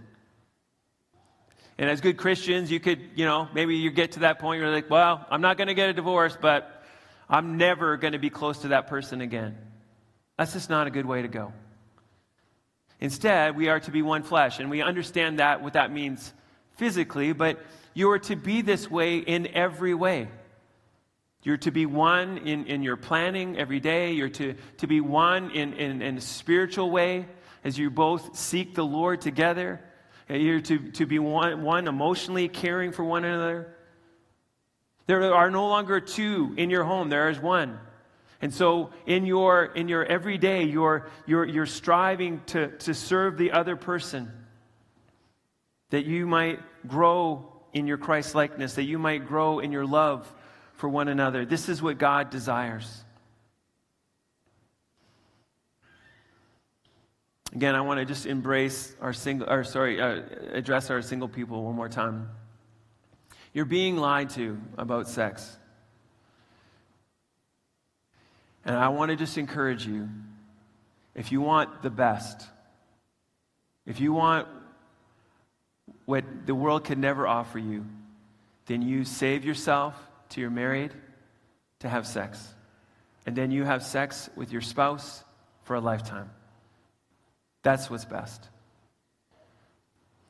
And 1.79 1.89
as 1.89 2.01
good 2.01 2.17
Christians, 2.17 2.69
you 2.69 2.81
could, 2.81 2.99
you 3.15 3.25
know, 3.25 3.47
maybe 3.55 3.77
you 3.77 3.89
get 3.93 4.13
to 4.13 4.21
that 4.21 4.41
point 4.41 4.59
where 4.59 4.69
you're 4.69 4.75
like, 4.75 4.91
well, 4.91 5.25
I'm 5.31 5.43
not 5.43 5.59
going 5.59 5.69
to 5.69 5.75
get 5.75 5.89
a 5.89 5.93
divorce, 5.93 6.37
but 6.41 6.83
I'm 7.29 7.59
never 7.59 7.97
going 7.97 8.15
to 8.15 8.19
be 8.19 8.31
close 8.31 8.59
to 8.63 8.69
that 8.69 8.89
person 8.89 9.21
again. 9.21 9.57
That's 10.39 10.55
just 10.55 10.71
not 10.71 10.89
a 10.89 10.91
good 10.91 11.07
way 11.07 11.23
to 11.23 11.29
go. 11.29 11.53
Instead, 12.99 13.57
we 13.57 13.69
are 13.69 13.79
to 13.79 13.93
be 13.93 14.03
one 14.03 14.25
flesh, 14.25 14.59
and 14.59 14.71
we 14.71 14.83
understand 14.83 15.39
that 15.39 15.63
what 15.63 15.75
that 15.75 15.93
means 15.93 16.33
physically, 16.73 17.33
but 17.33 17.61
you 17.97 18.11
are 18.11 18.19
to 18.19 18.37
be 18.37 18.61
this 18.61 18.91
way 18.91 19.17
in 19.17 19.47
every 19.55 19.95
way. 19.95 20.29
You're 21.43 21.57
to 21.57 21.71
be 21.71 21.87
one 21.87 22.37
in, 22.37 22.67
in 22.67 22.83
your 22.83 22.99
planning 22.99 23.57
every 23.57 23.81
day. 23.81 24.13
You're 24.13 24.29
to, 24.29 24.55
to 24.77 24.87
be 24.87 25.01
one 25.01 25.51
in, 25.53 25.73
in, 25.73 26.03
in 26.03 26.19
a 26.19 26.21
spiritual 26.21 26.91
way 26.91 27.25
as 27.65 27.79
you 27.79 27.89
both 27.89 28.37
seek 28.37 28.75
the 28.75 28.85
Lord 28.85 29.23
together. 29.23 29.81
You're 30.29 30.61
to, 30.61 30.91
to 30.91 31.07
be 31.07 31.19
one, 31.19 31.63
one 31.63 31.89
emotionally 31.89 32.49
caring 32.49 32.93
for 32.93 33.03
one 33.03 33.25
another. 33.25 33.75
There 35.07 35.35
are 35.35 35.51
no 35.51 35.67
longer 35.69 35.99
two 35.99 36.53
in 36.59 36.69
your 36.69 36.85
home, 36.85 37.09
there 37.09 37.31
is 37.31 37.41
one. 37.41 37.79
And 38.43 38.53
so 38.53 38.91
in 39.07 39.25
your, 39.25 39.65
in 39.65 39.89
your 39.89 40.05
everyday, 40.05 40.65
you're, 40.65 41.09
you're, 41.25 41.47
you're 41.47 41.65
striving 41.65 42.43
to, 42.49 42.77
to 42.77 42.93
serve 42.93 43.39
the 43.39 43.53
other 43.53 43.75
person, 43.75 44.31
that 45.89 46.05
you 46.05 46.27
might 46.27 46.61
grow 46.87 47.56
in 47.77 47.87
your 47.87 47.99
Christ 47.99 48.35
likeness, 48.35 48.75
that 48.77 48.85
you 48.85 48.99
might 48.99 49.27
grow 49.27 49.59
in 49.59 49.71
your 49.71 49.85
love 49.85 50.33
for 50.77 50.89
one 50.89 51.09
another. 51.09 51.45
This 51.45 51.69
is 51.69 51.83
what 51.83 51.99
God 51.99 52.31
desires. 52.31 53.05
Again, 57.55 57.75
I 57.75 57.83
want 57.83 58.01
to 58.01 58.07
just 58.07 58.25
embrace 58.25 58.97
our 59.01 59.13
single, 59.13 59.51
or 59.51 59.63
sorry, 59.63 60.01
uh, 60.01 60.23
address 60.53 60.91
our 60.91 61.03
single 61.03 61.29
people 61.29 61.65
one 61.65 61.75
more 61.75 61.91
time. 61.91 62.31
You're 63.53 63.67
being 63.67 63.99
lied 63.99 64.31
to 64.31 64.59
about 64.79 65.07
sex. 65.07 65.57
And 68.65 68.75
I 68.75 68.89
want 68.89 69.11
to 69.11 69.17
just 69.17 69.37
encourage 69.37 69.87
you 69.87 70.09
if 71.15 71.31
you 71.31 71.43
want 71.43 71.83
the 71.83 71.91
best, 71.91 72.47
if 73.85 74.01
you 74.01 74.15
want 74.15 74.49
what 76.07 76.25
the 76.47 76.55
world 76.55 76.85
could 76.85 76.99
never 76.99 77.27
offer 77.27 77.59
you, 77.59 77.85
then 78.67 78.83
you 78.83 79.05
save 79.05 79.45
yourself 79.45 79.95
to 80.31 80.41
you're 80.41 80.51
married 80.51 80.93
to 81.81 81.89
have 81.89 82.07
sex. 82.07 82.55
And 83.27 83.37
then 83.37 83.51
you 83.51 83.65
have 83.65 83.83
sex 83.83 84.31
with 84.37 84.53
your 84.53 84.61
spouse 84.61 85.23
for 85.65 85.75
a 85.75 85.81
lifetime. 85.81 86.31
That's 87.63 87.91
what's 87.91 88.05
best. 88.05 88.49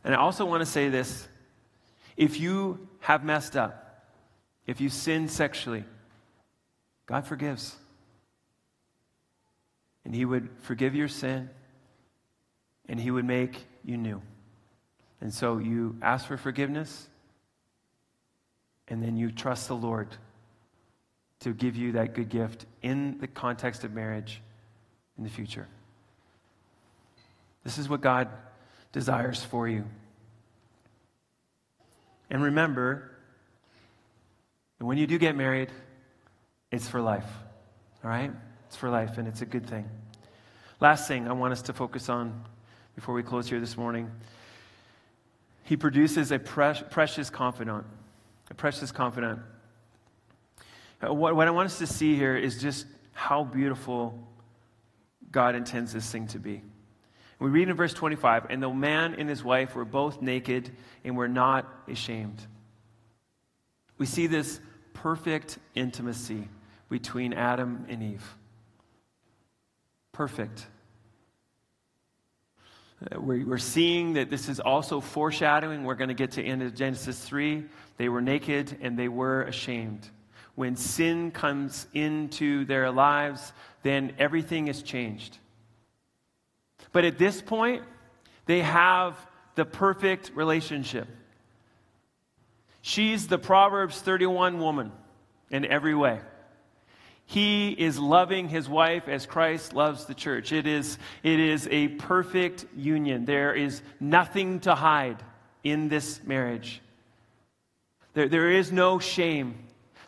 And 0.02 0.14
I 0.14 0.18
also 0.18 0.44
want 0.44 0.62
to 0.62 0.66
say 0.66 0.88
this 0.88 1.28
if 2.16 2.40
you 2.40 2.88
have 3.00 3.24
messed 3.24 3.56
up, 3.56 4.04
if 4.66 4.80
you 4.80 4.88
sin 4.88 5.28
sexually, 5.28 5.84
God 7.06 7.26
forgives 7.26 7.76
and 10.06 10.14
He 10.14 10.24
would 10.24 10.48
forgive 10.60 10.94
your 10.94 11.08
sin, 11.08 11.50
and 12.88 13.00
He 13.00 13.10
would 13.10 13.24
make 13.24 13.66
you 13.84 13.96
new. 13.96 14.22
And 15.20 15.32
so 15.32 15.58
you 15.58 15.96
ask 16.02 16.26
for 16.26 16.36
forgiveness, 16.36 17.08
and 18.88 19.02
then 19.02 19.16
you 19.16 19.30
trust 19.30 19.68
the 19.68 19.74
Lord 19.74 20.08
to 21.40 21.52
give 21.52 21.76
you 21.76 21.92
that 21.92 22.14
good 22.14 22.28
gift 22.28 22.66
in 22.82 23.18
the 23.18 23.26
context 23.26 23.84
of 23.84 23.92
marriage 23.92 24.40
in 25.18 25.24
the 25.24 25.30
future. 25.30 25.66
This 27.64 27.78
is 27.78 27.88
what 27.88 28.00
God 28.00 28.28
desires 28.92 29.42
for 29.42 29.66
you. 29.68 29.84
And 32.30 32.42
remember, 32.42 33.10
when 34.78 34.98
you 34.98 35.06
do 35.06 35.18
get 35.18 35.36
married, 35.36 35.70
it's 36.70 36.88
for 36.88 37.00
life. 37.00 37.26
All 38.04 38.10
right? 38.10 38.30
It's 38.66 38.76
for 38.76 38.90
life, 38.90 39.18
and 39.18 39.26
it's 39.26 39.42
a 39.42 39.46
good 39.46 39.66
thing. 39.66 39.88
Last 40.80 41.08
thing 41.08 41.28
I 41.28 41.32
want 41.32 41.52
us 41.52 41.62
to 41.62 41.72
focus 41.72 42.08
on 42.08 42.44
before 42.94 43.14
we 43.14 43.22
close 43.22 43.48
here 43.48 43.60
this 43.60 43.76
morning 43.76 44.10
he 45.66 45.76
produces 45.76 46.32
a 46.32 46.38
pre- 46.38 46.82
precious 46.90 47.28
confidant. 47.28 47.84
A 48.50 48.54
precious 48.54 48.90
confidant. 48.90 49.40
Uh, 51.04 51.12
what, 51.12 51.36
what 51.36 51.46
I 51.46 51.50
want 51.50 51.66
us 51.66 51.78
to 51.78 51.86
see 51.86 52.16
here 52.16 52.36
is 52.36 52.60
just 52.60 52.86
how 53.12 53.44
beautiful 53.44 54.18
God 55.30 55.54
intends 55.54 55.92
this 55.92 56.10
thing 56.10 56.26
to 56.28 56.38
be. 56.38 56.62
We 57.38 57.50
read 57.50 57.68
in 57.68 57.76
verse 57.76 57.92
25, 57.92 58.46
and 58.48 58.62
the 58.62 58.70
man 58.70 59.14
and 59.18 59.28
his 59.28 59.44
wife 59.44 59.74
were 59.74 59.84
both 59.84 60.22
naked 60.22 60.70
and 61.04 61.16
were 61.16 61.28
not 61.28 61.66
ashamed. 61.86 62.40
We 63.98 64.06
see 64.06 64.26
this 64.26 64.60
perfect 64.94 65.58
intimacy 65.74 66.48
between 66.88 67.34
Adam 67.34 67.84
and 67.88 68.02
Eve 68.02 68.36
perfect. 70.16 70.66
Uh, 73.00 73.20
we're 73.20 73.58
seeing 73.58 74.14
that 74.14 74.30
this 74.30 74.48
is 74.48 74.58
also 74.58 75.00
foreshadowing. 75.00 75.84
We're 75.84 75.96
going 75.96 76.08
to 76.08 76.14
get 76.14 76.32
to 76.32 76.42
end 76.42 76.62
of 76.62 76.74
Genesis 76.74 77.22
3. 77.22 77.64
They 77.98 78.08
were 78.08 78.22
naked 78.22 78.78
and 78.80 78.98
they 78.98 79.08
were 79.08 79.42
ashamed. 79.42 80.08
When 80.54 80.76
sin 80.76 81.30
comes 81.30 81.86
into 81.92 82.64
their 82.64 82.90
lives, 82.90 83.52
then 83.82 84.14
everything 84.18 84.68
is 84.68 84.82
changed. 84.82 85.36
But 86.92 87.04
at 87.04 87.18
this 87.18 87.42
point, 87.42 87.82
they 88.46 88.62
have 88.62 89.14
the 89.54 89.66
perfect 89.66 90.32
relationship. 90.34 91.06
She's 92.80 93.26
the 93.26 93.38
Proverbs 93.38 94.00
31 94.00 94.58
woman 94.58 94.92
in 95.50 95.66
every 95.66 95.94
way. 95.94 96.20
He 97.28 97.70
is 97.72 97.98
loving 97.98 98.48
his 98.48 98.68
wife 98.68 99.08
as 99.08 99.26
Christ 99.26 99.74
loves 99.74 100.04
the 100.04 100.14
church. 100.14 100.52
It 100.52 100.66
is, 100.66 100.96
it 101.24 101.40
is 101.40 101.68
a 101.70 101.88
perfect 101.88 102.66
union. 102.76 103.24
There 103.24 103.52
is 103.52 103.82
nothing 103.98 104.60
to 104.60 104.76
hide 104.76 105.22
in 105.64 105.88
this 105.88 106.22
marriage. 106.24 106.80
There, 108.14 108.28
there 108.28 108.50
is 108.52 108.70
no 108.70 109.00
shame. 109.00 109.56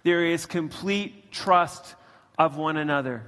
There 0.04 0.24
is 0.24 0.46
complete 0.46 1.32
trust 1.32 1.96
of 2.38 2.56
one 2.56 2.76
another. 2.76 3.24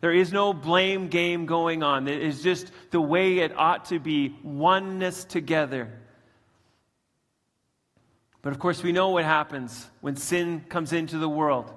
There 0.00 0.12
is 0.12 0.32
no 0.32 0.52
blame 0.52 1.08
game 1.08 1.46
going 1.46 1.82
on. 1.82 2.06
It 2.06 2.22
is 2.22 2.40
just 2.40 2.70
the 2.92 3.00
way 3.00 3.38
it 3.38 3.52
ought 3.58 3.86
to 3.86 3.98
be 3.98 4.36
oneness 4.44 5.24
together. 5.24 5.90
But 8.42 8.52
of 8.52 8.60
course, 8.60 8.80
we 8.80 8.92
know 8.92 9.08
what 9.08 9.24
happens 9.24 9.90
when 10.00 10.14
sin 10.14 10.64
comes 10.68 10.92
into 10.92 11.18
the 11.18 11.28
world 11.28 11.74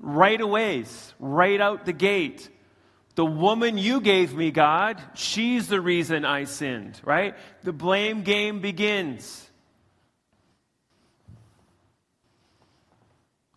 right 0.00 0.40
away, 0.40 0.84
right 1.18 1.60
out 1.60 1.84
the 1.84 1.92
gate. 1.92 2.48
The 3.14 3.24
woman 3.24 3.78
you 3.78 4.00
gave 4.00 4.34
me, 4.34 4.50
God, 4.50 5.02
she's 5.14 5.66
the 5.66 5.80
reason 5.80 6.24
I 6.24 6.44
sinned, 6.44 7.00
right? 7.04 7.34
The 7.64 7.72
blame 7.72 8.22
game 8.22 8.60
begins. 8.60 9.44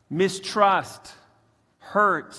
Mistrust, 0.09 1.13
hurt, 1.77 2.35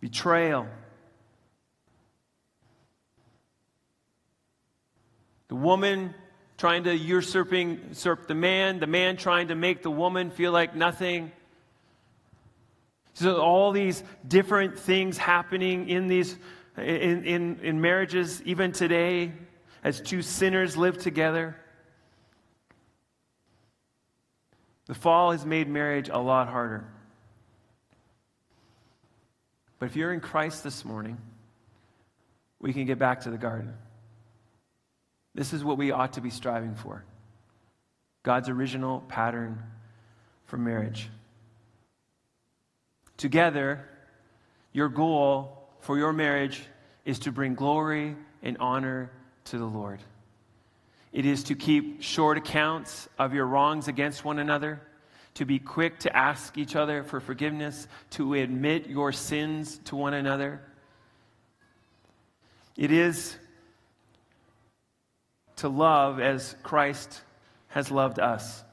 betrayal. 0.00 0.66
The 5.48 5.56
woman 5.56 6.14
trying 6.62 6.84
to 6.84 6.96
usurping 6.96 7.80
usurp 7.88 8.28
the 8.28 8.36
man, 8.36 8.78
the 8.78 8.86
man 8.86 9.16
trying 9.16 9.48
to 9.48 9.56
make 9.56 9.82
the 9.82 9.90
woman 9.90 10.30
feel 10.30 10.52
like 10.52 10.76
nothing. 10.76 11.32
So 13.14 13.40
all 13.40 13.72
these 13.72 14.04
different 14.28 14.78
things 14.78 15.18
happening 15.18 15.88
in 15.88 16.06
these 16.06 16.36
in, 16.76 17.24
in, 17.24 17.58
in 17.64 17.80
marriages, 17.80 18.40
even 18.44 18.70
today, 18.70 19.32
as 19.82 20.00
two 20.00 20.22
sinners 20.22 20.76
live 20.76 20.98
together. 20.98 21.56
The 24.86 24.94
fall 24.94 25.32
has 25.32 25.44
made 25.44 25.66
marriage 25.66 26.10
a 26.10 26.18
lot 26.20 26.48
harder. 26.48 26.86
But 29.80 29.86
if 29.86 29.96
you're 29.96 30.12
in 30.12 30.20
Christ 30.20 30.62
this 30.62 30.84
morning, 30.84 31.18
we 32.60 32.72
can 32.72 32.86
get 32.86 33.00
back 33.00 33.22
to 33.22 33.30
the 33.30 33.36
garden. 33.36 33.74
This 35.34 35.52
is 35.52 35.64
what 35.64 35.78
we 35.78 35.90
ought 35.90 36.14
to 36.14 36.20
be 36.20 36.30
striving 36.30 36.74
for 36.74 37.04
God's 38.22 38.48
original 38.48 39.00
pattern 39.08 39.62
for 40.44 40.56
marriage. 40.56 41.08
Together, 43.16 43.88
your 44.72 44.88
goal 44.88 45.68
for 45.80 45.98
your 45.98 46.12
marriage 46.12 46.62
is 47.04 47.18
to 47.20 47.32
bring 47.32 47.54
glory 47.54 48.16
and 48.42 48.56
honor 48.58 49.10
to 49.44 49.58
the 49.58 49.64
Lord. 49.64 50.00
It 51.12 51.26
is 51.26 51.44
to 51.44 51.54
keep 51.54 52.02
short 52.02 52.38
accounts 52.38 53.08
of 53.18 53.34
your 53.34 53.46
wrongs 53.46 53.88
against 53.88 54.24
one 54.24 54.38
another, 54.38 54.80
to 55.34 55.44
be 55.44 55.58
quick 55.58 55.98
to 56.00 56.16
ask 56.16 56.56
each 56.56 56.76
other 56.76 57.02
for 57.02 57.20
forgiveness, 57.20 57.86
to 58.10 58.34
admit 58.34 58.86
your 58.86 59.12
sins 59.12 59.78
to 59.86 59.96
one 59.96 60.14
another. 60.14 60.60
It 62.76 62.90
is 62.90 63.36
to 65.56 65.68
love 65.68 66.20
as 66.20 66.56
Christ 66.62 67.22
has 67.68 67.90
loved 67.90 68.18
us. 68.18 68.64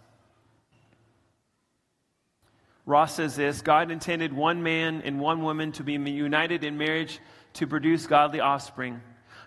Ross 2.86 3.16
says 3.16 3.36
this 3.36 3.62
God 3.62 3.92
intended 3.92 4.34
one 4.34 4.64
man 4.64 5.04
and 5.04 5.20
one 5.20 5.44
woman 5.44 5.72
to 5.74 5.84
be 5.84 5.94
united 5.94 6.64
in 6.64 6.78
marriage 6.78 7.20
to 7.54 7.68
produce 7.68 8.08
godly 8.08 8.40
offspring. 8.40 9.02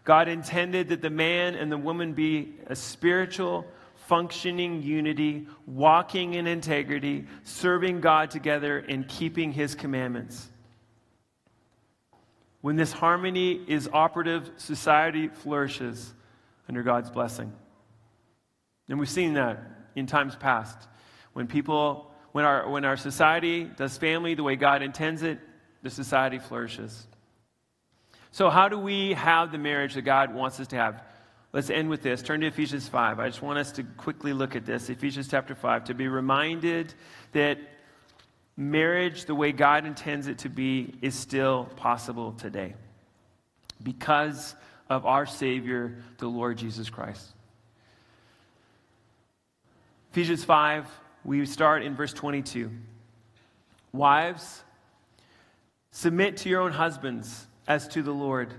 God 0.04 0.28
intended 0.28 0.88
that 0.88 1.02
the 1.02 1.10
man 1.10 1.54
and 1.54 1.70
the 1.70 1.76
woman 1.76 2.12
be 2.12 2.54
a 2.66 2.76
spiritual, 2.76 3.66
functioning 4.06 4.82
unity, 4.82 5.46
walking 5.66 6.34
in 6.34 6.46
integrity, 6.46 7.26
serving 7.44 8.00
God 8.00 8.30
together, 8.30 8.78
and 8.78 9.06
keeping 9.06 9.52
his 9.52 9.74
commandments. 9.74 10.48
When 12.60 12.76
this 12.76 12.92
harmony 12.92 13.60
is 13.66 13.88
operative, 13.92 14.50
society 14.56 15.28
flourishes 15.28 16.14
under 16.72 16.82
God's 16.82 17.10
blessing. 17.10 17.52
And 18.88 18.98
we've 18.98 19.06
seen 19.06 19.34
that 19.34 19.62
in 19.94 20.06
times 20.06 20.34
past. 20.34 20.88
When 21.34 21.46
people, 21.46 22.10
when 22.32 22.46
our, 22.46 22.66
when 22.70 22.86
our 22.86 22.96
society 22.96 23.64
does 23.64 23.98
family 23.98 24.34
the 24.34 24.42
way 24.42 24.56
God 24.56 24.80
intends 24.80 25.22
it, 25.22 25.38
the 25.82 25.90
society 25.90 26.38
flourishes. 26.38 27.06
So, 28.30 28.48
how 28.48 28.70
do 28.70 28.78
we 28.78 29.12
have 29.12 29.52
the 29.52 29.58
marriage 29.58 29.92
that 29.94 30.02
God 30.02 30.34
wants 30.34 30.60
us 30.60 30.68
to 30.68 30.76
have? 30.76 31.02
Let's 31.52 31.68
end 31.68 31.90
with 31.90 32.00
this. 32.00 32.22
Turn 32.22 32.40
to 32.40 32.46
Ephesians 32.46 32.88
5. 32.88 33.20
I 33.20 33.28
just 33.28 33.42
want 33.42 33.58
us 33.58 33.72
to 33.72 33.82
quickly 33.82 34.32
look 34.32 34.56
at 34.56 34.64
this. 34.64 34.88
Ephesians 34.88 35.28
chapter 35.28 35.54
5, 35.54 35.84
to 35.84 35.94
be 35.94 36.08
reminded 36.08 36.94
that 37.32 37.58
marriage, 38.56 39.26
the 39.26 39.34
way 39.34 39.52
God 39.52 39.84
intends 39.84 40.26
it 40.26 40.38
to 40.38 40.48
be, 40.48 40.94
is 41.02 41.14
still 41.14 41.66
possible 41.76 42.32
today 42.32 42.72
because 43.82 44.54
of 44.92 45.06
our 45.06 45.24
Savior, 45.24 45.96
the 46.18 46.28
Lord 46.28 46.58
Jesus 46.58 46.90
Christ. 46.90 47.26
Ephesians 50.12 50.44
5, 50.44 50.86
we 51.24 51.46
start 51.46 51.82
in 51.82 51.96
verse 51.96 52.12
22. 52.12 52.70
Wives, 53.92 54.62
submit 55.90 56.36
to 56.38 56.50
your 56.50 56.60
own 56.60 56.72
husbands 56.72 57.46
as 57.66 57.88
to 57.88 58.02
the 58.02 58.12
Lord. 58.12 58.52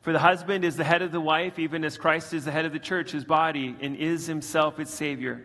For 0.00 0.12
the 0.12 0.18
husband 0.18 0.64
is 0.64 0.76
the 0.76 0.82
head 0.82 1.02
of 1.02 1.12
the 1.12 1.20
wife, 1.20 1.60
even 1.60 1.84
as 1.84 1.96
Christ 1.96 2.34
is 2.34 2.44
the 2.44 2.50
head 2.50 2.64
of 2.64 2.72
the 2.72 2.80
church, 2.80 3.12
his 3.12 3.24
body, 3.24 3.76
and 3.80 3.94
is 3.94 4.26
himself 4.26 4.80
its 4.80 4.92
Savior. 4.92 5.44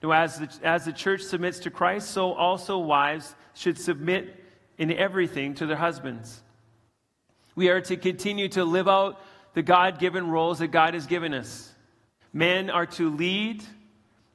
Now, 0.00 0.12
as 0.12 0.38
the, 0.38 0.48
as 0.62 0.84
the 0.84 0.92
church 0.92 1.22
submits 1.22 1.58
to 1.60 1.70
Christ, 1.70 2.12
so 2.12 2.32
also 2.32 2.78
wives 2.78 3.34
should 3.54 3.78
submit 3.78 4.44
in 4.78 4.92
everything 4.92 5.54
to 5.54 5.66
their 5.66 5.76
husbands. 5.76 6.42
We 7.56 7.70
are 7.70 7.80
to 7.80 7.96
continue 7.96 8.48
to 8.50 8.64
live 8.64 8.86
out 8.86 9.20
the 9.56 9.62
God 9.62 9.98
given 9.98 10.28
roles 10.28 10.58
that 10.58 10.68
God 10.68 10.92
has 10.92 11.06
given 11.06 11.32
us. 11.32 11.74
Men 12.30 12.68
are 12.68 12.84
to 12.84 13.08
lead 13.08 13.64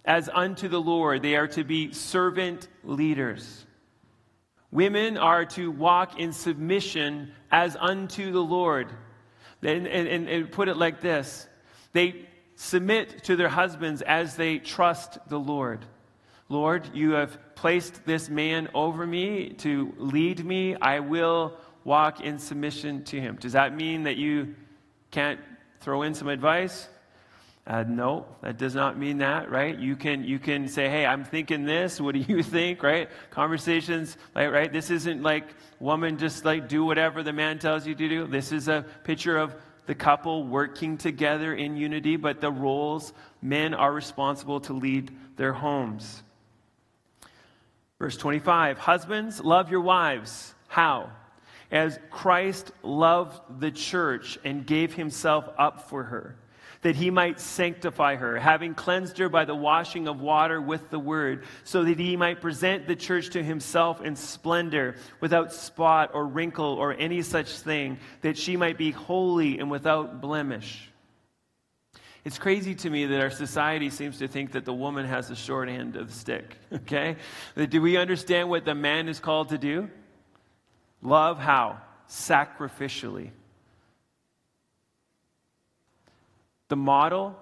as 0.03 0.27
unto 0.27 0.67
the 0.67 0.81
Lord, 0.81 1.21
they 1.21 1.35
are 1.35 1.47
to 1.49 1.63
be 1.63 1.93
servant 1.93 2.67
leaders. 2.83 3.67
Women 4.71 5.17
are 5.17 5.45
to 5.45 5.69
walk 5.69 6.19
in 6.19 6.33
submission 6.33 7.33
as 7.51 7.77
unto 7.79 8.31
the 8.31 8.41
Lord. 8.41 8.87
And, 9.61 9.85
and, 9.85 10.27
and, 10.27 10.51
put 10.51 10.69
it 10.69 10.75
like 10.75 11.01
this 11.01 11.47
they 11.93 12.27
submit 12.55 13.23
to 13.25 13.35
their 13.35 13.49
husbands 13.49 14.01
as 14.01 14.35
they 14.35 14.57
trust 14.57 15.19
the 15.29 15.39
Lord. 15.39 15.85
Lord, 16.49 16.89
you 16.95 17.11
have 17.11 17.37
placed 17.53 18.05
this 18.07 18.27
man 18.27 18.69
over 18.73 19.05
me 19.05 19.49
to 19.59 19.93
lead 19.97 20.43
me. 20.43 20.75
I 20.77 20.99
will 20.99 21.57
walk 21.83 22.21
in 22.21 22.39
submission 22.39 23.03
to 23.03 23.21
him. 23.21 23.35
Does 23.39 23.53
that 23.53 23.75
mean 23.75 24.03
that 24.03 24.17
you 24.17 24.55
can't 25.11 25.39
throw 25.81 26.01
in 26.01 26.13
some 26.13 26.27
advice? 26.29 26.87
Uh, 27.67 27.83
no, 27.87 28.25
that 28.41 28.57
does 28.57 28.73
not 28.73 28.97
mean 28.97 29.19
that, 29.19 29.51
right? 29.51 29.77
You 29.77 29.95
can 29.95 30.23
you 30.23 30.39
can 30.39 30.67
say, 30.67 30.89
"Hey, 30.89 31.05
I'm 31.05 31.23
thinking 31.23 31.65
this. 31.65 32.01
What 32.01 32.15
do 32.15 32.19
you 32.19 32.41
think?" 32.57 32.81
Right? 32.81 33.07
Conversations, 33.29 34.17
like, 34.33 34.51
right? 34.51 34.71
This 34.71 34.89
isn't 34.89 35.21
like 35.21 35.45
woman 35.79 36.17
just 36.17 36.43
like 36.43 36.67
do 36.67 36.83
whatever 36.83 37.21
the 37.21 37.33
man 37.33 37.59
tells 37.59 37.85
you 37.85 37.93
to 37.93 38.09
do. 38.09 38.25
This 38.25 38.51
is 38.51 38.67
a 38.67 38.83
picture 39.03 39.37
of 39.37 39.55
the 39.85 39.93
couple 39.93 40.43
working 40.43 40.97
together 40.97 41.53
in 41.53 41.77
unity, 41.77 42.15
but 42.15 42.41
the 42.41 42.51
roles 42.51 43.13
men 43.41 43.73
are 43.75 43.93
responsible 43.93 44.61
to 44.61 44.73
lead 44.73 45.11
their 45.35 45.53
homes. 45.53 46.23
Verse 47.99 48.17
25: 48.17 48.79
Husbands, 48.79 49.39
love 49.39 49.69
your 49.69 49.81
wives. 49.81 50.55
How? 50.67 51.11
As 51.71 51.97
Christ 52.09 52.71
loved 52.83 53.61
the 53.61 53.71
church 53.71 54.37
and 54.43 54.65
gave 54.65 54.93
himself 54.93 55.49
up 55.57 55.89
for 55.89 56.03
her 56.03 56.35
that 56.81 56.95
he 56.95 57.09
might 57.09 57.39
sanctify 57.39 58.15
her, 58.15 58.39
having 58.39 58.73
cleansed 58.73 59.17
her 59.19 59.29
by 59.29 59.45
the 59.45 59.55
washing 59.55 60.07
of 60.07 60.19
water 60.19 60.59
with 60.59 60.89
the 60.89 60.99
word, 60.99 61.45
so 61.63 61.83
that 61.83 61.99
he 61.99 62.17
might 62.17 62.41
present 62.41 62.87
the 62.87 62.95
church 62.95 63.29
to 63.29 63.43
himself 63.43 64.01
in 64.01 64.15
splendor, 64.15 64.95
without 65.19 65.53
spot 65.53 66.11
or 66.13 66.25
wrinkle 66.25 66.73
or 66.73 66.93
any 66.93 67.21
such 67.21 67.49
thing, 67.49 67.99
that 68.21 68.37
she 68.37 68.57
might 68.57 68.77
be 68.77 68.91
holy 68.91 69.59
and 69.59 69.69
without 69.69 70.21
blemish. 70.21 70.89
It's 72.23 72.37
crazy 72.37 72.75
to 72.75 72.89
me 72.89 73.05
that 73.07 73.21
our 73.21 73.31
society 73.31 73.89
seems 73.89 74.19
to 74.19 74.27
think 74.27 74.51
that 74.51 74.65
the 74.65 74.73
woman 74.73 75.07
has 75.07 75.27
the 75.27 75.35
short 75.35 75.69
end 75.69 75.95
of 75.95 76.07
the 76.07 76.13
stick, 76.13 76.55
okay? 76.73 77.15
Do 77.69 77.81
we 77.81 77.97
understand 77.97 78.49
what 78.49 78.65
the 78.65 78.75
man 78.75 79.07
is 79.07 79.19
called 79.19 79.49
to 79.49 79.57
do? 79.57 79.89
Love 81.01 81.39
how? 81.39 81.79
Sacrificially. 82.07 83.31
The 86.69 86.75
model 86.75 87.35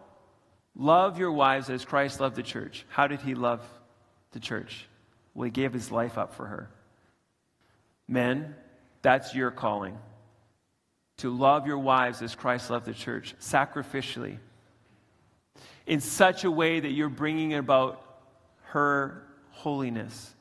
love 0.75 1.19
your 1.19 1.31
wives 1.31 1.69
as 1.69 1.85
Christ 1.85 2.19
loved 2.19 2.35
the 2.35 2.43
church. 2.43 2.85
How 2.89 3.07
did 3.07 3.21
he 3.21 3.35
love 3.35 3.61
the 4.31 4.39
church? 4.39 4.87
Well, 5.33 5.45
he 5.45 5.51
gave 5.51 5.73
his 5.73 5.91
life 5.91 6.17
up 6.17 6.33
for 6.33 6.45
her. 6.45 6.69
Men, 8.07 8.55
that's 9.01 9.35
your 9.35 9.51
calling. 9.51 9.97
To 11.17 11.29
love 11.29 11.67
your 11.67 11.77
wives 11.77 12.21
as 12.21 12.33
Christ 12.33 12.69
loved 12.69 12.85
the 12.85 12.93
church, 12.93 13.35
sacrificially, 13.39 14.37
in 15.85 15.99
such 15.99 16.43
a 16.43 16.51
way 16.51 16.79
that 16.79 16.91
you're 16.91 17.09
bringing 17.09 17.53
about 17.53 18.01
her 18.69 19.23
holiness, 19.51 20.33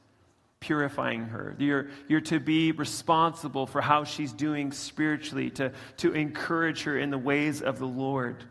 purifying 0.60 1.24
her. 1.26 1.54
You're, 1.58 1.88
you're 2.08 2.20
to 2.22 2.40
be 2.40 2.72
responsible 2.72 3.66
for 3.66 3.80
how 3.80 4.04
she's 4.04 4.32
doing 4.32 4.72
spiritually, 4.72 5.50
to, 5.50 5.72
to 5.98 6.12
encourage 6.12 6.82
her 6.84 6.98
in 6.98 7.10
the 7.10 7.18
ways 7.18 7.62
of 7.62 7.78
the 7.78 7.86
Lord. 7.86 8.44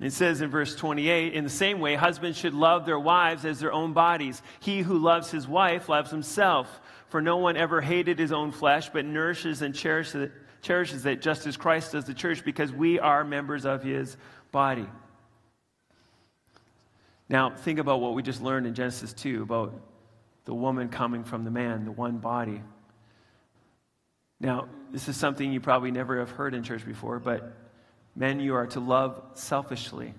It 0.00 0.12
says 0.12 0.40
in 0.40 0.50
verse 0.50 0.74
28 0.74 1.32
In 1.32 1.44
the 1.44 1.50
same 1.50 1.80
way, 1.80 1.94
husbands 1.94 2.36
should 2.36 2.54
love 2.54 2.86
their 2.86 2.98
wives 2.98 3.44
as 3.44 3.60
their 3.60 3.72
own 3.72 3.92
bodies. 3.92 4.42
He 4.60 4.80
who 4.80 4.98
loves 4.98 5.30
his 5.30 5.46
wife 5.46 5.88
loves 5.88 6.10
himself. 6.10 6.80
For 7.08 7.20
no 7.20 7.36
one 7.36 7.56
ever 7.56 7.80
hated 7.80 8.18
his 8.18 8.32
own 8.32 8.52
flesh, 8.52 8.88
but 8.88 9.04
nourishes 9.04 9.62
and 9.62 9.74
cherishes 9.74 10.14
it, 10.14 10.32
cherishes 10.62 11.04
it 11.04 11.20
just 11.20 11.46
as 11.46 11.56
Christ 11.56 11.92
does 11.92 12.06
the 12.06 12.14
church, 12.14 12.42
because 12.44 12.72
we 12.72 12.98
are 12.98 13.22
members 13.22 13.66
of 13.66 13.82
his 13.82 14.16
body. 14.50 14.86
Now, 17.32 17.50
think 17.50 17.80
about 17.80 18.00
what 18.00 18.14
we 18.14 18.22
just 18.22 18.40
learned 18.40 18.68
in 18.68 18.74
Genesis 18.74 19.12
2 19.14 19.42
about 19.42 19.74
the 20.44 20.54
woman 20.54 20.88
coming 20.88 21.24
from 21.24 21.44
the 21.44 21.50
man, 21.50 21.84
the 21.84 21.90
one 21.90 22.18
body. 22.18 22.62
Now, 24.38 24.68
this 24.92 25.08
is 25.08 25.16
something 25.16 25.52
you 25.52 25.60
probably 25.60 25.90
never 25.90 26.20
have 26.20 26.30
heard 26.30 26.54
in 26.54 26.62
church 26.62 26.86
before, 26.86 27.18
but 27.18 27.56
Men, 28.14 28.40
you 28.40 28.54
are 28.54 28.66
to 28.68 28.80
love 28.80 29.20
selfishly. 29.34 30.14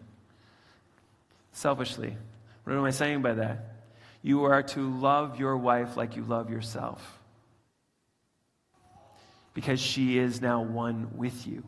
Selfishly. 1.52 2.18
What 2.64 2.76
am 2.76 2.84
I 2.84 2.92
saying 2.92 3.22
by 3.22 3.34
that? 3.34 3.76
You 4.22 4.46
are 4.46 4.64
to 4.64 5.00
love 5.00 5.40
your 5.40 5.58
wife 5.58 5.96
like 5.96 6.16
you 6.16 6.24
love 6.24 6.50
yourself. 6.50 7.20
Because 9.54 9.80
she 9.80 10.18
is 10.18 10.42
now 10.42 10.64
one 10.64 11.12
with 11.16 11.46
you. 11.46 11.64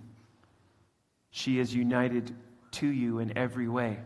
She 1.30 1.60
is 1.60 1.76
united 1.76 2.34
to 2.72 2.88
you 2.88 3.20
in 3.20 3.38
every 3.38 3.68
way. 3.68 4.00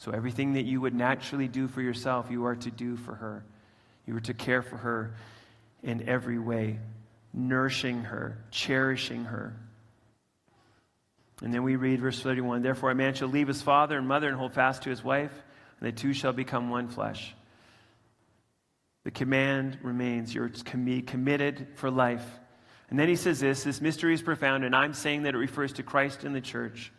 So 0.00 0.12
everything 0.12 0.54
that 0.54 0.64
you 0.64 0.80
would 0.80 0.94
naturally 0.94 1.46
do 1.46 1.68
for 1.68 1.82
yourself, 1.82 2.30
you 2.30 2.46
are 2.46 2.56
to 2.56 2.70
do 2.70 2.96
for 2.96 3.14
her. 3.16 3.44
You 4.06 4.16
are 4.16 4.20
to 4.20 4.32
care 4.32 4.62
for 4.62 4.78
her 4.78 5.12
in 5.82 6.08
every 6.08 6.38
way, 6.38 6.78
nourishing 7.34 8.04
her, 8.04 8.38
cherishing 8.50 9.24
her, 9.24 9.54
And 11.42 11.52
then 11.52 11.62
we 11.64 11.76
read 11.76 12.00
verse 12.00 12.18
31 12.18 12.62
Therefore, 12.62 12.90
a 12.90 12.94
man 12.94 13.12
shall 13.12 13.28
leave 13.28 13.46
his 13.46 13.60
father 13.60 13.98
and 13.98 14.08
mother 14.08 14.28
and 14.28 14.38
hold 14.38 14.54
fast 14.54 14.84
to 14.84 14.90
his 14.90 15.04
wife, 15.04 15.32
and 15.78 15.86
the 15.86 15.92
two 15.92 16.14
shall 16.14 16.32
become 16.32 16.70
one 16.70 16.88
flesh. 16.88 17.34
The 19.04 19.10
command 19.10 19.80
remains 19.82 20.34
you're 20.34 20.48
committed 20.48 21.68
for 21.74 21.90
life. 21.90 22.24
And 22.88 22.98
then 22.98 23.08
he 23.08 23.16
says 23.16 23.38
this 23.38 23.64
this 23.64 23.82
mystery 23.82 24.14
is 24.14 24.22
profound, 24.22 24.64
and 24.64 24.74
I'm 24.74 24.94
saying 24.94 25.24
that 25.24 25.34
it 25.34 25.38
refers 25.38 25.74
to 25.74 25.82
Christ 25.82 26.24
and 26.24 26.34
the 26.34 26.40
church. 26.40 26.90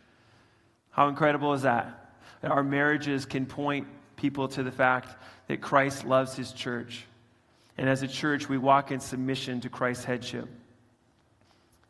How 0.90 1.08
incredible 1.08 1.52
is 1.54 1.62
that? 1.62 2.01
That 2.42 2.50
our 2.50 2.62
marriages 2.62 3.24
can 3.24 3.46
point 3.46 3.86
people 4.16 4.46
to 4.48 4.62
the 4.62 4.70
fact 4.70 5.16
that 5.48 5.60
Christ 5.60 6.04
loves 6.04 6.36
his 6.36 6.52
church. 6.52 7.06
And 7.78 7.88
as 7.88 8.02
a 8.02 8.08
church, 8.08 8.48
we 8.48 8.58
walk 8.58 8.92
in 8.92 9.00
submission 9.00 9.60
to 9.62 9.68
Christ's 9.68 10.04
headship. 10.04 10.48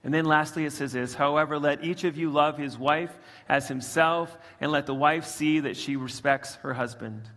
And 0.04 0.12
then 0.12 0.24
lastly, 0.24 0.64
it 0.64 0.72
says 0.72 0.92
this 0.92 1.14
However, 1.14 1.58
let 1.58 1.84
each 1.84 2.04
of 2.04 2.16
you 2.16 2.30
love 2.30 2.58
his 2.58 2.78
wife 2.78 3.16
as 3.48 3.68
himself, 3.68 4.36
and 4.60 4.72
let 4.72 4.86
the 4.86 4.94
wife 4.94 5.26
see 5.26 5.60
that 5.60 5.76
she 5.76 5.96
respects 5.96 6.56
her 6.56 6.74
husband. 6.74 7.28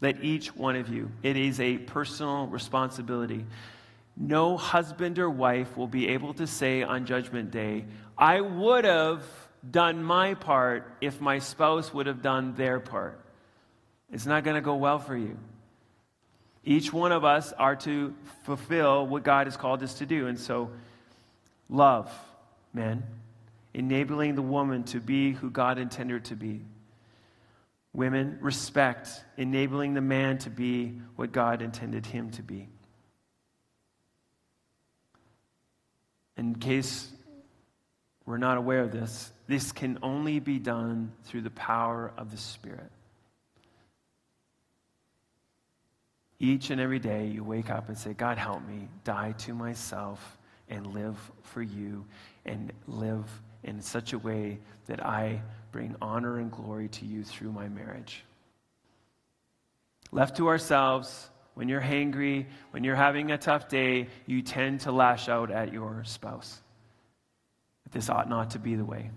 Let 0.00 0.24
each 0.24 0.54
one 0.54 0.76
of 0.76 0.88
you, 0.88 1.10
it 1.22 1.36
is 1.36 1.60
a 1.60 1.78
personal 1.78 2.48
responsibility. 2.48 3.46
No 4.16 4.56
husband 4.56 5.18
or 5.18 5.30
wife 5.30 5.76
will 5.76 5.86
be 5.86 6.08
able 6.08 6.34
to 6.34 6.46
say 6.46 6.82
on 6.82 7.06
Judgment 7.06 7.50
Day, 7.50 7.84
I 8.18 8.40
would 8.40 8.84
have 8.84 9.22
done 9.68 10.02
my 10.02 10.34
part 10.34 10.92
if 11.00 11.20
my 11.20 11.38
spouse 11.38 11.92
would 11.94 12.06
have 12.06 12.22
done 12.22 12.54
their 12.54 12.80
part. 12.80 13.18
It's 14.10 14.26
not 14.26 14.44
going 14.44 14.56
to 14.56 14.60
go 14.60 14.76
well 14.76 14.98
for 14.98 15.16
you. 15.16 15.38
Each 16.64 16.92
one 16.92 17.12
of 17.12 17.24
us 17.24 17.52
are 17.52 17.76
to 17.76 18.14
fulfill 18.44 19.06
what 19.06 19.24
God 19.24 19.46
has 19.46 19.56
called 19.56 19.82
us 19.82 19.94
to 19.94 20.06
do. 20.06 20.26
And 20.28 20.38
so, 20.38 20.70
love, 21.68 22.12
men, 22.72 23.02
enabling 23.74 24.34
the 24.36 24.42
woman 24.42 24.84
to 24.84 25.00
be 25.00 25.32
who 25.32 25.50
God 25.50 25.78
intended 25.78 26.12
her 26.14 26.20
to 26.28 26.36
be. 26.36 26.60
Women, 27.94 28.38
respect, 28.40 29.08
enabling 29.36 29.94
the 29.94 30.00
man 30.00 30.38
to 30.38 30.50
be 30.50 31.00
what 31.16 31.32
God 31.32 31.62
intended 31.62 32.06
him 32.06 32.30
to 32.32 32.42
be. 32.42 32.68
In 36.36 36.54
case 36.54 37.10
we're 38.24 38.38
not 38.38 38.56
aware 38.56 38.80
of 38.80 38.92
this, 38.92 39.32
this 39.48 39.72
can 39.72 39.98
only 40.02 40.38
be 40.38 40.58
done 40.58 41.12
through 41.24 41.42
the 41.42 41.50
power 41.50 42.12
of 42.16 42.30
the 42.30 42.36
Spirit. 42.36 42.90
Each 46.38 46.70
and 46.70 46.80
every 46.80 46.98
day, 46.98 47.26
you 47.26 47.44
wake 47.44 47.70
up 47.70 47.88
and 47.88 47.96
say, 47.96 48.14
God, 48.14 48.36
help 48.38 48.66
me 48.66 48.88
die 49.04 49.32
to 49.38 49.54
myself 49.54 50.38
and 50.68 50.86
live 50.88 51.16
for 51.42 51.62
you 51.62 52.04
and 52.44 52.72
live 52.88 53.24
in 53.62 53.80
such 53.80 54.12
a 54.12 54.18
way 54.18 54.58
that 54.86 55.04
I 55.04 55.40
bring 55.70 55.94
honor 56.02 56.38
and 56.38 56.50
glory 56.50 56.88
to 56.88 57.06
you 57.06 57.22
through 57.22 57.52
my 57.52 57.68
marriage. 57.68 58.24
Left 60.10 60.36
to 60.36 60.48
ourselves, 60.48 61.30
when 61.54 61.68
you're 61.68 61.80
hangry, 61.80 62.46
when 62.70 62.82
you're 62.82 62.96
having 62.96 63.30
a 63.30 63.38
tough 63.38 63.68
day, 63.68 64.08
you 64.26 64.42
tend 64.42 64.80
to 64.80 64.92
lash 64.92 65.28
out 65.28 65.50
at 65.50 65.72
your 65.72 66.02
spouse. 66.04 66.60
This 67.92 68.08
ought 68.08 68.28
not 68.28 68.50
to 68.50 68.58
be 68.58 68.74
the 68.74 68.84
way. 68.84 69.10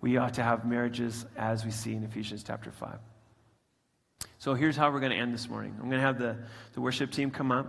We 0.00 0.16
ought 0.16 0.34
to 0.34 0.42
have 0.42 0.64
marriages 0.64 1.26
as 1.36 1.64
we 1.64 1.70
see 1.70 1.94
in 1.94 2.04
Ephesians 2.04 2.44
chapter 2.46 2.70
5. 2.70 2.98
So 4.38 4.54
here's 4.54 4.76
how 4.76 4.92
we're 4.92 5.00
going 5.00 5.12
to 5.12 5.18
end 5.18 5.34
this 5.34 5.48
morning. 5.48 5.74
I'm 5.80 5.88
going 5.88 6.00
to 6.00 6.06
have 6.06 6.18
the, 6.18 6.36
the 6.74 6.80
worship 6.80 7.10
team 7.10 7.30
come 7.30 7.50
up. 7.50 7.66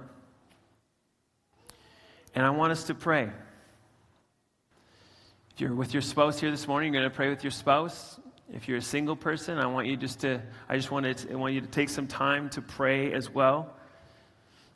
And 2.36 2.46
I 2.46 2.52
want 2.52 2.72
us 2.72 2.84
to 2.86 2.94
pray. 2.94 3.32
If 5.54 5.62
you're 5.62 5.74
with 5.74 5.94
your 5.94 6.02
spouse 6.02 6.40
here 6.40 6.52
this 6.52 6.68
morning, 6.68 6.94
you're 6.94 7.02
going 7.02 7.12
to 7.12 7.16
pray 7.16 7.30
with 7.30 7.44
your 7.44 7.52
spouse. 7.52 8.20
If 8.54 8.68
you're 8.68 8.78
a 8.78 8.82
single 8.82 9.16
person, 9.16 9.58
I 9.58 9.66
want 9.66 9.88
you 9.88 9.98
just 9.98 10.20
to, 10.22 10.42
I 10.68 10.76
just 10.76 10.92
want, 10.92 11.18
to, 11.18 11.32
I 11.32 11.36
want 11.36 11.54
you 11.54 11.62
to 11.62 11.68
take 11.68 11.90
some 11.90 12.08
time 12.08 12.50
to 12.52 12.62
pray 12.62 13.14
as 13.14 13.30
well. 13.30 13.76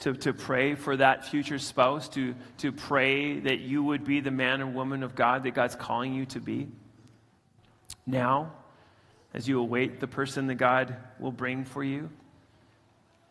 To, 0.04 0.14
to 0.14 0.34
pray 0.34 0.76
for 0.76 0.97
that 0.97 1.28
future 1.28 1.58
spouse, 1.60 2.10
to, 2.10 2.36
to 2.58 2.74
pray 2.74 3.39
that 3.39 3.60
you 3.60 3.82
would 3.84 4.04
be 4.04 4.20
the 4.20 4.32
man 4.32 4.62
or 4.62 4.68
woman 4.68 5.01
of 5.01 5.16
God 5.16 5.43
that 5.43 5.51
God's 5.51 5.76
calling 5.76 6.14
you 6.14 6.26
to 6.26 6.41
be. 6.41 6.68
Now, 8.06 8.51
as 9.34 9.47
you 9.47 9.62
await 9.62 10.01
the 10.01 10.08
person 10.08 10.47
that 10.47 10.56
God 10.56 10.97
will 11.20 11.32
bring 11.32 11.64
for 11.64 11.86
you, 11.86 12.10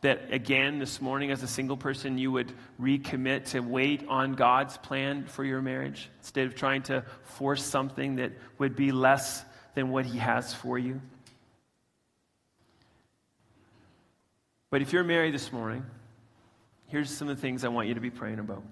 that 0.00 0.32
again 0.32 0.78
this 0.78 1.00
morning 1.00 1.30
as 1.30 1.42
a 1.42 1.46
single 1.46 1.76
person 1.76 2.16
you 2.16 2.32
would 2.32 2.52
recommit 2.80 3.50
to 3.50 3.60
wait 3.60 4.04
on 4.08 4.32
God's 4.32 4.76
plan 4.78 5.26
for 5.26 5.44
your 5.44 5.62
marriage 5.62 6.10
instead 6.20 6.46
of 6.46 6.54
trying 6.54 6.82
to 6.84 7.04
force 7.22 7.62
something 7.62 8.16
that 8.16 8.32
would 8.56 8.74
be 8.74 8.92
less 8.92 9.44
than 9.74 9.90
what 9.90 10.06
He 10.06 10.18
has 10.18 10.52
for 10.54 10.78
you. 10.78 11.00
But 14.70 14.82
if 14.82 14.92
you're 14.92 15.04
married 15.04 15.34
this 15.34 15.52
morning, 15.52 15.84
here's 16.92 17.08
some 17.08 17.28
of 17.28 17.36
the 17.36 17.40
things 17.40 17.64
I 17.64 17.68
want 17.68 17.88
you 17.88 17.94
to 17.94 18.00
be 18.00 18.10
praying 18.10 18.38
about. 18.38 18.62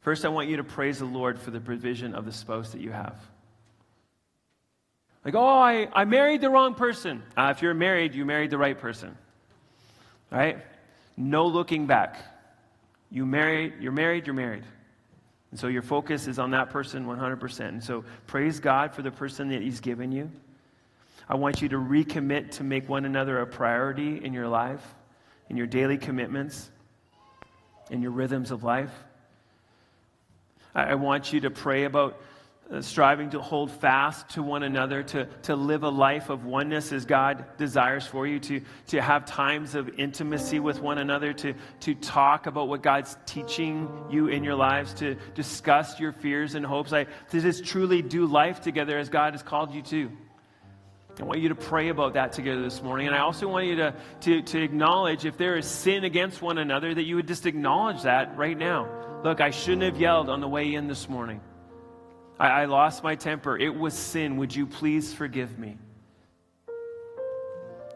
First, 0.00 0.26
I 0.26 0.28
want 0.28 0.50
you 0.50 0.58
to 0.58 0.64
praise 0.64 0.98
the 0.98 1.06
Lord 1.06 1.38
for 1.38 1.50
the 1.50 1.60
provision 1.60 2.14
of 2.14 2.26
the 2.26 2.32
spouse 2.32 2.72
that 2.72 2.82
you 2.82 2.92
have. 2.92 3.16
Like, 5.24 5.34
oh, 5.34 5.46
I, 5.46 5.88
I 5.94 6.04
married 6.04 6.42
the 6.42 6.50
wrong 6.50 6.74
person. 6.74 7.22
Uh, 7.38 7.54
if 7.56 7.62
you're 7.62 7.72
married, 7.72 8.14
you 8.14 8.26
married 8.26 8.50
the 8.50 8.58
right 8.58 8.78
person. 8.78 9.16
Right? 10.30 10.58
No 11.16 11.46
looking 11.46 11.86
back. 11.86 12.18
You 13.10 13.24
married, 13.24 13.74
you're 13.80 13.92
married, 13.92 14.26
you're 14.26 14.34
married. 14.34 14.64
And 15.52 15.60
so 15.60 15.68
your 15.68 15.82
focus 15.82 16.26
is 16.26 16.38
on 16.38 16.50
that 16.50 16.68
person 16.68 17.06
100%. 17.06 17.60
And 17.60 17.82
so 17.82 18.04
praise 18.26 18.60
God 18.60 18.94
for 18.94 19.00
the 19.00 19.10
person 19.10 19.48
that 19.50 19.62
He's 19.62 19.80
given 19.80 20.12
you. 20.12 20.30
I 21.28 21.36
want 21.36 21.62
you 21.62 21.68
to 21.70 21.76
recommit 21.76 22.50
to 22.52 22.64
make 22.64 22.90
one 22.90 23.06
another 23.06 23.40
a 23.40 23.46
priority 23.46 24.22
in 24.22 24.34
your 24.34 24.48
life, 24.48 24.82
in 25.52 25.58
your 25.58 25.66
daily 25.66 25.98
commitments, 25.98 26.70
in 27.90 28.00
your 28.00 28.10
rhythms 28.10 28.50
of 28.50 28.64
life. 28.64 28.90
I, 30.74 30.84
I 30.84 30.94
want 30.94 31.30
you 31.30 31.40
to 31.40 31.50
pray 31.50 31.84
about 31.84 32.18
uh, 32.70 32.80
striving 32.80 33.28
to 33.30 33.38
hold 33.38 33.70
fast 33.70 34.30
to 34.30 34.42
one 34.42 34.62
another, 34.62 35.02
to, 35.02 35.26
to 35.42 35.54
live 35.54 35.82
a 35.82 35.90
life 35.90 36.30
of 36.30 36.46
oneness 36.46 36.90
as 36.90 37.04
God 37.04 37.44
desires 37.58 38.06
for 38.06 38.26
you, 38.26 38.40
to, 38.40 38.62
to 38.86 39.02
have 39.02 39.26
times 39.26 39.74
of 39.74 39.90
intimacy 39.98 40.58
with 40.58 40.80
one 40.80 40.96
another, 40.96 41.34
to, 41.34 41.52
to 41.80 41.94
talk 41.96 42.46
about 42.46 42.68
what 42.68 42.82
God's 42.82 43.14
teaching 43.26 43.90
you 44.10 44.28
in 44.28 44.44
your 44.44 44.54
lives, 44.54 44.94
to 44.94 45.16
discuss 45.34 46.00
your 46.00 46.12
fears 46.12 46.54
and 46.54 46.64
hopes, 46.64 46.94
I, 46.94 47.04
to 47.04 47.40
just 47.42 47.66
truly 47.66 48.00
do 48.00 48.24
life 48.24 48.62
together 48.62 48.98
as 48.98 49.10
God 49.10 49.34
has 49.34 49.42
called 49.42 49.74
you 49.74 49.82
to. 49.82 50.10
I 51.22 51.24
want 51.24 51.38
you 51.38 51.50
to 51.50 51.54
pray 51.54 51.88
about 51.88 52.14
that 52.14 52.32
together 52.32 52.60
this 52.62 52.82
morning. 52.82 53.06
And 53.06 53.14
I 53.14 53.20
also 53.20 53.46
want 53.46 53.66
you 53.66 53.76
to, 53.76 53.94
to, 54.22 54.42
to 54.42 54.60
acknowledge 54.60 55.24
if 55.24 55.36
there 55.36 55.56
is 55.56 55.66
sin 55.66 56.02
against 56.02 56.42
one 56.42 56.58
another, 56.58 56.92
that 56.92 57.04
you 57.04 57.14
would 57.14 57.28
just 57.28 57.46
acknowledge 57.46 58.02
that 58.02 58.36
right 58.36 58.58
now. 58.58 58.88
Look, 59.22 59.40
I 59.40 59.50
shouldn't 59.50 59.82
have 59.82 60.00
yelled 60.00 60.28
on 60.28 60.40
the 60.40 60.48
way 60.48 60.74
in 60.74 60.88
this 60.88 61.08
morning. 61.08 61.40
I, 62.40 62.62
I 62.62 62.64
lost 62.64 63.04
my 63.04 63.14
temper. 63.14 63.56
It 63.56 63.72
was 63.72 63.94
sin. 63.94 64.36
Would 64.38 64.54
you 64.54 64.66
please 64.66 65.14
forgive 65.14 65.58
me? 65.60 65.78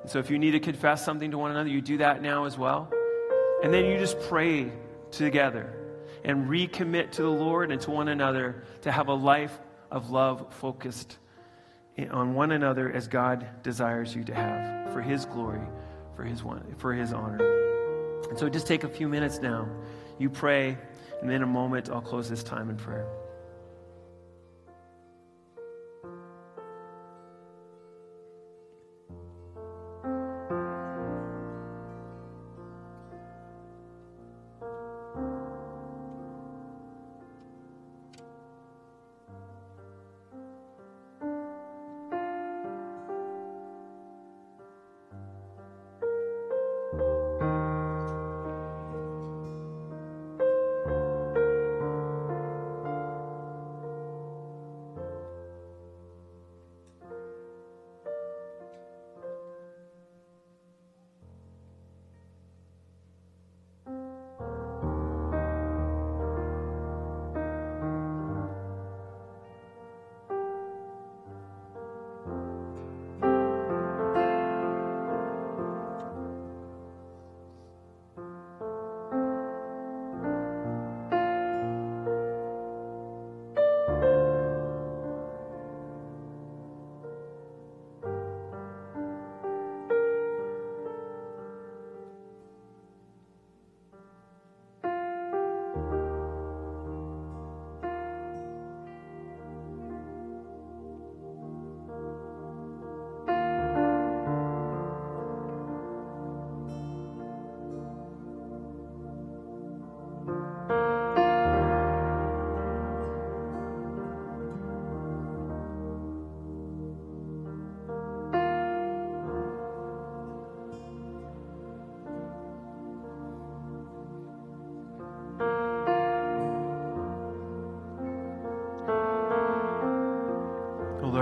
so 0.07 0.21
if 0.21 0.31
you 0.31 0.39
need 0.39 0.53
to 0.53 0.61
confess 0.61 1.05
something 1.05 1.33
to 1.33 1.39
one 1.39 1.51
another, 1.51 1.69
you 1.69 1.81
do 1.81 1.99
that 1.99 2.23
now 2.23 2.45
as 2.45 2.57
well. 2.57 2.89
And 3.65 3.75
then 3.75 3.87
you 3.87 3.99
just 3.99 4.21
pray 4.21 4.71
together 5.11 5.75
and 6.23 6.49
recommit 6.49 7.11
to 7.13 7.23
the 7.23 7.29
Lord 7.29 7.73
and 7.73 7.81
to 7.81 7.91
one 7.91 8.07
another 8.07 8.63
to 8.83 8.93
have 8.93 9.09
a 9.09 9.15
life 9.15 9.59
of 9.91 10.11
love 10.11 10.55
focused 10.55 11.19
on 12.11 12.35
one 12.35 12.53
another 12.53 12.93
as 12.93 13.09
God 13.09 13.47
desires 13.63 14.15
you 14.15 14.25
to 14.25 14.35
have 14.35 14.93
for 14.93 15.01
His 15.01 15.25
glory, 15.25 15.67
for 16.15 16.25
His, 16.25 16.43
one, 16.43 16.63
for 16.79 16.93
his 16.93 17.13
honor. 17.13 17.39
And 18.29 18.39
so 18.39 18.49
just 18.49 18.67
take 18.67 18.85
a 18.85 18.89
few 18.89 19.09
minutes 19.09 19.39
now. 19.41 19.69
You 20.19 20.31
pray, 20.31 20.77
and 21.21 21.29
then 21.29 21.37
in 21.37 21.43
a 21.43 21.47
moment, 21.47 21.91
I'll 21.91 22.01
close 22.01 22.29
this 22.29 22.43
time 22.43 22.71
in 22.71 22.77
prayer. 22.77 23.07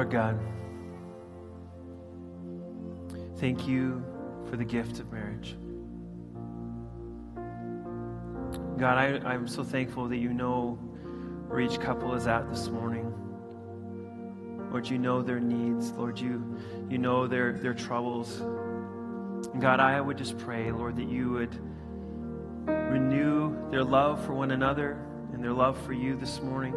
Lord 0.05 0.13
God, 0.13 0.39
thank 3.39 3.67
you 3.67 4.05
for 4.51 4.59
the 4.59 4.65
gift 4.65 5.01
of 5.01 5.11
marriage. 5.11 5.57
God, 8.77 8.99
I, 8.99 9.19
I'm 9.27 9.49
so 9.49 9.65
thankful 9.65 10.07
that 10.09 10.19
you 10.19 10.35
know 10.35 10.73
where 11.49 11.59
each 11.59 11.81
couple 11.81 12.13
is 12.13 12.27
at 12.27 12.51
this 12.51 12.69
morning. 12.69 13.15
Lord, 14.71 14.87
you 14.91 14.99
know 14.99 15.23
their 15.23 15.41
needs. 15.41 15.93
Lord, 15.93 16.19
you, 16.19 16.55
you 16.91 16.99
know 16.99 17.27
their, 17.27 17.55
their 17.55 17.73
troubles. 17.73 18.43
God, 19.59 19.81
I 19.81 20.03
would 20.03 20.19
just 20.19 20.37
pray, 20.37 20.71
Lord, 20.71 20.97
that 20.97 21.09
you 21.09 21.31
would 21.31 21.59
renew 22.67 23.57
their 23.71 23.85
love 23.85 24.23
for 24.27 24.35
one 24.35 24.51
another 24.51 24.99
and 25.33 25.43
their 25.43 25.55
love 25.55 25.81
for 25.87 25.95
you 25.95 26.15
this 26.15 26.43
morning. 26.43 26.75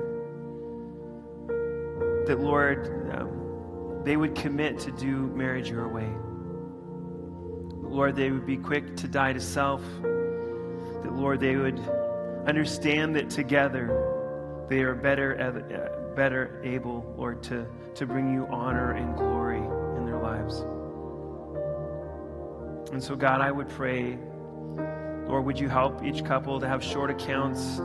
That, 2.28 2.42
Lord, 2.42 3.10
um, 3.16 4.02
they 4.04 4.18
would 4.18 4.36
commit 4.36 4.80
to 4.80 4.92
do 4.92 5.28
marriage 5.28 5.70
your 5.70 5.88
way. 5.88 6.10
Lord, 7.82 8.18
they 8.18 8.32
would 8.32 8.46
be 8.46 8.58
quick 8.58 8.98
to 8.98 9.08
die 9.08 9.32
to 9.32 9.40
self. 9.40 9.82
That, 10.02 11.14
Lord, 11.14 11.40
they 11.40 11.56
would 11.56 11.80
understand 12.46 13.16
that 13.16 13.30
together 13.30 14.66
they 14.70 14.82
are 14.82 14.94
better, 14.94 15.40
uh, 15.40 16.16
better 16.16 16.60
able, 16.66 17.14
Lord, 17.18 17.42
to, 17.44 17.66
to 17.96 18.06
bring 18.06 18.34
you 18.34 18.46
honor 18.52 18.92
and 18.92 19.16
glory 19.16 19.60
in 19.98 20.06
their 20.06 20.20
lives. 20.20 20.66
And 22.92 23.02
so, 23.02 23.16
God, 23.16 23.40
I 23.40 23.52
would 23.52 23.70
pray, 23.70 24.18
Lord, 25.28 25.46
would 25.46 25.60
you 25.60 25.70
help 25.70 26.04
each 26.04 26.26
couple 26.26 26.60
to 26.60 26.68
have 26.68 26.84
short 26.84 27.10
accounts 27.10 27.80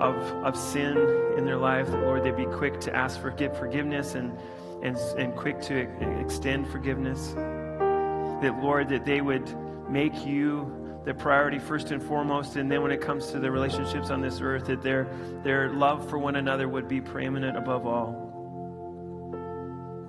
of, 0.00 0.16
of 0.44 0.56
sin 0.56 0.96
in 1.38 1.44
their 1.44 1.56
life? 1.56 1.86
That, 1.86 2.00
Lord, 2.00 2.24
they'd 2.24 2.36
be 2.36 2.46
quick 2.46 2.80
to 2.80 2.94
ask 2.94 3.20
for 3.20 3.30
forgiveness 3.30 4.14
and, 4.14 4.36
and, 4.82 4.96
and 5.18 5.34
quick 5.34 5.60
to 5.62 5.76
extend 6.20 6.68
forgiveness. 6.68 7.32
That, 7.34 8.58
Lord, 8.62 8.88
that 8.90 9.04
they 9.04 9.20
would 9.20 9.48
make 9.88 10.26
you 10.26 11.00
the 11.04 11.14
priority 11.14 11.58
first 11.58 11.90
and 11.90 12.02
foremost, 12.02 12.56
and 12.56 12.70
then 12.70 12.82
when 12.82 12.90
it 12.90 13.00
comes 13.00 13.26
to 13.32 13.38
the 13.38 13.50
relationships 13.50 14.10
on 14.10 14.22
this 14.22 14.40
earth, 14.40 14.66
that 14.66 14.82
their, 14.82 15.06
their 15.42 15.70
love 15.70 16.08
for 16.08 16.18
one 16.18 16.36
another 16.36 16.66
would 16.66 16.88
be 16.88 17.00
preeminent 17.00 17.56
above 17.58 17.86
all. 17.86 18.24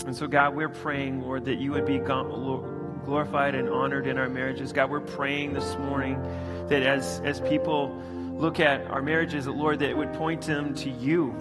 And 0.05 0.15
so, 0.15 0.27
God, 0.27 0.55
we're 0.55 0.69
praying, 0.69 1.21
Lord, 1.21 1.45
that 1.45 1.57
you 1.57 1.71
would 1.71 1.85
be 1.85 1.97
glorified 1.97 3.55
and 3.55 3.67
honored 3.69 4.07
in 4.07 4.17
our 4.17 4.29
marriages. 4.29 4.71
God, 4.71 4.89
we're 4.89 5.01
praying 5.01 5.53
this 5.53 5.75
morning 5.77 6.21
that 6.69 6.83
as, 6.83 7.21
as 7.25 7.41
people 7.41 8.01
look 8.37 8.59
at 8.59 8.85
our 8.87 9.01
marriages, 9.01 9.47
Lord, 9.47 9.79
that 9.79 9.89
it 9.89 9.97
would 9.97 10.13
point 10.13 10.41
them 10.41 10.73
to 10.75 10.89
you, 10.89 11.33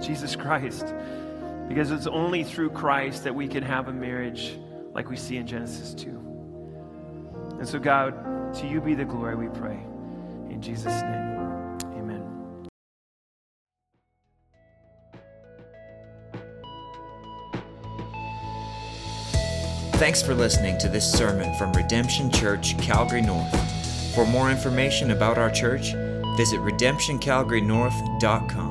Jesus 0.00 0.36
Christ. 0.36 0.94
Because 1.68 1.90
it's 1.90 2.06
only 2.06 2.44
through 2.44 2.70
Christ 2.70 3.24
that 3.24 3.34
we 3.34 3.46
can 3.46 3.62
have 3.62 3.88
a 3.88 3.92
marriage 3.92 4.56
like 4.92 5.08
we 5.08 5.16
see 5.16 5.36
in 5.36 5.46
Genesis 5.46 5.94
2. 5.94 6.08
And 7.58 7.68
so, 7.68 7.78
God, 7.78 8.54
to 8.54 8.66
you 8.66 8.80
be 8.80 8.94
the 8.94 9.04
glory, 9.04 9.36
we 9.36 9.48
pray. 9.48 9.78
In 10.48 10.60
Jesus' 10.62 11.02
name. 11.02 11.78
Amen. 11.94 12.26
Thanks 19.92 20.22
for 20.22 20.34
listening 20.34 20.78
to 20.78 20.88
this 20.88 21.10
sermon 21.10 21.54
from 21.56 21.72
Redemption 21.72 22.30
Church, 22.32 22.76
Calgary 22.78 23.22
North. 23.22 23.54
For 24.14 24.26
more 24.26 24.50
information 24.50 25.12
about 25.12 25.38
our 25.38 25.50
church, 25.50 25.94
visit 26.36 26.60
redemptioncalgarynorth.com. 26.60 28.69